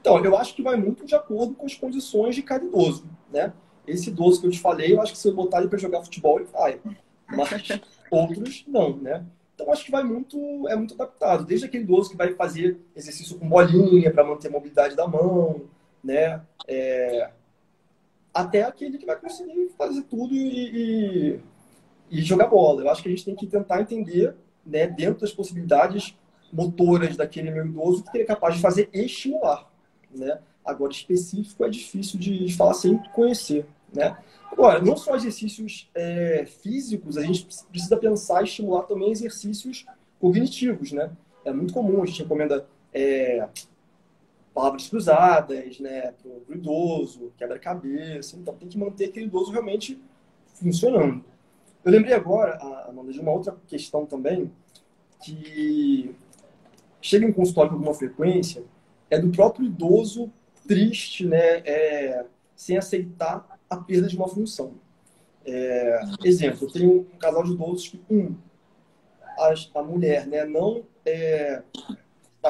Então, 0.00 0.22
eu 0.22 0.36
acho 0.36 0.54
que 0.54 0.62
vai 0.62 0.76
muito 0.76 1.06
de 1.06 1.14
acordo 1.14 1.54
com 1.54 1.64
as 1.64 1.74
condições 1.74 2.34
de 2.34 2.42
cada 2.42 2.64
idoso, 2.64 3.08
né? 3.32 3.52
Esse 3.86 4.10
idoso 4.10 4.40
que 4.40 4.46
eu 4.46 4.50
te 4.50 4.60
falei, 4.60 4.92
eu 4.92 5.00
acho 5.00 5.12
que 5.12 5.18
se 5.18 5.28
eu 5.28 5.34
botar 5.34 5.60
ele 5.60 5.68
para 5.68 5.78
jogar 5.78 6.02
futebol, 6.02 6.38
ele 6.38 6.48
vai. 6.48 6.80
Mas 7.28 7.80
outros 8.10 8.64
não, 8.66 8.96
né? 8.96 9.24
Então 9.54 9.70
acho 9.72 9.84
que 9.84 9.90
vai 9.90 10.02
muito, 10.02 10.68
é 10.68 10.76
muito 10.76 10.94
adaptado. 10.94 11.44
Desde 11.44 11.66
aquele 11.66 11.84
idoso 11.84 12.10
que 12.10 12.16
vai 12.16 12.34
fazer 12.34 12.80
exercício 12.94 13.38
com 13.38 13.48
bolinha 13.48 14.12
para 14.12 14.24
manter 14.24 14.48
a 14.48 14.50
mobilidade 14.50 14.96
da 14.96 15.06
mão, 15.06 15.62
né? 16.02 16.42
É, 16.66 17.30
até 18.34 18.64
aquele 18.64 18.98
que 18.98 19.06
vai 19.06 19.16
conseguir 19.16 19.70
fazer 19.78 20.02
tudo 20.02 20.34
e, 20.34 21.36
e 21.36 21.40
e 22.10 22.22
jogar 22.22 22.46
bola. 22.46 22.82
Eu 22.82 22.90
acho 22.90 23.02
que 23.02 23.08
a 23.08 23.10
gente 23.10 23.24
tem 23.24 23.34
que 23.34 23.46
tentar 23.46 23.80
entender, 23.80 24.34
né, 24.64 24.86
dentro 24.86 25.20
das 25.20 25.32
possibilidades 25.32 26.16
motoras 26.52 27.16
daquele 27.16 27.50
meu 27.50 27.66
idoso, 27.66 28.00
o 28.00 28.04
que 28.04 28.16
ele 28.16 28.24
é 28.24 28.26
capaz 28.26 28.54
de 28.54 28.60
fazer 28.60 28.88
e 28.92 29.04
estimular. 29.04 29.68
Né? 30.14 30.38
Agora, 30.64 30.92
específico 30.92 31.64
é 31.64 31.68
difícil 31.68 32.18
de 32.18 32.54
falar 32.56 32.74
sem 32.74 32.96
conhecer. 33.12 33.66
Né? 33.92 34.16
Agora, 34.50 34.80
não 34.80 34.96
só 34.96 35.16
exercícios 35.16 35.90
é, 35.94 36.46
físicos, 36.46 37.18
a 37.18 37.22
gente 37.22 37.46
precisa 37.68 37.96
pensar 37.96 38.42
e 38.42 38.44
estimular 38.44 38.84
também 38.84 39.10
exercícios 39.10 39.84
cognitivos. 40.20 40.92
Né? 40.92 41.10
É 41.44 41.52
muito 41.52 41.74
comum, 41.74 42.02
a 42.02 42.06
gente 42.06 42.22
recomenda 42.22 42.64
é, 42.92 43.48
palavras 44.54 44.88
cruzadas 44.88 45.80
né, 45.80 46.12
para 46.12 46.30
o 46.30 46.56
idoso, 46.56 47.32
quebra-cabeça. 47.36 48.36
Então, 48.36 48.54
tem 48.54 48.68
que 48.68 48.78
manter 48.78 49.06
aquele 49.06 49.26
idoso 49.26 49.50
realmente 49.50 50.00
funcionando. 50.54 51.24
Eu 51.84 51.92
lembrei 51.92 52.14
agora, 52.14 52.56
Amanda, 52.88 53.12
de 53.12 53.20
uma 53.20 53.32
outra 53.32 53.54
questão 53.66 54.06
também, 54.06 54.50
que 55.22 56.14
chega 57.02 57.26
em 57.26 57.32
consultório 57.32 57.70
com 57.70 57.76
alguma 57.76 57.94
frequência, 57.94 58.64
é 59.10 59.18
do 59.18 59.30
próprio 59.30 59.66
idoso 59.66 60.32
triste, 60.66 61.26
né, 61.26 61.58
é, 61.66 62.24
sem 62.56 62.78
aceitar 62.78 63.58
a 63.68 63.76
perda 63.76 64.06
de 64.06 64.16
uma 64.16 64.28
função. 64.28 64.74
É, 65.44 66.00
exemplo, 66.24 66.66
eu 66.66 66.72
tenho 66.72 67.00
um 67.00 67.18
casal 67.18 67.42
de 67.42 67.52
idosos 67.52 67.88
que, 67.88 68.00
um, 68.08 68.34
a, 69.36 69.54
a 69.74 69.82
mulher 69.82 70.26
né, 70.26 70.44
não 70.46 70.84
é, 71.04 71.62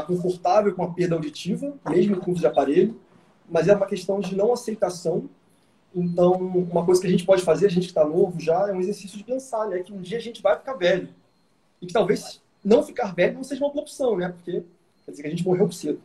tá 0.00 0.06
confortável 0.06 0.74
com 0.74 0.82
a 0.82 0.92
perda 0.92 1.14
auditiva, 1.14 1.74
mesmo 1.88 2.16
com 2.20 2.32
o 2.32 2.34
de 2.34 2.46
aparelho, 2.46 3.00
mas 3.48 3.68
é 3.68 3.74
uma 3.74 3.86
questão 3.86 4.20
de 4.20 4.34
não 4.36 4.52
aceitação 4.52 5.28
então, 5.94 6.32
uma 6.32 6.84
coisa 6.84 7.00
que 7.00 7.06
a 7.06 7.10
gente 7.10 7.24
pode 7.24 7.42
fazer, 7.42 7.66
a 7.66 7.70
gente 7.70 7.84
que 7.84 7.90
está 7.90 8.04
novo 8.04 8.40
já, 8.40 8.68
é 8.68 8.72
um 8.72 8.80
exercício 8.80 9.16
de 9.16 9.22
pensar, 9.22 9.68
né? 9.68 9.78
Que 9.78 9.92
um 9.92 10.00
dia 10.00 10.18
a 10.18 10.20
gente 10.20 10.42
vai 10.42 10.58
ficar 10.58 10.74
velho. 10.74 11.08
E 11.80 11.86
que 11.86 11.92
talvez 11.92 12.42
não 12.64 12.82
ficar 12.82 13.14
velho 13.14 13.34
não 13.34 13.44
seja 13.44 13.64
uma 13.64 13.72
boa 13.72 13.82
opção, 13.82 14.16
né? 14.16 14.28
Porque 14.28 14.64
quer 15.04 15.10
dizer 15.10 15.22
que 15.22 15.28
a 15.28 15.30
gente 15.30 15.44
morreu 15.44 15.70
cedo. 15.70 16.00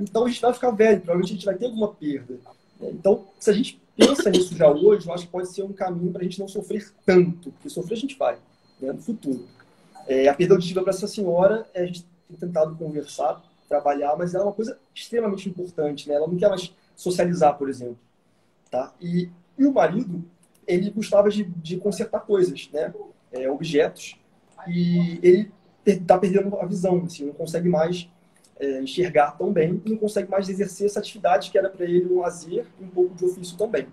Então, 0.00 0.24
a 0.24 0.28
gente 0.28 0.40
vai 0.40 0.52
ficar 0.54 0.70
velho, 0.70 1.00
provavelmente 1.00 1.32
a 1.32 1.34
gente 1.34 1.46
vai 1.46 1.56
ter 1.56 1.66
alguma 1.66 1.88
perda. 1.88 2.34
Né? 2.80 2.90
Então, 2.92 3.26
se 3.40 3.50
a 3.50 3.52
gente 3.52 3.80
pensa 3.96 4.30
nisso 4.30 4.56
já 4.56 4.70
hoje, 4.70 5.06
eu 5.06 5.12
acho 5.12 5.26
que 5.26 5.32
pode 5.32 5.48
ser 5.48 5.62
um 5.64 5.72
caminho 5.72 6.12
para 6.12 6.20
a 6.20 6.24
gente 6.24 6.38
não 6.38 6.46
sofrer 6.46 6.92
tanto. 7.04 7.50
Porque 7.50 7.68
sofrer 7.68 7.94
a 7.94 8.00
gente 8.00 8.16
vai, 8.16 8.38
né? 8.80 8.92
No 8.92 9.00
futuro. 9.00 9.44
É, 10.06 10.28
a 10.28 10.34
perda 10.34 10.54
auditiva 10.54 10.82
para 10.82 10.90
essa 10.90 11.08
senhora, 11.08 11.66
é, 11.74 11.82
a 11.82 11.86
gente 11.86 12.06
tem 12.28 12.36
tentado 12.36 12.76
conversar, 12.76 13.42
trabalhar, 13.68 14.16
mas 14.16 14.34
ela 14.34 14.44
é 14.44 14.46
uma 14.46 14.52
coisa 14.52 14.78
extremamente 14.94 15.48
importante, 15.48 16.08
né? 16.08 16.14
Ela 16.14 16.26
não 16.26 16.36
quer 16.36 16.48
mais 16.48 16.72
socializar, 16.94 17.56
por 17.56 17.68
exemplo. 17.68 17.98
Tá? 18.70 18.92
E, 19.00 19.30
e 19.58 19.66
o 19.66 19.72
marido, 19.72 20.24
ele 20.66 20.90
gostava 20.90 21.28
de, 21.30 21.44
de 21.44 21.76
consertar 21.76 22.20
coisas, 22.20 22.68
né? 22.72 22.92
É, 23.32 23.50
objetos. 23.50 24.16
E 24.68 25.18
ele 25.22 25.52
está 25.84 26.18
perdendo 26.18 26.56
a 26.58 26.66
visão, 26.66 27.02
assim, 27.04 27.26
não 27.26 27.34
consegue 27.34 27.68
mais 27.68 28.08
é, 28.58 28.80
enxergar 28.80 29.32
tão 29.32 29.52
bem 29.52 29.82
não 29.84 29.96
consegue 29.96 30.30
mais 30.30 30.48
exercer 30.48 30.86
essa 30.86 31.00
atividade 31.00 31.50
que 31.50 31.58
era 31.58 31.68
para 31.68 31.84
ele 31.84 32.06
um 32.06 32.20
lazer 32.20 32.66
e 32.80 32.84
um 32.84 32.88
pouco 32.88 33.14
de 33.14 33.24
ofício 33.24 33.56
também. 33.56 33.86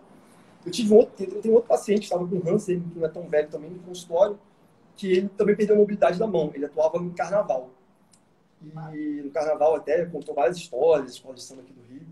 Eu 0.66 0.72
tive 0.72 0.94
um 0.94 0.98
outro, 0.98 1.24
eu 1.24 1.42
tenho 1.42 1.56
outro 1.56 1.68
paciente 1.68 2.04
estava 2.04 2.28
com 2.28 2.38
Hansen, 2.48 2.80
que 2.80 3.00
não 3.00 3.06
é 3.06 3.10
tão 3.10 3.28
velho 3.28 3.50
também, 3.50 3.72
no 3.72 3.80
consultório, 3.80 4.38
que 4.96 5.12
ele 5.12 5.30
também 5.30 5.56
perdeu 5.56 5.76
a 5.76 5.80
mobilidade 5.80 6.20
da 6.20 6.28
mão. 6.28 6.52
Ele 6.54 6.66
atuava 6.66 7.00
no 7.00 7.12
carnaval. 7.12 7.72
E 8.94 9.22
no 9.22 9.32
carnaval 9.32 9.76
até 9.76 10.06
contou 10.06 10.36
várias 10.36 10.58
histórias, 10.58 11.12
escola 11.12 11.36
de 11.36 11.44
samba 11.44 11.62
aqui 11.62 11.74
do 11.74 11.82
Rio. 11.82 12.08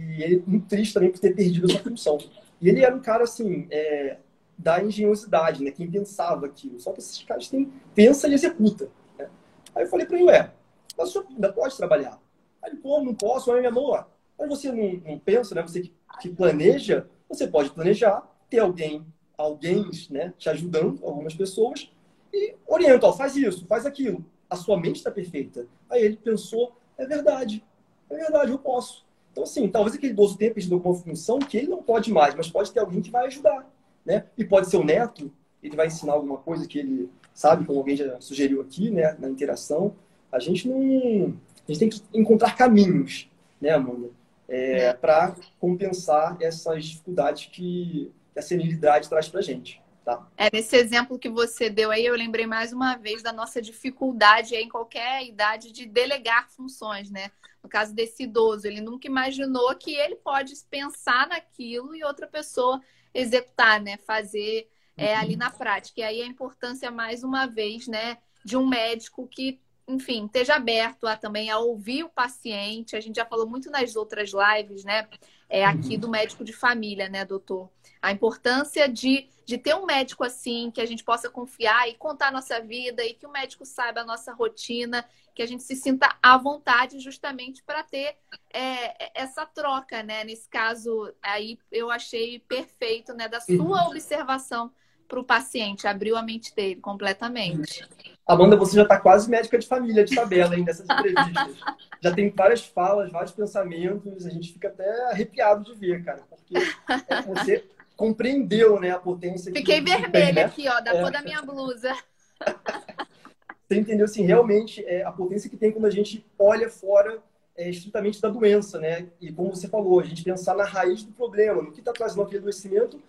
E 0.00 0.22
ele 0.22 0.44
muito 0.46 0.66
triste 0.66 0.94
também 0.94 1.10
por 1.10 1.18
ter 1.18 1.34
perdido 1.34 1.70
essa 1.70 1.82
função. 1.82 2.18
E 2.60 2.68
ele 2.68 2.84
era 2.84 2.94
um 2.94 3.00
cara, 3.00 3.24
assim, 3.24 3.66
é, 3.70 4.18
da 4.56 4.82
engenhosidade, 4.82 5.62
né? 5.62 5.70
Quem 5.70 5.90
pensava 5.90 6.46
aquilo. 6.46 6.80
Só 6.80 6.92
que 6.92 7.00
esses 7.00 7.22
caras 7.22 7.48
têm, 7.48 7.72
pensa 7.94 8.28
e 8.28 8.34
executa. 8.34 8.88
Né? 9.18 9.28
Aí 9.74 9.84
eu 9.84 9.88
falei 9.88 10.06
para 10.06 10.16
ele, 10.16 10.26
ué, 10.26 10.52
mas 10.96 11.08
o 11.08 11.12
senhor 11.12 11.26
ainda 11.28 11.52
pode 11.52 11.76
trabalhar? 11.76 12.20
Aí 12.62 12.70
ele, 12.70 12.80
pô, 12.80 13.00
não 13.00 13.14
posso, 13.14 13.52
aí 13.52 13.60
minha 13.60 13.70
mão, 13.70 13.84
ó. 13.84 14.04
Mas 14.38 14.48
você 14.48 14.72
não, 14.72 15.00
não 15.04 15.18
pensa, 15.18 15.54
né? 15.54 15.62
Você 15.62 15.82
que, 15.82 15.94
que, 16.20 16.28
planeja, 16.30 17.06
você 17.28 17.46
pode 17.46 17.70
planejar, 17.70 18.26
ter 18.48 18.60
alguém, 18.60 19.06
alguém, 19.36 19.90
né, 20.10 20.32
te 20.38 20.48
ajudando, 20.48 21.04
algumas 21.04 21.34
pessoas, 21.34 21.90
e 22.32 22.54
orienta, 22.66 23.06
ó, 23.06 23.12
faz 23.12 23.36
isso, 23.36 23.66
faz 23.66 23.86
aquilo. 23.86 24.24
A 24.48 24.56
sua 24.56 24.78
mente 24.78 24.96
está 24.96 25.10
perfeita. 25.10 25.66
Aí 25.90 26.02
ele 26.02 26.16
pensou, 26.16 26.76
é 26.96 27.06
verdade, 27.06 27.64
é 28.08 28.16
verdade, 28.16 28.52
eu 28.52 28.58
posso. 28.58 29.04
Então, 29.32 29.44
assim, 29.44 29.68
talvez 29.68 29.94
aquele 29.94 30.12
idoso 30.12 30.38
tenha 30.38 30.50
perdido 30.50 30.76
alguma 30.76 30.94
função 30.94 31.38
que 31.38 31.56
ele 31.58 31.68
não 31.68 31.82
pode 31.82 32.10
mais, 32.12 32.34
mas 32.34 32.48
pode 32.48 32.72
ter 32.72 32.80
alguém 32.80 33.02
que 33.02 33.10
vai 33.10 33.26
ajudar, 33.26 33.70
né? 34.04 34.24
E 34.36 34.44
pode 34.44 34.70
ser 34.70 34.78
o 34.78 34.84
neto, 34.84 35.30
ele 35.62 35.76
vai 35.76 35.88
ensinar 35.88 36.14
alguma 36.14 36.38
coisa 36.38 36.66
que 36.66 36.78
ele 36.78 37.10
sabe, 37.34 37.66
como 37.66 37.78
alguém 37.78 37.96
já 37.96 38.18
sugeriu 38.20 38.62
aqui, 38.62 38.90
né, 38.90 39.14
na 39.18 39.28
interação. 39.28 39.94
A 40.32 40.38
gente 40.38 40.68
não... 40.68 41.34
A 41.68 41.72
gente 41.72 41.78
tem 41.78 41.88
que 41.88 42.00
encontrar 42.14 42.56
caminhos, 42.56 43.28
né, 43.60 43.70
Amanda? 43.70 44.08
É, 44.48 44.84
é. 44.84 44.92
Para 44.94 45.34
compensar 45.60 46.36
essas 46.40 46.84
dificuldades 46.84 47.46
que 47.46 48.10
a 48.36 48.40
senilidade 48.40 49.08
traz 49.08 49.28
para 49.28 49.42
gente. 49.42 49.82
Tá. 50.06 50.24
É, 50.36 50.48
nesse 50.52 50.76
exemplo 50.76 51.18
que 51.18 51.28
você 51.28 51.68
deu 51.68 51.90
aí, 51.90 52.06
eu 52.06 52.14
lembrei 52.14 52.46
mais 52.46 52.72
uma 52.72 52.94
vez 52.94 53.24
da 53.24 53.32
nossa 53.32 53.60
dificuldade 53.60 54.54
em 54.54 54.68
qualquer 54.68 55.26
idade 55.26 55.72
de 55.72 55.84
delegar 55.84 56.48
funções, 56.48 57.10
né? 57.10 57.32
No 57.60 57.68
caso 57.68 57.92
desse 57.92 58.22
idoso, 58.22 58.68
ele 58.68 58.80
nunca 58.80 59.08
imaginou 59.08 59.74
que 59.74 59.96
ele 59.96 60.14
pode 60.14 60.54
pensar 60.70 61.26
naquilo 61.26 61.92
e 61.92 62.04
outra 62.04 62.28
pessoa 62.28 62.80
executar, 63.12 63.80
né? 63.80 63.96
Fazer 63.96 64.70
é, 64.96 65.16
ali 65.16 65.32
uhum. 65.32 65.38
na 65.40 65.50
prática. 65.50 66.00
E 66.00 66.04
aí 66.04 66.22
a 66.22 66.26
importância, 66.26 66.88
mais 66.88 67.24
uma 67.24 67.46
vez, 67.46 67.88
né, 67.88 68.18
de 68.44 68.56
um 68.56 68.64
médico 68.64 69.26
que, 69.26 69.60
enfim, 69.88 70.26
esteja 70.26 70.54
aberto 70.54 71.08
a, 71.08 71.16
também 71.16 71.50
a 71.50 71.58
ouvir 71.58 72.04
o 72.04 72.08
paciente. 72.08 72.94
A 72.94 73.00
gente 73.00 73.16
já 73.16 73.26
falou 73.26 73.48
muito 73.48 73.72
nas 73.72 73.96
outras 73.96 74.30
lives, 74.30 74.84
né? 74.84 75.08
É, 75.48 75.64
aqui 75.64 75.94
uhum. 75.94 76.00
do 76.00 76.08
médico 76.08 76.44
de 76.44 76.52
família, 76.52 77.08
né, 77.08 77.24
doutor? 77.24 77.68
A 78.00 78.12
importância 78.12 78.88
de, 78.88 79.28
de 79.44 79.58
ter 79.58 79.74
um 79.74 79.86
médico 79.86 80.24
assim, 80.24 80.70
que 80.70 80.80
a 80.80 80.86
gente 80.86 81.04
possa 81.04 81.28
confiar 81.30 81.88
e 81.88 81.94
contar 81.94 82.28
a 82.28 82.32
nossa 82.32 82.60
vida 82.60 83.04
e 83.04 83.14
que 83.14 83.26
o 83.26 83.32
médico 83.32 83.64
saiba 83.64 84.00
a 84.00 84.04
nossa 84.04 84.32
rotina, 84.32 85.04
que 85.34 85.42
a 85.42 85.46
gente 85.46 85.62
se 85.62 85.76
sinta 85.76 86.08
à 86.22 86.38
vontade 86.38 86.98
justamente 86.98 87.62
para 87.62 87.82
ter 87.82 88.16
é, 88.52 89.20
essa 89.20 89.44
troca, 89.44 90.02
né? 90.02 90.24
Nesse 90.24 90.48
caso 90.48 91.12
aí 91.22 91.58
eu 91.70 91.90
achei 91.90 92.38
perfeito, 92.38 93.12
né? 93.12 93.28
Da 93.28 93.40
sua 93.40 93.84
uhum. 93.84 93.90
observação 93.90 94.72
para 95.06 95.20
o 95.20 95.24
paciente, 95.24 95.86
abriu 95.86 96.16
a 96.16 96.22
mente 96.22 96.54
dele 96.54 96.76
completamente. 96.76 97.86
Amanda, 98.26 98.56
você 98.56 98.74
já 98.76 98.82
está 98.82 98.98
quase 98.98 99.30
médica 99.30 99.56
de 99.56 99.66
família 99.66 100.04
de 100.04 100.14
tabela 100.14 100.54
aí 100.54 100.64
nessas 100.64 100.84
entrevistas. 100.84 101.54
já 102.02 102.12
tem 102.12 102.28
várias 102.30 102.64
falas, 102.64 103.12
vários 103.12 103.32
pensamentos, 103.32 104.26
a 104.26 104.30
gente 104.30 104.52
fica 104.52 104.68
até 104.68 105.12
arrepiado 105.12 105.64
de 105.64 105.74
ver, 105.74 106.04
cara, 106.04 106.22
porque 106.28 106.56
é, 106.56 107.22
você 107.22 107.64
compreendeu, 107.96 108.78
né, 108.78 108.90
a 108.90 108.98
potência. 108.98 109.52
Fiquei 109.52 109.80
vermelha 109.80 110.10
tem, 110.10 110.32
né? 110.34 110.44
aqui, 110.44 110.68
ó, 110.68 110.80
da 110.80 110.94
é. 110.94 111.00
cor 111.00 111.10
da 111.10 111.22
minha 111.22 111.42
blusa. 111.42 111.96
você 113.66 113.78
entendeu, 113.78 114.04
assim, 114.04 114.24
realmente 114.24 114.84
é, 114.84 115.02
a 115.02 115.10
potência 115.10 115.48
que 115.48 115.56
tem 115.56 115.72
quando 115.72 115.86
a 115.86 115.90
gente 115.90 116.24
olha 116.38 116.68
fora 116.68 117.20
é, 117.56 117.70
estritamente 117.70 118.20
da 118.20 118.28
doença, 118.28 118.78
né? 118.78 119.08
E 119.20 119.32
como 119.32 119.54
você 119.54 119.66
falou, 119.66 119.98
a 119.98 120.04
gente 120.04 120.22
pensar 120.22 120.54
na 120.54 120.64
raiz 120.64 121.02
do 121.02 121.12
problema, 121.12 121.62
no 121.62 121.72
que 121.72 121.80
está 121.80 121.92
trazendo 121.92 122.22
aquele 122.22 122.40
adoecimento 122.40 123.00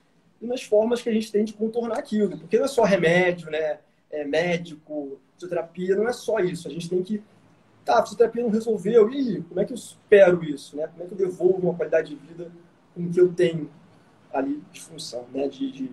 e 0.41 0.47
nas 0.47 0.63
formas 0.63 1.01
que 1.01 1.09
a 1.09 1.13
gente 1.13 1.31
tem 1.31 1.43
de 1.43 1.53
contornar 1.53 1.99
aquilo. 1.99 2.37
Porque 2.37 2.57
não 2.57 2.65
é 2.65 2.69
só 2.69 2.83
remédio, 2.83 3.51
né? 3.51 3.79
É 4.09 4.23
médico, 4.23 5.19
fisioterapia, 5.33 5.95
não 5.95 6.07
é 6.07 6.13
só 6.13 6.39
isso. 6.39 6.67
A 6.67 6.71
gente 6.71 6.89
tem 6.89 7.03
que. 7.03 7.21
Tá, 7.83 7.99
a 7.99 8.03
fisioterapia 8.03 8.43
não 8.43 8.49
resolveu, 8.49 9.09
e 9.11 9.41
como 9.43 9.59
é 9.59 9.65
que 9.65 9.73
eu 9.73 9.77
supero 9.77 10.43
isso? 10.43 10.75
Né? 10.75 10.87
Como 10.87 11.03
é 11.03 11.07
que 11.07 11.13
eu 11.13 11.17
devolvo 11.17 11.67
uma 11.67 11.73
qualidade 11.73 12.09
de 12.09 12.15
vida 12.15 12.51
com 12.93 13.03
o 13.03 13.09
que 13.09 13.19
eu 13.19 13.33
tenho 13.33 13.69
ali 14.31 14.63
de 14.71 14.81
função, 14.81 15.27
né? 15.33 15.47
de, 15.47 15.71
de, 15.71 15.91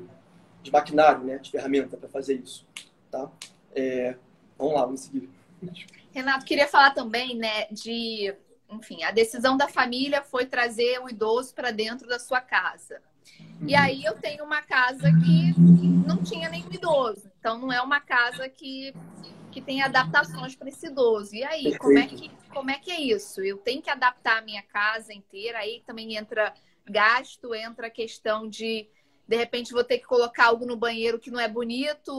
de 0.62 0.70
maquinário, 0.70 1.24
né? 1.24 1.38
de 1.38 1.50
ferramenta 1.50 1.96
para 1.96 2.08
fazer 2.08 2.34
isso? 2.34 2.66
Tá? 3.10 3.30
É, 3.74 4.16
vamos 4.58 4.74
lá, 4.74 4.84
vamos 4.84 5.00
seguir. 5.00 5.28
Renato, 6.12 6.44
queria 6.44 6.68
falar 6.68 6.92
também 6.92 7.36
né, 7.36 7.66
de. 7.70 8.34
Enfim, 8.70 9.02
a 9.04 9.10
decisão 9.10 9.56
da 9.56 9.68
família 9.68 10.22
foi 10.22 10.46
trazer 10.46 11.00
o 11.00 11.08
idoso 11.08 11.54
para 11.54 11.70
dentro 11.70 12.08
da 12.08 12.18
sua 12.18 12.40
casa. 12.40 13.00
E 13.66 13.74
aí 13.74 14.04
eu 14.04 14.14
tenho 14.14 14.44
uma 14.44 14.62
casa 14.62 15.10
que 15.12 15.54
não 16.06 16.22
tinha 16.22 16.48
nenhum 16.48 16.72
idoso. 16.72 17.30
Então 17.38 17.58
não 17.58 17.72
é 17.72 17.80
uma 17.80 18.00
casa 18.00 18.48
que, 18.48 18.94
que 19.50 19.60
tem 19.60 19.82
adaptações 19.82 20.54
para 20.54 20.68
esse 20.68 20.86
idoso. 20.86 21.34
E 21.34 21.42
aí, 21.44 21.76
como 21.78 21.98
é, 21.98 22.06
que, 22.06 22.30
como 22.52 22.70
é 22.70 22.78
que 22.78 22.90
é 22.90 23.00
isso? 23.00 23.40
Eu 23.42 23.58
tenho 23.58 23.80
que 23.80 23.90
adaptar 23.90 24.38
a 24.38 24.42
minha 24.42 24.62
casa 24.62 25.12
inteira, 25.12 25.58
aí 25.58 25.82
também 25.86 26.16
entra 26.16 26.52
gasto, 26.84 27.54
entra 27.54 27.86
a 27.86 27.90
questão 27.90 28.48
de 28.48 28.88
de 29.26 29.36
repente 29.36 29.72
vou 29.72 29.82
ter 29.82 29.98
que 29.98 30.04
colocar 30.04 30.48
algo 30.48 30.66
no 30.66 30.76
banheiro 30.76 31.18
que 31.18 31.30
não 31.30 31.40
é 31.40 31.48
bonito 31.48 32.12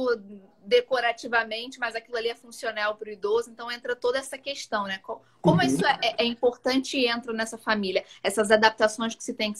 decorativamente, 0.65 1.79
mas 1.79 1.95
aquilo 1.95 2.17
ali 2.17 2.29
é 2.29 2.35
funcional 2.35 2.95
para 2.95 3.09
o 3.09 3.11
idoso, 3.11 3.51
então 3.51 3.71
entra 3.71 3.95
toda 3.95 4.17
essa 4.17 4.39
questão, 4.39 4.85
né? 4.85 4.99
Como 5.39 5.61
uhum. 5.61 5.67
isso 5.67 5.85
é, 5.85 6.15
é, 6.17 6.25
importante 6.25 6.97
e 6.97 7.07
entra 7.07 7.31
nessa 7.31 7.59
família, 7.59 8.03
essas 8.23 8.49
adaptações 8.49 9.13
que 9.13 9.23
se 9.23 9.35
tem 9.35 9.53
que 9.53 9.59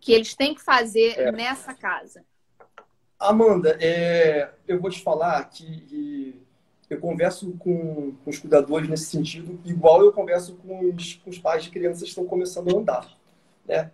que 0.00 0.12
eles 0.12 0.34
têm 0.34 0.54
que 0.54 0.62
fazer 0.62 1.18
é. 1.18 1.32
nessa 1.32 1.74
casa? 1.74 2.24
Amanda, 3.18 3.76
é, 3.80 4.50
eu 4.66 4.80
vou 4.80 4.90
te 4.90 5.02
falar 5.02 5.42
que, 5.50 5.64
que 6.86 6.94
eu 6.94 7.00
converso 7.00 7.52
com, 7.58 8.12
com, 8.12 8.30
os 8.30 8.38
cuidadores 8.38 8.88
nesse 8.88 9.06
sentido, 9.06 9.60
igual 9.64 10.02
eu 10.04 10.12
converso 10.12 10.54
com 10.56 10.88
os, 10.90 11.14
com 11.14 11.30
os 11.30 11.38
pais 11.38 11.64
de 11.64 11.70
crianças 11.70 12.02
que 12.02 12.08
estão 12.08 12.26
começando 12.26 12.74
a 12.74 12.78
andar. 12.78 13.18
Né? 13.66 13.90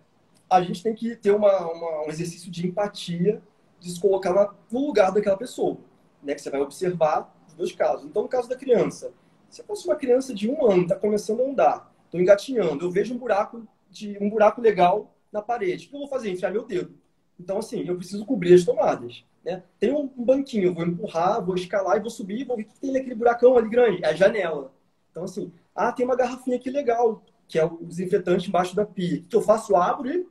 A 0.49 0.61
gente 0.61 0.83
tem 0.83 0.93
que 0.93 1.15
ter 1.15 1.31
uma, 1.31 1.57
uma, 1.71 2.05
um 2.05 2.09
exercício 2.09 2.51
de 2.51 2.67
empatia, 2.67 3.41
de 3.79 3.91
se 3.91 3.99
colocar 3.99 4.55
no 4.71 4.87
lugar 4.87 5.11
daquela 5.11 5.37
pessoa, 5.37 5.77
né? 6.21 6.35
que 6.35 6.41
você 6.41 6.49
vai 6.49 6.61
observar 6.61 7.33
os 7.47 7.53
dois 7.53 7.71
casos. 7.71 8.05
Então, 8.05 8.23
no 8.23 8.29
caso 8.29 8.47
da 8.47 8.55
criança, 8.55 9.13
se 9.49 9.63
fosse 9.63 9.87
uma 9.87 9.95
criança 9.95 10.33
de 10.33 10.49
um 10.49 10.69
ano, 10.69 10.83
está 10.83 10.95
começando 10.95 11.41
a 11.41 11.45
andar, 11.45 11.93
estou 12.05 12.19
engatinhando, 12.19 12.85
eu 12.85 12.91
vejo 12.91 13.13
um 13.13 13.17
buraco, 13.17 13.67
de, 13.89 14.17
um 14.21 14.29
buraco 14.29 14.61
legal 14.61 15.15
na 15.31 15.41
parede. 15.41 15.85
O 15.85 15.89
que 15.89 15.95
eu 15.95 15.99
vou 15.99 16.09
fazer? 16.09 16.29
Enfiar 16.31 16.51
meu 16.51 16.65
dedo. 16.65 16.95
Então, 17.39 17.57
assim, 17.57 17.83
eu 17.85 17.95
preciso 17.97 18.25
cobrir 18.25 18.53
as 18.53 18.63
tomadas. 18.63 19.23
Né? 19.43 19.61
Tem 19.79 19.93
um, 19.93 20.07
banquinho, 20.07 20.65
eu 20.65 20.73
vou 20.73 20.85
empurrar, 20.85 21.43
vou 21.43 21.55
escalar 21.55 21.97
e 21.97 21.99
vou 21.99 22.09
subir, 22.09 22.45
vou 22.45 22.57
ver 22.57 22.63
o 22.63 22.65
que 22.65 22.79
tem 22.79 22.91
naquele 22.91 23.15
buracão 23.15 23.57
ali 23.57 23.69
grande. 23.69 24.03
É 24.03 24.09
a 24.09 24.13
janela. 24.13 24.73
Então, 25.11 25.23
assim, 25.23 25.51
ah, 25.75 25.91
tem 25.91 26.05
uma 26.05 26.15
garrafinha 26.15 26.57
aqui 26.57 26.69
legal, 26.69 27.23
que 27.47 27.59
é 27.59 27.65
o 27.65 27.77
desinfetante 27.85 28.49
embaixo 28.49 28.75
da 28.75 28.85
pia. 28.85 29.19
O 29.19 29.23
que 29.23 29.35
eu 29.35 29.41
faço? 29.41 29.73
Eu 29.73 29.77
abro 29.77 30.09
e 30.09 30.25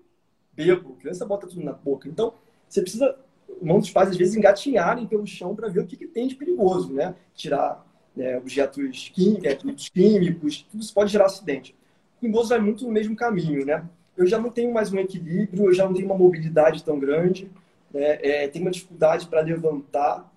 bebo. 0.56 0.94
Criança 0.96 1.26
bota 1.26 1.46
tudo 1.46 1.64
na 1.64 1.72
boca. 1.72 2.08
Então, 2.08 2.34
você 2.68 2.80
precisa, 2.82 3.16
muitos 3.60 3.90
pais, 3.90 4.10
às 4.10 4.16
vezes, 4.16 4.34
engatinharem 4.34 5.06
pelo 5.06 5.26
chão 5.26 5.54
para 5.54 5.68
ver 5.68 5.80
o 5.80 5.86
que, 5.86 5.96
que, 5.96 6.06
tem 6.06 6.28
de 6.28 6.34
perigoso, 6.34 6.92
né? 6.92 7.14
Tirar 7.34 7.84
né, 8.16 8.38
objetos 8.38 9.10
químicos, 9.14 9.88
químicos, 9.88 10.62
tudo 10.70 10.82
isso 10.82 10.94
pode 10.94 11.10
gerar 11.10 11.26
acidente. 11.26 11.74
O 12.22 12.26
idoso 12.26 12.48
vai 12.50 12.60
muito 12.60 12.84
no 12.84 12.92
mesmo 12.92 13.14
caminho, 13.14 13.66
né? 13.66 13.84
eu 14.16 14.26
já 14.26 14.38
não 14.38 14.50
tenho 14.50 14.72
mais 14.72 14.92
um 14.92 14.98
equilíbrio, 14.98 15.66
eu 15.66 15.74
já 15.74 15.84
não 15.84 15.92
tenho 15.92 16.06
uma 16.06 16.16
mobilidade 16.16 16.82
tão 16.82 16.98
grande, 16.98 17.50
né? 17.92 18.18
é, 18.22 18.48
tenho 18.48 18.64
uma 18.64 18.70
dificuldade 18.70 19.26
para 19.26 19.40
levantar. 19.40 20.32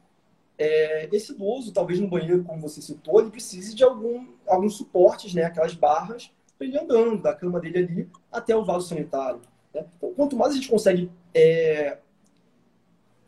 É, 0.57 1.07
esse 1.11 1.34
idoso, 1.34 1.72
talvez 1.72 1.99
no 1.99 2.07
banheiro, 2.07 2.43
como 2.43 2.61
você 2.61 2.82
citou, 2.82 3.22
ele 3.22 3.30
precise 3.30 3.76
de 3.76 3.84
algum, 3.84 4.28
alguns 4.47 4.76
suportes, 4.76 5.34
né? 5.34 5.43
aquelas 5.43 5.76
barras, 5.76 6.32
para 6.57 6.65
ele 6.65 6.80
andando 6.80 7.22
da 7.22 7.34
cama 7.36 7.59
dele 7.59 7.78
ali 7.78 8.09
até 8.32 8.55
o 8.55 8.65
vaso 8.65 8.88
sanitário. 8.88 9.39
Né? 9.78 9.86
Então, 9.97 10.13
quanto 10.13 10.36
mais 10.36 10.53
a 10.53 10.55
gente 10.55 10.69
consegue 10.69 11.11
é, 11.34 11.97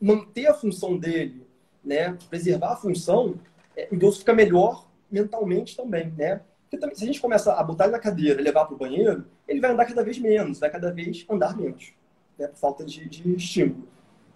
manter 0.02 0.48
a 0.48 0.54
função 0.54 0.98
dele, 0.98 1.46
né? 1.84 2.18
preservar 2.30 2.74
a 2.74 2.76
função, 2.76 3.36
é, 3.76 3.88
o 3.92 3.96
idoso 3.96 4.20
fica 4.20 4.34
melhor 4.34 4.88
mentalmente 5.12 5.76
também, 5.76 6.12
né? 6.18 6.42
Porque 6.64 6.78
também, 6.78 6.96
se 6.96 7.04
a 7.04 7.08
gente 7.08 7.22
começa 7.22 7.54
a 7.54 7.64
botar 7.64 7.86
ele 7.86 7.94
na 7.94 8.00
cadeira 8.00 8.40
e 8.40 8.44
levar 8.44 8.66
para 8.66 8.76
o 8.76 8.78
banheiro, 8.78 9.26
ele 9.48 9.60
vai 9.60 9.72
andar 9.72 9.86
cada 9.86 10.04
vez 10.04 10.20
menos, 10.20 10.60
vai 10.60 10.70
cada 10.70 10.92
vez 10.92 11.26
andar 11.28 11.58
menos, 11.58 11.94
né? 12.38 12.48
por 12.48 12.58
falta 12.58 12.86
de, 12.86 13.10
de 13.10 13.36
estímulo. 13.36 13.88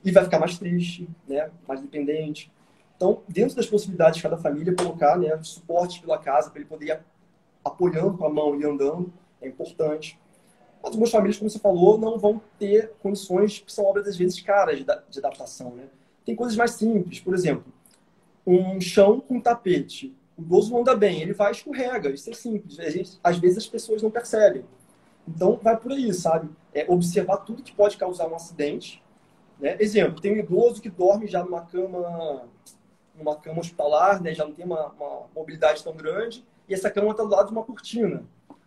E 0.03 0.11
vai 0.11 0.23
ficar 0.23 0.39
mais 0.39 0.57
triste, 0.57 1.07
né? 1.27 1.51
mais 1.67 1.79
dependente. 1.79 2.51
Então, 2.95 3.21
dentro 3.27 3.55
das 3.55 3.67
possibilidades 3.67 4.17
de 4.17 4.23
cada 4.23 4.37
família, 4.37 4.73
colocar 4.75 5.17
né, 5.17 5.37
suporte 5.43 6.01
pela 6.01 6.17
casa 6.17 6.49
para 6.49 6.59
ele 6.59 6.67
poder 6.67 6.85
ir 6.87 6.99
apoiando 7.63 8.17
com 8.17 8.25
a 8.25 8.29
mão 8.29 8.59
e 8.59 8.65
andando 8.65 9.13
é 9.41 9.47
importante. 9.47 10.19
Mas 10.83 10.91
algumas 10.91 11.09
famílias, 11.09 11.37
como 11.37 11.49
você 11.49 11.59
falou, 11.59 11.97
não 11.97 12.19
vão 12.19 12.41
ter 12.59 12.91
condições 13.01 13.59
que 13.59 13.71
são 13.71 13.85
obras, 13.85 14.07
às 14.07 14.17
vezes, 14.17 14.39
caras 14.41 14.77
de, 14.77 14.83
de 14.83 15.19
adaptação. 15.19 15.71
Né? 15.71 15.85
Tem 16.25 16.35
coisas 16.35 16.57
mais 16.57 16.71
simples, 16.71 17.19
por 17.21 17.33
exemplo, 17.33 17.65
um 18.45 18.79
chão 18.81 19.21
com 19.21 19.39
tapete 19.39 20.13
o 20.37 20.41
idoso 20.41 20.71
não 20.71 20.81
anda 20.81 20.95
bem, 20.95 21.21
ele 21.21 21.33
vai 21.33 21.51
escorrega, 21.51 22.09
isso 22.09 22.29
é 22.29 22.33
simples. 22.33 22.77
Às 23.23 23.37
vezes 23.37 23.57
as 23.57 23.67
pessoas 23.67 24.01
não 24.01 24.09
percebem. 24.09 24.65
Então, 25.27 25.59
vai 25.61 25.77
por 25.77 25.91
aí, 25.91 26.13
sabe? 26.13 26.49
É 26.73 26.85
observar 26.89 27.37
tudo 27.37 27.63
que 27.63 27.73
pode 27.73 27.97
causar 27.97 28.27
um 28.27 28.35
acidente. 28.35 29.01
Né? 29.59 29.77
Exemplo, 29.79 30.19
tem 30.19 30.33
um 30.33 30.37
idoso 30.37 30.81
que 30.81 30.89
dorme 30.89 31.27
já 31.27 31.43
numa 31.43 31.61
cama, 31.61 32.45
numa 33.15 33.35
cama 33.35 33.59
hospitalar, 33.59 34.21
né? 34.21 34.33
já 34.33 34.43
não 34.43 34.53
tem 34.53 34.65
uma, 34.65 34.87
uma 34.87 35.27
mobilidade 35.35 35.83
tão 35.83 35.95
grande, 35.95 36.43
e 36.67 36.73
essa 36.73 36.89
cama 36.89 37.11
está 37.11 37.23
do 37.23 37.29
lado 37.29 37.47
de 37.47 37.53
uma 37.53 37.63
cortina. 37.63 38.23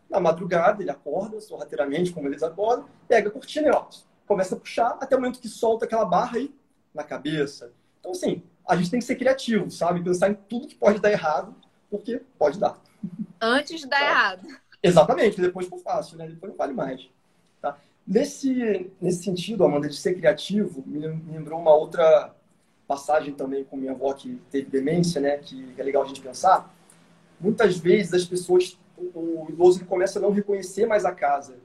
Na 0.08 0.20
madrugada, 0.20 0.82
ele 0.82 0.90
acorda, 0.90 1.40
sorrateiramente, 1.40 2.12
como 2.12 2.28
eles 2.28 2.42
acordam, 2.42 2.86
pega 3.08 3.28
a 3.28 3.32
cortina 3.32 3.68
e 3.68 3.70
ó, 3.70 3.86
começa 4.26 4.54
a 4.54 4.58
puxar 4.58 4.96
até 5.00 5.16
o 5.16 5.20
momento 5.20 5.40
que 5.40 5.48
solta 5.48 5.84
aquela 5.84 6.04
barra 6.04 6.38
aí 6.38 6.54
na 6.94 7.02
cabeça. 7.02 7.72
Então, 8.00 8.12
assim, 8.12 8.42
a 8.66 8.76
gente 8.76 8.90
tem 8.90 9.00
que 9.00 9.06
ser 9.06 9.16
criativo, 9.16 9.70
sabe? 9.70 10.02
Pensar 10.02 10.30
em 10.30 10.34
tudo 10.34 10.66
que 10.66 10.74
pode 10.74 11.00
dar 11.00 11.10
errado, 11.10 11.54
porque 11.90 12.20
pode 12.38 12.58
dar. 12.58 12.80
Antes 13.40 13.80
de 13.80 13.86
dar 13.86 13.98
tá? 13.98 14.10
errado. 14.10 14.48
Exatamente, 14.82 15.40
depois 15.40 15.66
for 15.66 15.78
fácil, 15.78 16.18
né? 16.18 16.28
Depois 16.28 16.50
não 16.50 16.56
vale 16.56 16.72
mais. 16.72 17.08
Tá? 17.60 17.76
Nesse, 18.06 18.90
nesse 19.00 19.24
sentido, 19.24 19.64
Amanda, 19.64 19.88
de 19.88 19.96
ser 19.96 20.14
criativo, 20.14 20.82
me 20.86 20.98
lembrou 20.98 21.60
uma 21.60 21.74
outra 21.74 22.34
passagem 22.86 23.34
também 23.34 23.64
com 23.64 23.76
minha 23.76 23.92
avó 23.92 24.12
que 24.12 24.40
teve 24.50 24.70
demência, 24.70 25.20
né? 25.20 25.38
Que 25.38 25.74
é 25.76 25.82
legal 25.82 26.02
a 26.02 26.06
gente 26.06 26.20
pensar. 26.20 26.72
Muitas 27.40 27.76
vezes 27.76 28.14
as 28.14 28.24
pessoas, 28.24 28.78
o 28.98 29.46
idoso 29.48 29.78
ele 29.78 29.86
começa 29.86 30.18
a 30.18 30.22
não 30.22 30.30
reconhecer 30.30 30.86
mais 30.86 31.04
a 31.04 31.12
casa, 31.12 31.56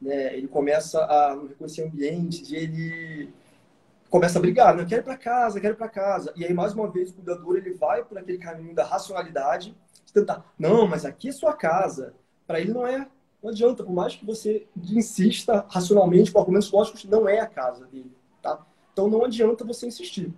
né? 0.00 0.36
Ele 0.36 0.48
começa 0.48 1.04
a 1.04 1.36
não 1.36 1.46
reconhecer 1.46 1.82
ambientes 1.84 2.50
e 2.50 2.56
ele 2.56 3.32
começa 4.08 4.38
a 4.38 4.42
brigar, 4.42 4.74
né? 4.74 4.84
Quero 4.86 5.04
para 5.04 5.16
casa, 5.16 5.60
quero 5.60 5.76
para 5.76 5.88
casa. 5.88 6.32
E 6.36 6.44
aí, 6.44 6.52
mais 6.52 6.74
uma 6.74 6.88
vez, 6.88 7.10
o 7.10 7.14
cuidador 7.14 7.56
ele 7.56 7.74
vai 7.74 8.04
por 8.04 8.18
aquele 8.18 8.38
caminho 8.38 8.74
da 8.74 8.84
racionalidade, 8.84 9.74
de 10.04 10.12
tentar, 10.12 10.44
não, 10.58 10.86
mas 10.86 11.04
aqui 11.04 11.28
é 11.28 11.32
sua 11.32 11.52
casa. 11.52 12.14
Para 12.46 12.60
ele 12.60 12.72
não 12.72 12.86
é, 12.86 13.06
não 13.42 13.50
adianta, 13.50 13.84
por 13.84 13.92
mais 13.92 14.16
que 14.16 14.26
você 14.26 14.66
insista 14.76 15.64
racionalmente, 15.68 16.32
com 16.32 16.40
argumentos 16.40 16.70
lógicos, 16.70 17.04
não 17.04 17.28
é 17.28 17.38
a 17.38 17.46
casa 17.46 17.86
dele, 17.86 18.12
tá? 18.42 18.60
Então 18.92 19.08
não 19.08 19.24
adianta 19.24 19.64
você 19.64 19.86
insistir. 19.86 20.32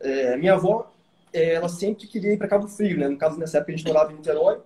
É, 0.00 0.36
minha 0.36 0.54
avó, 0.54 0.90
ela 1.32 1.68
sempre 1.68 2.06
queria 2.06 2.32
ir 2.32 2.38
para 2.38 2.48
Cabo 2.48 2.66
Frio, 2.66 2.98
né? 2.98 3.08
No 3.08 3.18
caso, 3.18 3.38
nessa 3.38 3.58
época 3.58 3.72
a 3.72 3.76
gente 3.76 3.86
morava 3.86 4.12
em 4.12 4.16
Niterói, 4.16 4.60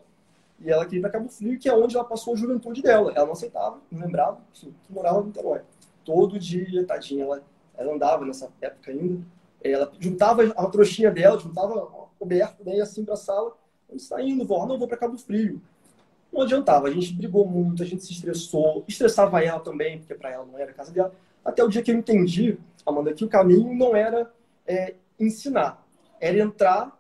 e 0.61 0.71
ela 0.71 0.85
queria 0.85 0.99
ir 0.99 1.03
para 1.03 1.11
Cabo 1.11 1.29
Frio, 1.29 1.59
que 1.59 1.69
é 1.69 1.75
onde 1.75 1.95
ela 1.95 2.05
passou 2.05 2.35
a 2.35 2.37
juventude 2.37 2.83
dela. 2.83 3.13
Ela 3.15 3.27
não 3.27 3.33
aceitava, 3.33 3.79
não 3.91 4.01
lembrava, 4.01 4.39
que 4.53 4.73
morava 4.89 5.21
em 5.21 5.27
Niterói. 5.27 5.61
Todo 6.05 6.39
dia, 6.39 6.85
tadinha, 6.87 7.25
ela 7.25 7.43
ela 7.77 7.95
andava 7.95 8.25
nessa 8.25 8.51
época 8.61 8.91
ainda, 8.91 9.23
ela 9.63 9.93
juntava 9.99 10.43
a 10.43 10.67
trouxinha 10.67 11.11
dela, 11.11 11.39
juntava 11.39 11.87
coberto, 12.19 12.65
daí 12.65 12.81
assim 12.81 13.05
para 13.05 13.15
a 13.15 13.19
sala, 13.19 13.53
saindo, 13.99 14.45
vó, 14.47 14.67
não 14.67 14.79
vou 14.79 14.89
para 14.89 14.97
Cabo 14.97 15.19
Frio. 15.19 15.61
Não 16.33 16.43
adiantava, 16.43 16.89
a 16.89 16.91
gente 16.91 17.13
brigou 17.13 17.47
muito, 17.47 17.83
a 17.83 17.87
gente 17.87 18.05
se 18.05 18.13
estressou, 18.13 18.85
estressava 18.89 19.43
ela 19.43 19.61
também, 19.61 19.99
porque 19.99 20.15
para 20.15 20.31
ela 20.31 20.45
não 20.45 20.59
era 20.59 20.71
a 20.71 20.75
casa 20.75 20.93
dela, 20.93 21.15
até 21.45 21.63
o 21.63 21.69
dia 21.69 21.83
que 21.83 21.91
eu 21.91 21.95
entendi, 21.95 22.59
Amanda, 22.85 23.13
que 23.13 23.25
o 23.25 23.29
caminho 23.29 23.75
não 23.75 23.95
era 23.95 24.31
é, 24.67 24.95
ensinar, 25.19 25.87
era 26.21 26.39
entrar 26.39 26.99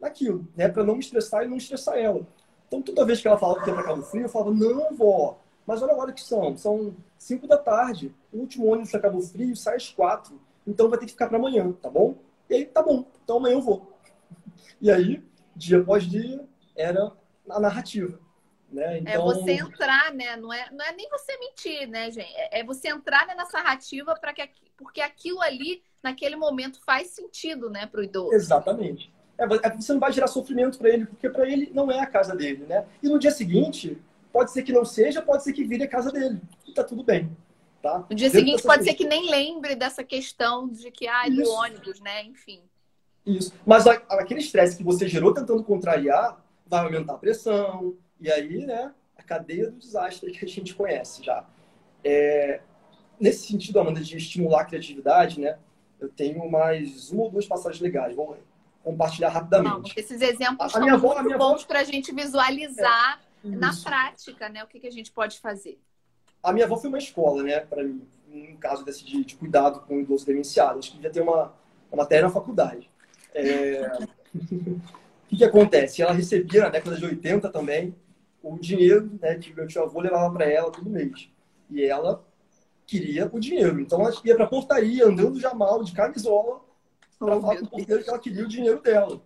naquilo, 0.00 0.46
né, 0.56 0.68
para 0.68 0.84
não 0.84 0.94
me 0.94 1.00
estressar 1.00 1.44
e 1.44 1.48
não 1.48 1.56
estressar 1.56 1.96
ela. 1.96 2.26
Então, 2.66 2.82
toda 2.82 3.04
vez 3.04 3.20
que 3.20 3.28
ela 3.28 3.38
falava 3.38 3.62
que 3.62 3.68
ia 3.68 3.74
para 3.74 3.84
Cabo 3.84 4.02
Frio, 4.02 4.22
eu 4.22 4.28
falava, 4.28 4.52
não, 4.52 4.94
vó, 4.94 5.38
mas 5.66 5.82
olha 5.82 5.92
a 5.92 5.96
hora 5.96 6.12
que 6.12 6.22
são, 6.22 6.56
são 6.56 6.94
5 7.18 7.46
da 7.46 7.56
tarde, 7.56 8.14
o 8.32 8.38
último 8.38 8.66
ônibus 8.66 8.90
para 8.90 9.00
Cabo 9.00 9.20
Frio 9.20 9.56
sai 9.56 9.76
às 9.76 9.90
4, 9.90 10.38
então 10.66 10.88
vai 10.88 10.98
ter 10.98 11.06
que 11.06 11.12
ficar 11.12 11.28
para 11.28 11.38
amanhã, 11.38 11.72
tá 11.72 11.90
bom? 11.90 12.16
E 12.48 12.54
aí, 12.54 12.66
tá 12.66 12.82
bom, 12.82 13.04
então 13.22 13.36
amanhã 13.36 13.54
eu 13.54 13.62
vou. 13.62 13.92
E 14.80 14.90
aí, 14.90 15.22
dia 15.54 15.78
após 15.78 16.04
dia, 16.04 16.44
era 16.76 17.12
a 17.48 17.60
narrativa. 17.60 18.18
Né? 18.70 18.96
É 18.96 18.98
então... 18.98 19.12
É 19.12 19.18
você 19.18 19.52
entrar, 19.52 20.12
né? 20.12 20.36
Não 20.36 20.52
é, 20.52 20.68
não 20.72 20.84
é 20.84 20.92
nem 20.92 21.08
você 21.08 21.38
mentir, 21.38 21.88
né, 21.88 22.10
gente? 22.10 22.34
É, 22.34 22.60
é 22.60 22.64
você 22.64 22.88
entrar 22.88 23.26
né, 23.26 23.34
nessa 23.34 23.58
narrativa 23.58 24.14
para 24.16 24.34
que 24.34 24.42
porque 24.76 25.00
aquilo 25.00 25.40
ali, 25.40 25.82
naquele 26.02 26.34
momento, 26.34 26.82
faz 26.84 27.10
sentido, 27.10 27.70
né, 27.70 27.86
para 27.86 28.00
o 28.00 28.04
idoso. 28.04 28.34
Exatamente. 28.34 29.13
É, 29.38 29.44
é, 29.44 29.76
você 29.76 29.92
não 29.92 30.00
vai 30.00 30.12
gerar 30.12 30.26
sofrimento 30.26 30.78
para 30.78 30.90
ele, 30.90 31.06
porque 31.06 31.28
para 31.28 31.48
ele 31.48 31.70
não 31.74 31.90
é 31.90 32.00
a 32.00 32.06
casa 32.06 32.34
dele, 32.34 32.64
né? 32.66 32.84
E 33.02 33.08
no 33.08 33.18
dia 33.18 33.30
seguinte, 33.30 33.98
pode 34.32 34.52
ser 34.52 34.62
que 34.62 34.72
não 34.72 34.84
seja, 34.84 35.22
pode 35.22 35.42
ser 35.42 35.52
que 35.52 35.64
vire 35.64 35.84
a 35.84 35.88
casa 35.88 36.10
dele. 36.10 36.40
E 36.66 36.72
tá 36.72 36.84
tudo 36.84 37.02
bem. 37.02 37.30
Tá? 37.82 37.98
No 38.08 38.16
dia 38.16 38.30
Dentro 38.30 38.46
seguinte 38.46 38.62
pode 38.62 38.84
ser 38.84 38.94
que 38.94 39.06
nem 39.06 39.30
lembre 39.30 39.76
dessa 39.76 40.02
questão 40.02 40.68
de 40.68 40.90
que, 40.90 41.06
ah, 41.06 41.28
do 41.28 41.46
ônibus, 41.50 42.00
né? 42.00 42.24
Enfim. 42.24 42.62
Isso. 43.26 43.52
Mas 43.66 43.86
aquele 43.86 44.40
estresse 44.40 44.76
que 44.76 44.82
você 44.82 45.06
gerou 45.08 45.34
tentando 45.34 45.62
contrariar 45.62 46.42
vai 46.66 46.84
aumentar 46.84 47.14
a 47.14 47.18
pressão. 47.18 47.94
E 48.20 48.30
aí, 48.30 48.64
né, 48.64 48.92
a 49.16 49.22
cadeia 49.22 49.70
do 49.70 49.78
desastre 49.78 50.30
que 50.32 50.44
a 50.44 50.48
gente 50.48 50.74
conhece 50.74 51.22
já. 51.22 51.46
É, 52.02 52.60
nesse 53.18 53.46
sentido, 53.46 53.80
Amanda, 53.80 54.00
de 54.00 54.16
estimular 54.16 54.62
a 54.62 54.64
criatividade, 54.64 55.40
né, 55.40 55.58
eu 56.00 56.08
tenho 56.08 56.50
mais 56.50 57.10
uma 57.10 57.24
ou 57.24 57.30
duas 57.30 57.46
passagens 57.46 57.80
legais. 57.82 58.14
Vou 58.14 58.36
compartilhar 58.84 59.30
rapidamente. 59.30 59.74
Não, 59.74 59.82
esses 59.96 60.20
exemplos 60.20 60.66
a 60.66 60.68
são 60.68 60.82
minha 60.82 60.98
muito 60.98 61.18
avó, 61.18 61.52
bons 61.52 61.64
para 61.64 61.80
a 61.80 61.84
gente 61.84 62.14
visualizar 62.14 63.20
é, 63.44 63.48
na 63.48 63.74
prática, 63.74 64.48
né, 64.48 64.62
o 64.62 64.66
que, 64.66 64.78
que 64.78 64.86
a 64.86 64.92
gente 64.92 65.10
pode 65.10 65.40
fazer 65.40 65.80
a 66.44 66.52
minha 66.52 66.66
avó 66.66 66.76
foi 66.76 66.90
uma 66.90 66.98
escola, 66.98 67.42
né, 67.42 67.60
para 67.60 67.82
mim, 67.82 68.06
no 68.28 68.58
caso 68.58 68.84
desse 68.84 69.02
de, 69.02 69.24
de, 69.24 69.34
cuidado 69.34 69.80
com 69.80 69.96
o 69.96 70.00
idoso 70.00 70.26
demenciado. 70.26 70.78
Acho 70.78 70.90
que 70.90 70.96
devia 70.96 71.10
ter 71.10 71.22
uma, 71.22 71.54
uma 71.90 72.02
matéria 72.02 72.26
na 72.26 72.30
faculdade. 72.30 72.90
É... 73.34 73.90
o 74.34 75.28
que, 75.28 75.36
que 75.38 75.44
acontece? 75.44 76.02
Ela 76.02 76.12
recebia, 76.12 76.62
na 76.62 76.68
década 76.68 76.96
de 76.96 77.04
80 77.04 77.48
também, 77.48 77.94
o 78.42 78.58
dinheiro 78.58 79.10
né, 79.22 79.36
que 79.36 79.54
meu 79.54 79.66
tio 79.66 79.82
avô 79.82 80.00
levava 80.00 80.30
para 80.34 80.44
ela 80.44 80.70
todo 80.70 80.90
mês. 80.90 81.30
E 81.70 81.82
ela 81.82 82.22
queria 82.86 83.30
o 83.32 83.40
dinheiro. 83.40 83.80
Então 83.80 84.02
ela 84.02 84.12
ia 84.22 84.36
para 84.36 84.44
a 84.44 84.48
portaria, 84.48 85.06
andando 85.06 85.40
já 85.40 85.54
mal, 85.54 85.82
de 85.82 85.92
camisola, 85.92 86.60
para 87.24 87.40
falar 87.40 87.56
com 87.58 87.64
o 87.64 87.70
porteiro 87.70 88.02
que 88.02 88.10
ela 88.10 88.18
queria 88.18 88.44
o 88.44 88.48
dinheiro 88.48 88.80
dela. 88.80 89.20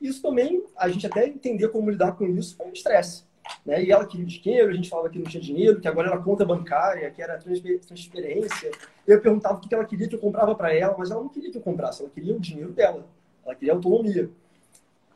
Isso 0.00 0.22
também, 0.22 0.64
a 0.76 0.88
gente 0.88 1.06
até 1.06 1.26
entender 1.26 1.68
como 1.68 1.90
lidar 1.90 2.12
com 2.12 2.26
isso 2.26 2.56
foi 2.56 2.66
um 2.66 2.72
estresse. 2.72 3.24
Né? 3.64 3.84
E 3.84 3.92
ela 3.92 4.06
queria 4.06 4.24
dinheiro, 4.24 4.70
a 4.70 4.72
gente 4.72 4.88
falava 4.88 5.10
que 5.10 5.18
não 5.18 5.26
tinha 5.26 5.42
dinheiro, 5.42 5.80
que 5.80 5.88
agora 5.88 6.08
era 6.08 6.18
conta 6.18 6.44
bancária, 6.44 7.10
que 7.10 7.20
era 7.20 7.38
transferência. 7.38 8.70
Eu 9.06 9.20
perguntava 9.20 9.58
o 9.58 9.60
que 9.60 9.74
ela 9.74 9.84
queria 9.84 10.08
que 10.08 10.14
eu 10.14 10.20
comprava 10.20 10.54
para 10.54 10.74
ela, 10.74 10.94
mas 10.96 11.10
ela 11.10 11.20
não 11.20 11.28
queria 11.28 11.50
que 11.50 11.58
eu 11.58 11.62
comprasse, 11.62 12.02
ela 12.02 12.10
queria 12.10 12.34
o 12.34 12.40
dinheiro 12.40 12.72
dela, 12.72 13.06
ela 13.44 13.54
queria 13.54 13.74
autonomia. 13.74 14.30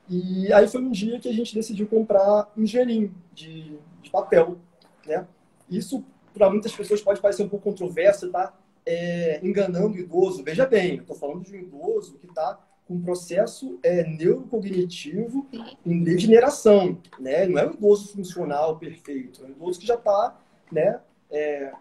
E 0.08 0.52
aí 0.52 0.68
foi 0.68 0.82
um 0.82 0.90
dia 0.90 1.18
que 1.18 1.28
a 1.28 1.32
gente 1.32 1.54
decidiu 1.54 1.86
comprar 1.86 2.52
um 2.56 2.64
dinheirinho 2.64 3.14
de, 3.32 3.78
de 4.02 4.10
papel. 4.10 4.58
Né? 5.06 5.26
Isso, 5.70 6.04
para 6.34 6.50
muitas 6.50 6.72
pessoas, 6.72 7.00
pode 7.00 7.20
parecer 7.20 7.42
um 7.42 7.48
pouco 7.48 7.70
controverso, 7.70 8.30
tá? 8.30 8.52
É, 8.86 9.40
enganando 9.42 9.94
o 9.94 9.98
idoso. 9.98 10.42
Veja 10.42 10.66
bem, 10.66 10.96
eu 10.96 11.02
estou 11.02 11.16
falando 11.16 11.42
de 11.42 11.56
um 11.56 11.60
idoso 11.60 12.18
que 12.18 12.26
está 12.26 12.58
com 12.86 13.00
processo 13.00 13.78
é, 13.82 14.04
neurocognitivo 14.04 15.48
em 15.86 16.02
degeneração, 16.02 17.00
né? 17.18 17.46
Não 17.46 17.58
é 17.58 17.66
um 17.66 17.72
idoso 17.72 18.12
funcional 18.12 18.78
perfeito, 18.78 19.42
é 19.42 19.46
um 19.46 19.50
idoso 19.50 19.80
que 19.80 19.86
já 19.86 19.94
está, 19.94 20.38
né, 20.70 21.00
é, 21.30 21.72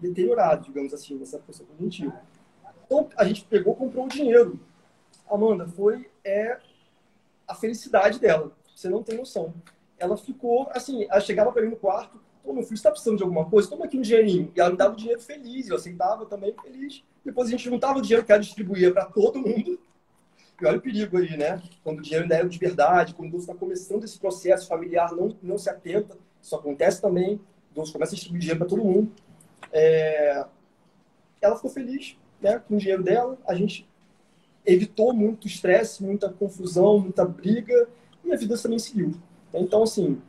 deteriorado, 0.00 0.64
digamos 0.66 0.94
assim, 0.94 1.16
nessa 1.16 1.40
função 1.40 1.66
cognitiva. 1.66 2.20
Então, 2.86 3.08
a 3.16 3.24
gente 3.24 3.44
pegou, 3.44 3.74
comprou 3.74 4.04
o 4.04 4.08
dinheiro. 4.08 4.60
Amanda, 5.28 5.66
foi 5.66 6.10
é, 6.24 6.58
a 7.48 7.54
felicidade 7.54 8.20
dela. 8.20 8.52
Você 8.74 8.88
não 8.88 9.02
tem 9.02 9.16
noção. 9.16 9.54
Ela 9.98 10.16
ficou, 10.16 10.68
assim, 10.72 11.04
ela 11.04 11.20
chegava 11.20 11.50
para 11.50 11.62
mim 11.62 11.70
no 11.70 11.76
quarto, 11.76 12.20
pô, 12.42 12.52
meu 12.52 12.62
filho, 12.62 12.76
você 12.76 12.82
tá 12.82 12.90
precisando 12.90 13.16
de 13.16 13.22
alguma 13.22 13.48
coisa? 13.48 13.68
Toma 13.68 13.84
aqui 13.84 13.98
um 13.98 14.02
dinheirinho. 14.02 14.52
E 14.54 14.60
ela 14.60 14.70
me 14.70 14.76
dava 14.76 14.94
o 14.94 14.96
dinheiro 14.96 15.20
feliz, 15.20 15.68
eu 15.68 15.76
aceitava 15.76 16.26
também 16.26 16.54
feliz. 16.62 17.04
Depois 17.24 17.48
a 17.48 17.50
gente 17.50 17.64
juntava 17.64 17.98
o 17.98 18.02
dinheiro 18.02 18.24
que 18.24 18.32
ela 18.32 18.40
distribuía 18.40 18.92
para 18.92 19.04
todo 19.04 19.38
mundo 19.38 19.78
e 20.62 20.66
olha 20.66 20.78
o 20.78 20.80
perigo 20.80 21.18
aí, 21.18 21.36
né? 21.36 21.60
Quando 21.82 21.98
o 21.98 22.02
dinheiro 22.02 22.22
ainda 22.22 22.36
é 22.36 22.44
de 22.44 22.56
verdade, 22.56 23.14
quando 23.14 23.32
você 23.32 23.50
está 23.50 23.54
começando 23.54 24.04
esse 24.04 24.16
processo 24.16 24.68
familiar, 24.68 25.12
não, 25.12 25.36
não 25.42 25.58
se 25.58 25.68
atenta, 25.68 26.16
isso 26.40 26.54
acontece 26.54 27.02
também, 27.02 27.40
Deus 27.74 27.90
começa 27.90 28.12
a 28.12 28.14
distribuir 28.14 28.42
dinheiro 28.42 28.60
para 28.60 28.68
todo 28.68 28.84
mundo. 28.84 29.10
É... 29.72 30.46
Ela 31.40 31.56
ficou 31.56 31.68
feliz 31.68 32.16
né, 32.40 32.60
com 32.60 32.76
o 32.76 32.78
dinheiro 32.78 33.02
dela, 33.02 33.36
a 33.44 33.56
gente 33.56 33.88
evitou 34.64 35.12
muito 35.12 35.48
estresse, 35.48 36.04
muita 36.04 36.28
confusão, 36.28 37.00
muita 37.00 37.24
briga, 37.24 37.88
e 38.24 38.32
a 38.32 38.36
vida 38.36 38.56
também 38.56 38.78
seguiu. 38.78 39.14
Então, 39.52 39.82
assim, 39.82 40.22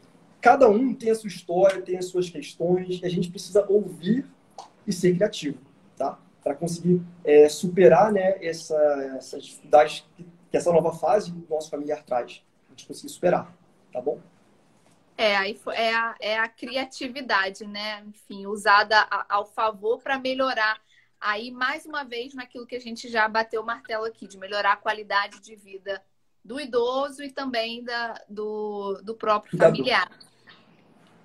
cada 0.44 0.70
um 0.70 0.94
tem 0.94 1.10
a 1.10 1.16
sua 1.16 1.30
história, 1.30 1.82
tem 1.82 1.98
as 1.98 2.06
suas 2.08 2.30
questões, 2.30 3.00
e 3.02 3.06
a 3.06 3.10
gente 3.10 3.30
precisa 3.30 3.66
ouvir 3.70 4.28
e 4.86 4.92
ser 4.92 5.16
criativo, 5.16 5.58
tá? 5.98 6.20
para 6.44 6.54
conseguir 6.54 7.02
é, 7.24 7.48
superar 7.48 8.12
né, 8.12 8.38
essa, 8.46 8.76
essas 9.18 9.46
dificuldades 9.46 10.06
que, 10.18 10.26
essa 10.52 10.72
nova 10.72 10.92
fase 10.94 11.32
do 11.32 11.48
nosso 11.50 11.70
familiar 11.70 12.04
traz. 12.04 12.44
A 12.68 12.72
gente 12.72 12.86
conseguir 12.86 13.10
superar, 13.10 13.52
tá 13.92 14.00
bom? 14.00 14.20
É, 15.18 15.36
aí 15.36 15.60
é 15.74 15.96
a, 15.96 16.16
é 16.20 16.38
a 16.38 16.48
criatividade, 16.48 17.66
né? 17.66 18.04
Enfim, 18.06 18.46
usada 18.46 19.08
ao 19.30 19.46
favor 19.46 20.00
para 20.00 20.20
melhorar. 20.20 20.80
Aí, 21.20 21.50
mais 21.50 21.88
uma 21.88 22.04
vez, 22.04 22.36
naquilo 22.36 22.68
que 22.68 22.76
a 22.76 22.80
gente 22.80 23.10
já 23.10 23.28
bateu 23.28 23.64
o 23.64 23.66
martelo 23.66 24.06
aqui, 24.06 24.28
de 24.28 24.38
melhorar 24.38 24.74
a 24.74 24.78
qualidade 24.78 25.40
de 25.40 25.56
vida 25.56 26.04
do 26.46 26.60
idoso 26.60 27.24
e 27.24 27.32
também 27.32 27.84
da, 27.84 28.22
do, 28.30 29.02
do 29.04 29.16
próprio 29.16 29.58
familiar. 29.58 30.08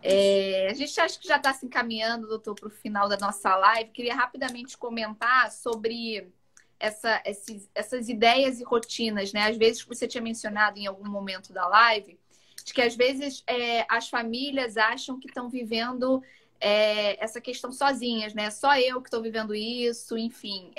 É, 0.02 0.68
a 0.70 0.74
gente 0.74 1.00
acha 1.00 1.18
que 1.18 1.26
já 1.26 1.36
está 1.36 1.52
se 1.52 1.66
encaminhando, 1.66 2.28
doutor, 2.28 2.54
para 2.54 2.68
o 2.68 2.70
final 2.70 3.08
da 3.08 3.16
nossa 3.16 3.56
live. 3.56 3.90
Queria 3.90 4.14
rapidamente 4.14 4.78
comentar 4.78 5.50
sobre 5.50 6.32
essa, 6.78 7.20
esses, 7.24 7.68
essas 7.74 8.08
ideias 8.08 8.60
e 8.60 8.64
rotinas, 8.64 9.32
né? 9.32 9.48
Às 9.48 9.56
vezes 9.56 9.82
você 9.82 10.06
tinha 10.06 10.22
mencionado 10.22 10.78
em 10.78 10.86
algum 10.86 11.08
momento 11.08 11.52
da 11.52 11.66
live 11.66 12.18
de 12.64 12.74
que 12.74 12.82
às 12.82 12.94
vezes 12.94 13.42
é, 13.46 13.86
as 13.88 14.08
famílias 14.08 14.76
acham 14.76 15.18
que 15.18 15.26
estão 15.26 15.48
vivendo 15.48 16.22
é, 16.60 17.22
essa 17.22 17.40
questão 17.40 17.72
sozinhas, 17.72 18.34
né? 18.34 18.50
Só 18.50 18.76
eu 18.76 19.00
que 19.00 19.08
estou 19.08 19.22
vivendo 19.22 19.54
isso, 19.54 20.18
enfim. 20.18 20.72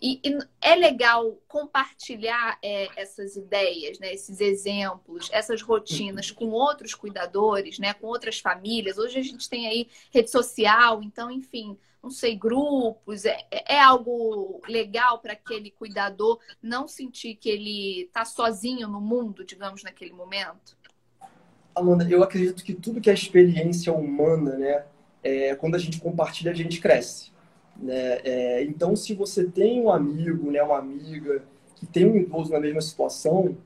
É, 0.00 0.06
e, 0.06 0.20
e, 0.24 0.38
é 0.60 0.74
legal 0.74 1.38
compartilhar 1.46 2.58
é, 2.62 2.88
essas 2.96 3.36
ideias, 3.36 3.98
né, 3.98 4.12
esses 4.12 4.40
exemplos, 4.40 5.28
essas 5.32 5.62
rotinas 5.62 6.30
com 6.30 6.46
outros 6.46 6.94
cuidadores, 6.94 7.78
né, 7.78 7.94
com 7.94 8.06
outras 8.06 8.38
famílias. 8.38 8.98
Hoje 8.98 9.18
a 9.18 9.22
gente 9.22 9.48
tem 9.48 9.66
aí 9.66 9.88
rede 10.12 10.30
social, 10.30 11.02
então, 11.02 11.30
enfim, 11.30 11.76
não 12.02 12.10
sei, 12.10 12.36
grupos. 12.36 13.24
É, 13.24 13.46
é 13.50 13.80
algo 13.80 14.60
legal 14.68 15.18
para 15.18 15.32
aquele 15.32 15.70
cuidador 15.70 16.38
não 16.62 16.86
sentir 16.86 17.34
que 17.34 17.48
ele 17.48 18.02
está 18.02 18.24
sozinho 18.24 18.88
no 18.88 19.00
mundo, 19.00 19.44
digamos, 19.44 19.82
naquele 19.82 20.12
momento? 20.12 20.76
Amanda, 21.74 22.08
eu 22.08 22.22
acredito 22.22 22.64
que 22.64 22.74
tudo 22.74 23.00
que 23.00 23.10
é 23.10 23.14
experiência 23.14 23.92
humana, 23.92 24.56
né, 24.56 24.84
é, 25.22 25.54
quando 25.54 25.74
a 25.74 25.78
gente 25.78 26.00
compartilha, 26.00 26.50
a 26.50 26.54
gente 26.54 26.80
cresce. 26.80 27.30
Né? 27.78 28.18
É, 28.24 28.64
então, 28.64 28.96
se 28.96 29.14
você 29.14 29.44
tem 29.44 29.80
um 29.80 29.90
amigo, 29.90 30.50
né, 30.50 30.62
uma 30.62 30.78
amiga 30.78 31.42
que 31.76 31.86
tem 31.86 32.06
um 32.06 32.16
idoso 32.16 32.52
na 32.52 32.60
mesma 32.60 32.80
situação, 32.80 33.56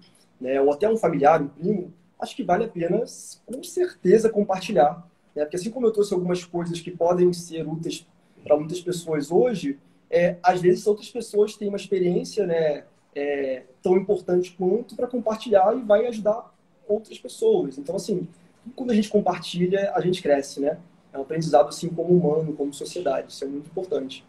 né, 0.41 0.61
ou 0.61 0.73
até 0.73 0.89
um 0.89 0.97
familiar, 0.97 1.41
um 1.41 1.49
primo, 1.49 1.93
acho 2.21 2.37
que 2.37 2.43
vale 2.43 2.65
a 2.65 2.69
pena, 2.69 3.03
com 3.47 3.63
certeza, 3.63 4.29
compartilhar. 4.29 5.09
Né? 5.35 5.45
Porque 5.45 5.57
assim 5.57 5.71
como 5.71 5.87
eu 5.87 5.93
trouxe 5.93 6.13
algumas 6.13 6.45
coisas 6.45 6.81
que 6.81 6.91
podem 6.91 7.33
ser 7.33 7.67
úteis 7.67 8.07
para 8.45 8.57
muitas 8.57 8.81
pessoas 8.81 9.31
hoje, 9.31 9.79
é, 10.11 10.37
às 10.43 10.61
vezes 10.61 10.87
outras 10.87 11.09
pessoas 11.09 11.57
têm 11.57 11.69
uma 11.69 11.77
experiência 11.77 12.47
né, 12.47 12.85
é, 13.15 13.63
tão 13.83 13.97
importante 13.97 14.55
quanto 14.59 14.95
para 14.95 15.07
compartilhar 15.07 15.75
e 15.77 15.83
vai 15.83 16.07
ajudar 16.07 16.53
outras 16.87 17.19
pessoas. 17.19 17.79
Então, 17.79 17.97
assim, 17.97 18.29
quando 18.77 18.91
a 18.91 18.95
gente 18.95 19.09
compartilha, 19.09 19.93
a 19.95 20.01
gente 20.01 20.23
cresce, 20.23 20.61
né? 20.61 20.79
É 21.13 21.19
um 21.19 21.23
aprendizado 21.23 21.69
assim 21.69 21.89
como 21.89 22.17
humano, 22.17 22.55
como 22.55 22.73
sociedade. 22.73 23.33
Isso 23.33 23.45
é 23.45 23.47
muito 23.47 23.69
importante. 23.69 24.25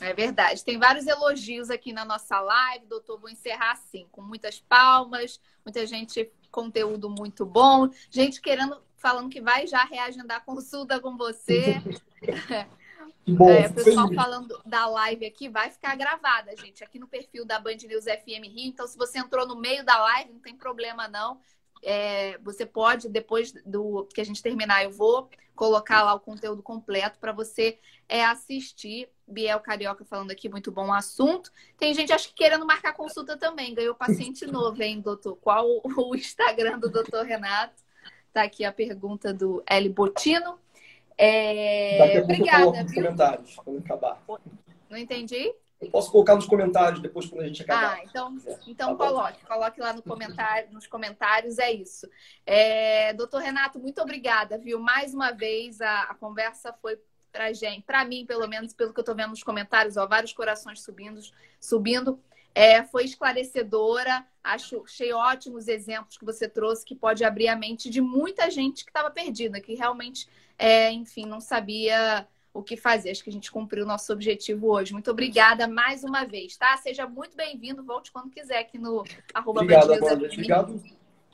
É 0.00 0.12
verdade. 0.12 0.64
Tem 0.64 0.78
vários 0.78 1.06
elogios 1.06 1.70
aqui 1.70 1.92
na 1.92 2.04
nossa 2.04 2.40
live, 2.40 2.86
doutor. 2.86 3.18
Vou 3.18 3.30
encerrar 3.30 3.72
assim, 3.72 4.06
com 4.10 4.22
muitas 4.22 4.60
palmas, 4.60 5.40
muita 5.64 5.86
gente, 5.86 6.30
conteúdo 6.50 7.08
muito 7.10 7.44
bom, 7.44 7.88
gente 8.10 8.40
querendo, 8.40 8.80
falando 8.96 9.28
que 9.28 9.40
vai 9.40 9.66
já 9.66 9.84
reagendar 9.84 10.38
a 10.38 10.40
consulta 10.40 11.00
com 11.00 11.16
você. 11.16 11.76
Bom, 13.26 13.48
é, 13.48 13.70
pessoal 13.70 14.06
feliz. 14.08 14.22
falando 14.22 14.60
da 14.66 14.86
live 14.86 15.24
aqui, 15.24 15.48
vai 15.48 15.70
ficar 15.70 15.96
gravada, 15.96 16.54
gente, 16.56 16.84
aqui 16.84 16.98
no 16.98 17.08
perfil 17.08 17.46
da 17.46 17.58
Band 17.58 17.76
News 17.86 18.04
FM 18.04 18.44
Rio. 18.44 18.68
Então, 18.68 18.86
se 18.86 18.98
você 18.98 19.18
entrou 19.18 19.46
no 19.46 19.56
meio 19.56 19.82
da 19.82 19.98
live, 19.98 20.32
não 20.32 20.40
tem 20.40 20.54
problema 20.54 21.08
não. 21.08 21.40
É, 21.82 22.38
você 22.38 22.64
pode, 22.64 23.08
depois 23.08 23.52
do 23.64 24.06
que 24.12 24.20
a 24.20 24.24
gente 24.24 24.42
terminar, 24.42 24.84
eu 24.84 24.90
vou 24.90 25.28
colocar 25.54 26.02
lá 26.02 26.14
o 26.14 26.20
conteúdo 26.20 26.62
completo 26.62 27.18
para 27.18 27.32
você 27.32 27.78
é, 28.08 28.24
assistir. 28.24 29.08
Biel 29.26 29.60
Carioca 29.60 30.04
falando 30.04 30.30
aqui, 30.30 30.48
muito 30.48 30.70
bom 30.70 30.92
assunto. 30.92 31.50
Tem 31.78 31.94
gente, 31.94 32.12
acho 32.12 32.28
que 32.28 32.34
querendo 32.34 32.66
marcar 32.66 32.92
consulta 32.92 33.36
também. 33.36 33.74
Ganhou 33.74 33.94
paciente 33.94 34.46
novo, 34.46 34.82
hein, 34.82 35.00
doutor? 35.00 35.36
Qual 35.36 35.66
o 35.84 36.14
Instagram 36.14 36.78
do 36.78 36.90
doutor 36.90 37.24
Renato? 37.24 37.82
Tá 38.32 38.42
aqui 38.42 38.64
a 38.64 38.72
pergunta 38.72 39.32
do 39.32 39.62
L. 39.66 39.88
Botino. 39.88 40.58
É... 41.16 41.98
Daqui 41.98 42.12
a 42.12 42.20
pouco 42.20 42.32
Obrigada, 42.32 42.58
eu 42.58 42.66
coloco 42.66 42.82
nos 42.82 42.94
comentários, 42.94 43.56
quando 43.56 43.78
acabar. 43.78 44.22
Não 44.90 44.98
entendi? 44.98 45.54
Eu 45.80 45.90
posso 45.90 46.10
colocar 46.10 46.34
nos 46.34 46.46
comentários 46.46 47.00
depois 47.00 47.26
quando 47.26 47.42
a 47.42 47.46
gente 47.46 47.62
acabar. 47.62 47.96
Ah, 47.96 48.04
então, 48.04 48.36
então 48.66 48.96
tá 48.96 49.06
coloque, 49.06 49.46
coloque 49.46 49.80
lá 49.80 49.92
no 49.92 50.02
comentário, 50.02 50.72
nos 50.72 50.86
comentários, 50.86 51.58
é 51.58 51.72
isso. 51.72 52.08
É, 52.46 53.12
doutor 53.12 53.42
Renato, 53.42 53.78
muito 53.78 54.00
obrigada, 54.00 54.56
viu? 54.56 54.78
Mais 54.78 55.12
uma 55.12 55.32
vez 55.32 55.80
a, 55.80 56.02
a 56.02 56.14
conversa 56.14 56.72
foi 56.80 56.98
pra 57.34 57.52
gente, 57.52 57.82
para 57.82 58.04
mim, 58.04 58.24
pelo 58.24 58.46
menos, 58.46 58.72
pelo 58.72 58.94
que 58.94 59.00
eu 59.00 59.04
tô 59.04 59.14
vendo 59.14 59.30
nos 59.30 59.42
comentários, 59.42 59.96
ó, 59.96 60.06
vários 60.06 60.32
corações 60.32 60.80
subindo, 60.80 61.20
subindo. 61.60 62.20
É, 62.54 62.84
foi 62.84 63.04
esclarecedora, 63.04 64.24
acho, 64.42 64.84
achei 64.84 65.12
ótimos 65.12 65.66
exemplos 65.66 66.16
que 66.16 66.24
você 66.24 66.48
trouxe 66.48 66.84
que 66.84 66.94
pode 66.94 67.24
abrir 67.24 67.48
a 67.48 67.56
mente 67.56 67.90
de 67.90 68.00
muita 68.00 68.48
gente 68.48 68.84
que 68.84 68.90
estava 68.90 69.10
perdida, 69.10 69.60
que 69.60 69.74
realmente, 69.74 70.28
é, 70.56 70.92
enfim, 70.92 71.26
não 71.26 71.40
sabia 71.40 72.28
o 72.54 72.62
que 72.62 72.76
fazer. 72.76 73.10
Acho 73.10 73.24
que 73.24 73.30
a 73.30 73.32
gente 73.32 73.50
cumpriu 73.50 73.84
o 73.84 73.86
nosso 73.86 74.12
objetivo 74.12 74.68
hoje. 74.68 74.92
Muito 74.92 75.10
obrigada 75.10 75.66
mais 75.66 76.04
uma 76.04 76.24
vez, 76.24 76.56
tá? 76.56 76.76
Seja 76.76 77.06
muito 77.06 77.36
bem-vindo. 77.36 77.82
Volte 77.82 78.12
quando 78.12 78.30
quiser 78.30 78.60
aqui 78.60 78.78
no 78.78 79.04
arroba 79.34 79.60
Obrigado, 79.60 79.92
Amanda. 79.92 80.14
Obrigado 80.14 80.80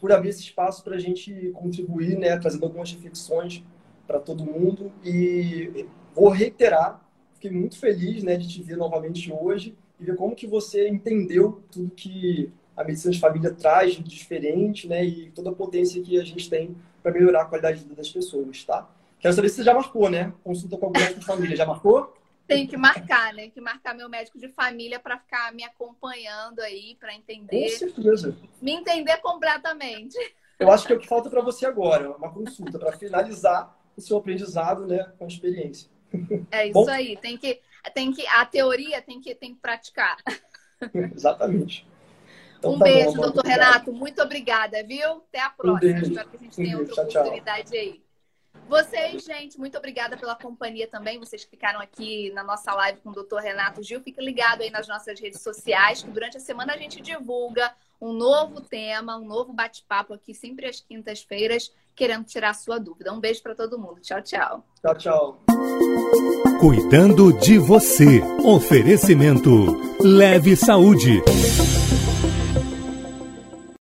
por 0.01 0.11
abrir 0.11 0.31
esse 0.31 0.41
espaço 0.41 0.83
para 0.83 0.97
a 0.97 0.99
gente 0.99 1.53
contribuir, 1.53 2.19
né? 2.19 2.39
Trazendo 2.39 2.65
algumas 2.65 2.91
reflexões 2.91 3.63
para 4.07 4.19
todo 4.19 4.47
mundo. 4.47 4.91
E 5.05 5.87
vou 6.15 6.31
reiterar, 6.31 7.07
fiquei 7.35 7.51
muito 7.51 7.79
feliz 7.79 8.23
né, 8.23 8.37
de 8.39 8.49
te 8.49 8.63
ver 8.63 8.79
novamente 8.79 9.31
hoje 9.31 9.77
e 10.01 10.05
ver 10.05 10.17
como 10.17 10.35
que 10.35 10.47
você 10.47 10.89
entendeu 10.89 11.63
tudo 11.71 11.91
que 11.91 12.51
a 12.75 12.83
medicina 12.83 13.13
de 13.13 13.21
família 13.21 13.53
traz 13.53 13.93
de 13.93 14.03
diferente, 14.03 14.89
né? 14.89 15.05
E 15.05 15.31
toda 15.33 15.51
a 15.51 15.55
potência 15.55 16.03
que 16.03 16.19
a 16.19 16.25
gente 16.25 16.49
tem 16.49 16.75
para 17.03 17.13
melhorar 17.13 17.43
a 17.43 17.45
qualidade 17.45 17.79
de 17.79 17.85
vida 17.85 17.97
das 17.97 18.09
pessoas, 18.09 18.65
tá? 18.65 18.89
Quero 19.21 19.35
saber 19.35 19.49
se 19.51 19.57
você 19.57 19.65
já 19.65 19.75
marcou, 19.75 20.09
né? 20.09 20.33
Consulta 20.43 20.77
com 20.79 20.87
o 20.87 20.91
médico 20.91 21.21
de 21.21 21.27
família. 21.27 21.57
Já 21.57 21.67
marcou? 21.67 22.15
Tem 22.47 22.67
que 22.67 22.77
marcar, 22.77 23.33
né? 23.33 23.43
Tem 23.43 23.51
que 23.51 23.61
marcar 23.61 23.95
meu 23.95 24.09
médico 24.09 24.39
de 24.39 24.49
família 24.49 24.99
para 24.99 25.19
ficar 25.19 25.53
me 25.53 25.63
acompanhando 25.63 26.61
aí, 26.61 26.97
para 26.99 27.15
entender. 27.15 27.71
Com 27.71 27.79
certeza. 27.79 28.37
Me 28.61 28.73
entender 28.73 29.19
completamente. 29.19 30.17
Eu 30.59 30.71
acho 30.71 30.87
que 30.87 30.93
é 30.93 30.97
o 30.97 30.99
que 30.99 31.07
falta 31.07 31.31
para 31.31 31.41
você 31.43 31.65
agora, 31.65 32.11
uma 32.17 32.33
consulta 32.33 32.79
para 32.79 32.93
finalizar 32.93 33.79
o 33.97 34.01
seu 34.01 34.17
aprendizado, 34.17 34.87
né, 34.87 35.13
com 35.19 35.25
a 35.25 35.29
experiência. 35.29 35.89
É 36.51 36.67
isso 36.67 36.73
Bom? 36.73 36.91
aí. 36.91 37.17
Tem 37.17 37.37
que, 37.37 37.61
tem 37.95 38.13
que, 38.13 38.27
a 38.27 38.45
teoria 38.45 39.01
tem 39.01 39.21
que, 39.21 39.35
tem 39.35 39.55
que 39.55 39.61
praticar. 39.61 40.17
Exatamente. 41.15 41.87
Então, 42.59 42.75
um 42.75 42.79
tá 42.79 42.85
beijo, 42.85 43.13
bom, 43.13 43.23
doutor 43.23 43.41
obrigado. 43.41 43.69
Renato. 43.69 43.93
Muito 43.93 44.23
obrigada, 44.23 44.83
viu? 44.83 45.09
Até 45.29 45.41
a 45.41 45.51
próxima. 45.51 45.93
Um 45.93 46.03
Espero 46.03 46.29
que 46.29 46.37
a 46.37 46.41
gente 46.41 46.57
tenha 46.57 46.77
um 46.77 46.81
outra 46.81 47.03
oportunidade 47.03 47.71
tchau. 47.71 47.79
aí. 47.79 48.10
Vocês, 48.71 49.25
gente, 49.25 49.59
muito 49.59 49.77
obrigada 49.77 50.17
pela 50.17 50.37
companhia 50.37 50.87
também. 50.87 51.19
Vocês 51.19 51.45
que 51.45 51.51
ficaram 51.51 51.81
aqui 51.81 52.31
na 52.31 52.45
nossa 52.45 52.73
live 52.73 53.01
com 53.01 53.11
o 53.11 53.13
Dr. 53.13 53.39
Renato 53.43 53.83
Gil. 53.83 54.01
Fique 54.01 54.25
ligado 54.25 54.63
aí 54.63 54.71
nas 54.71 54.87
nossas 54.87 55.19
redes 55.19 55.41
sociais, 55.43 56.05
que 56.05 56.11
durante 56.11 56.37
a 56.37 56.41
semana 56.41 56.75
a 56.75 56.77
gente 56.77 57.01
divulga 57.01 57.75
um 58.01 58.13
novo 58.13 58.61
tema, 58.61 59.19
um 59.19 59.27
novo 59.27 59.53
bate-papo 59.53 60.15
aqui, 60.15 60.33
sempre 60.33 60.69
às 60.69 60.79
quintas-feiras, 60.81 61.73
querendo 61.97 62.25
tirar 62.27 62.51
a 62.51 62.55
sua 62.55 62.79
dúvida. 62.79 63.13
Um 63.13 63.19
beijo 63.19 63.43
para 63.43 63.57
todo 63.57 63.77
mundo. 63.77 64.01
Tchau, 64.03 64.23
tchau. 64.23 64.65
Tchau, 64.81 64.95
tchau. 64.95 65.43
Cuidando 66.61 67.33
de 67.33 67.59
você. 67.59 68.23
Oferecimento 68.45 69.51
Leve 70.01 70.55
Saúde. 70.55 71.21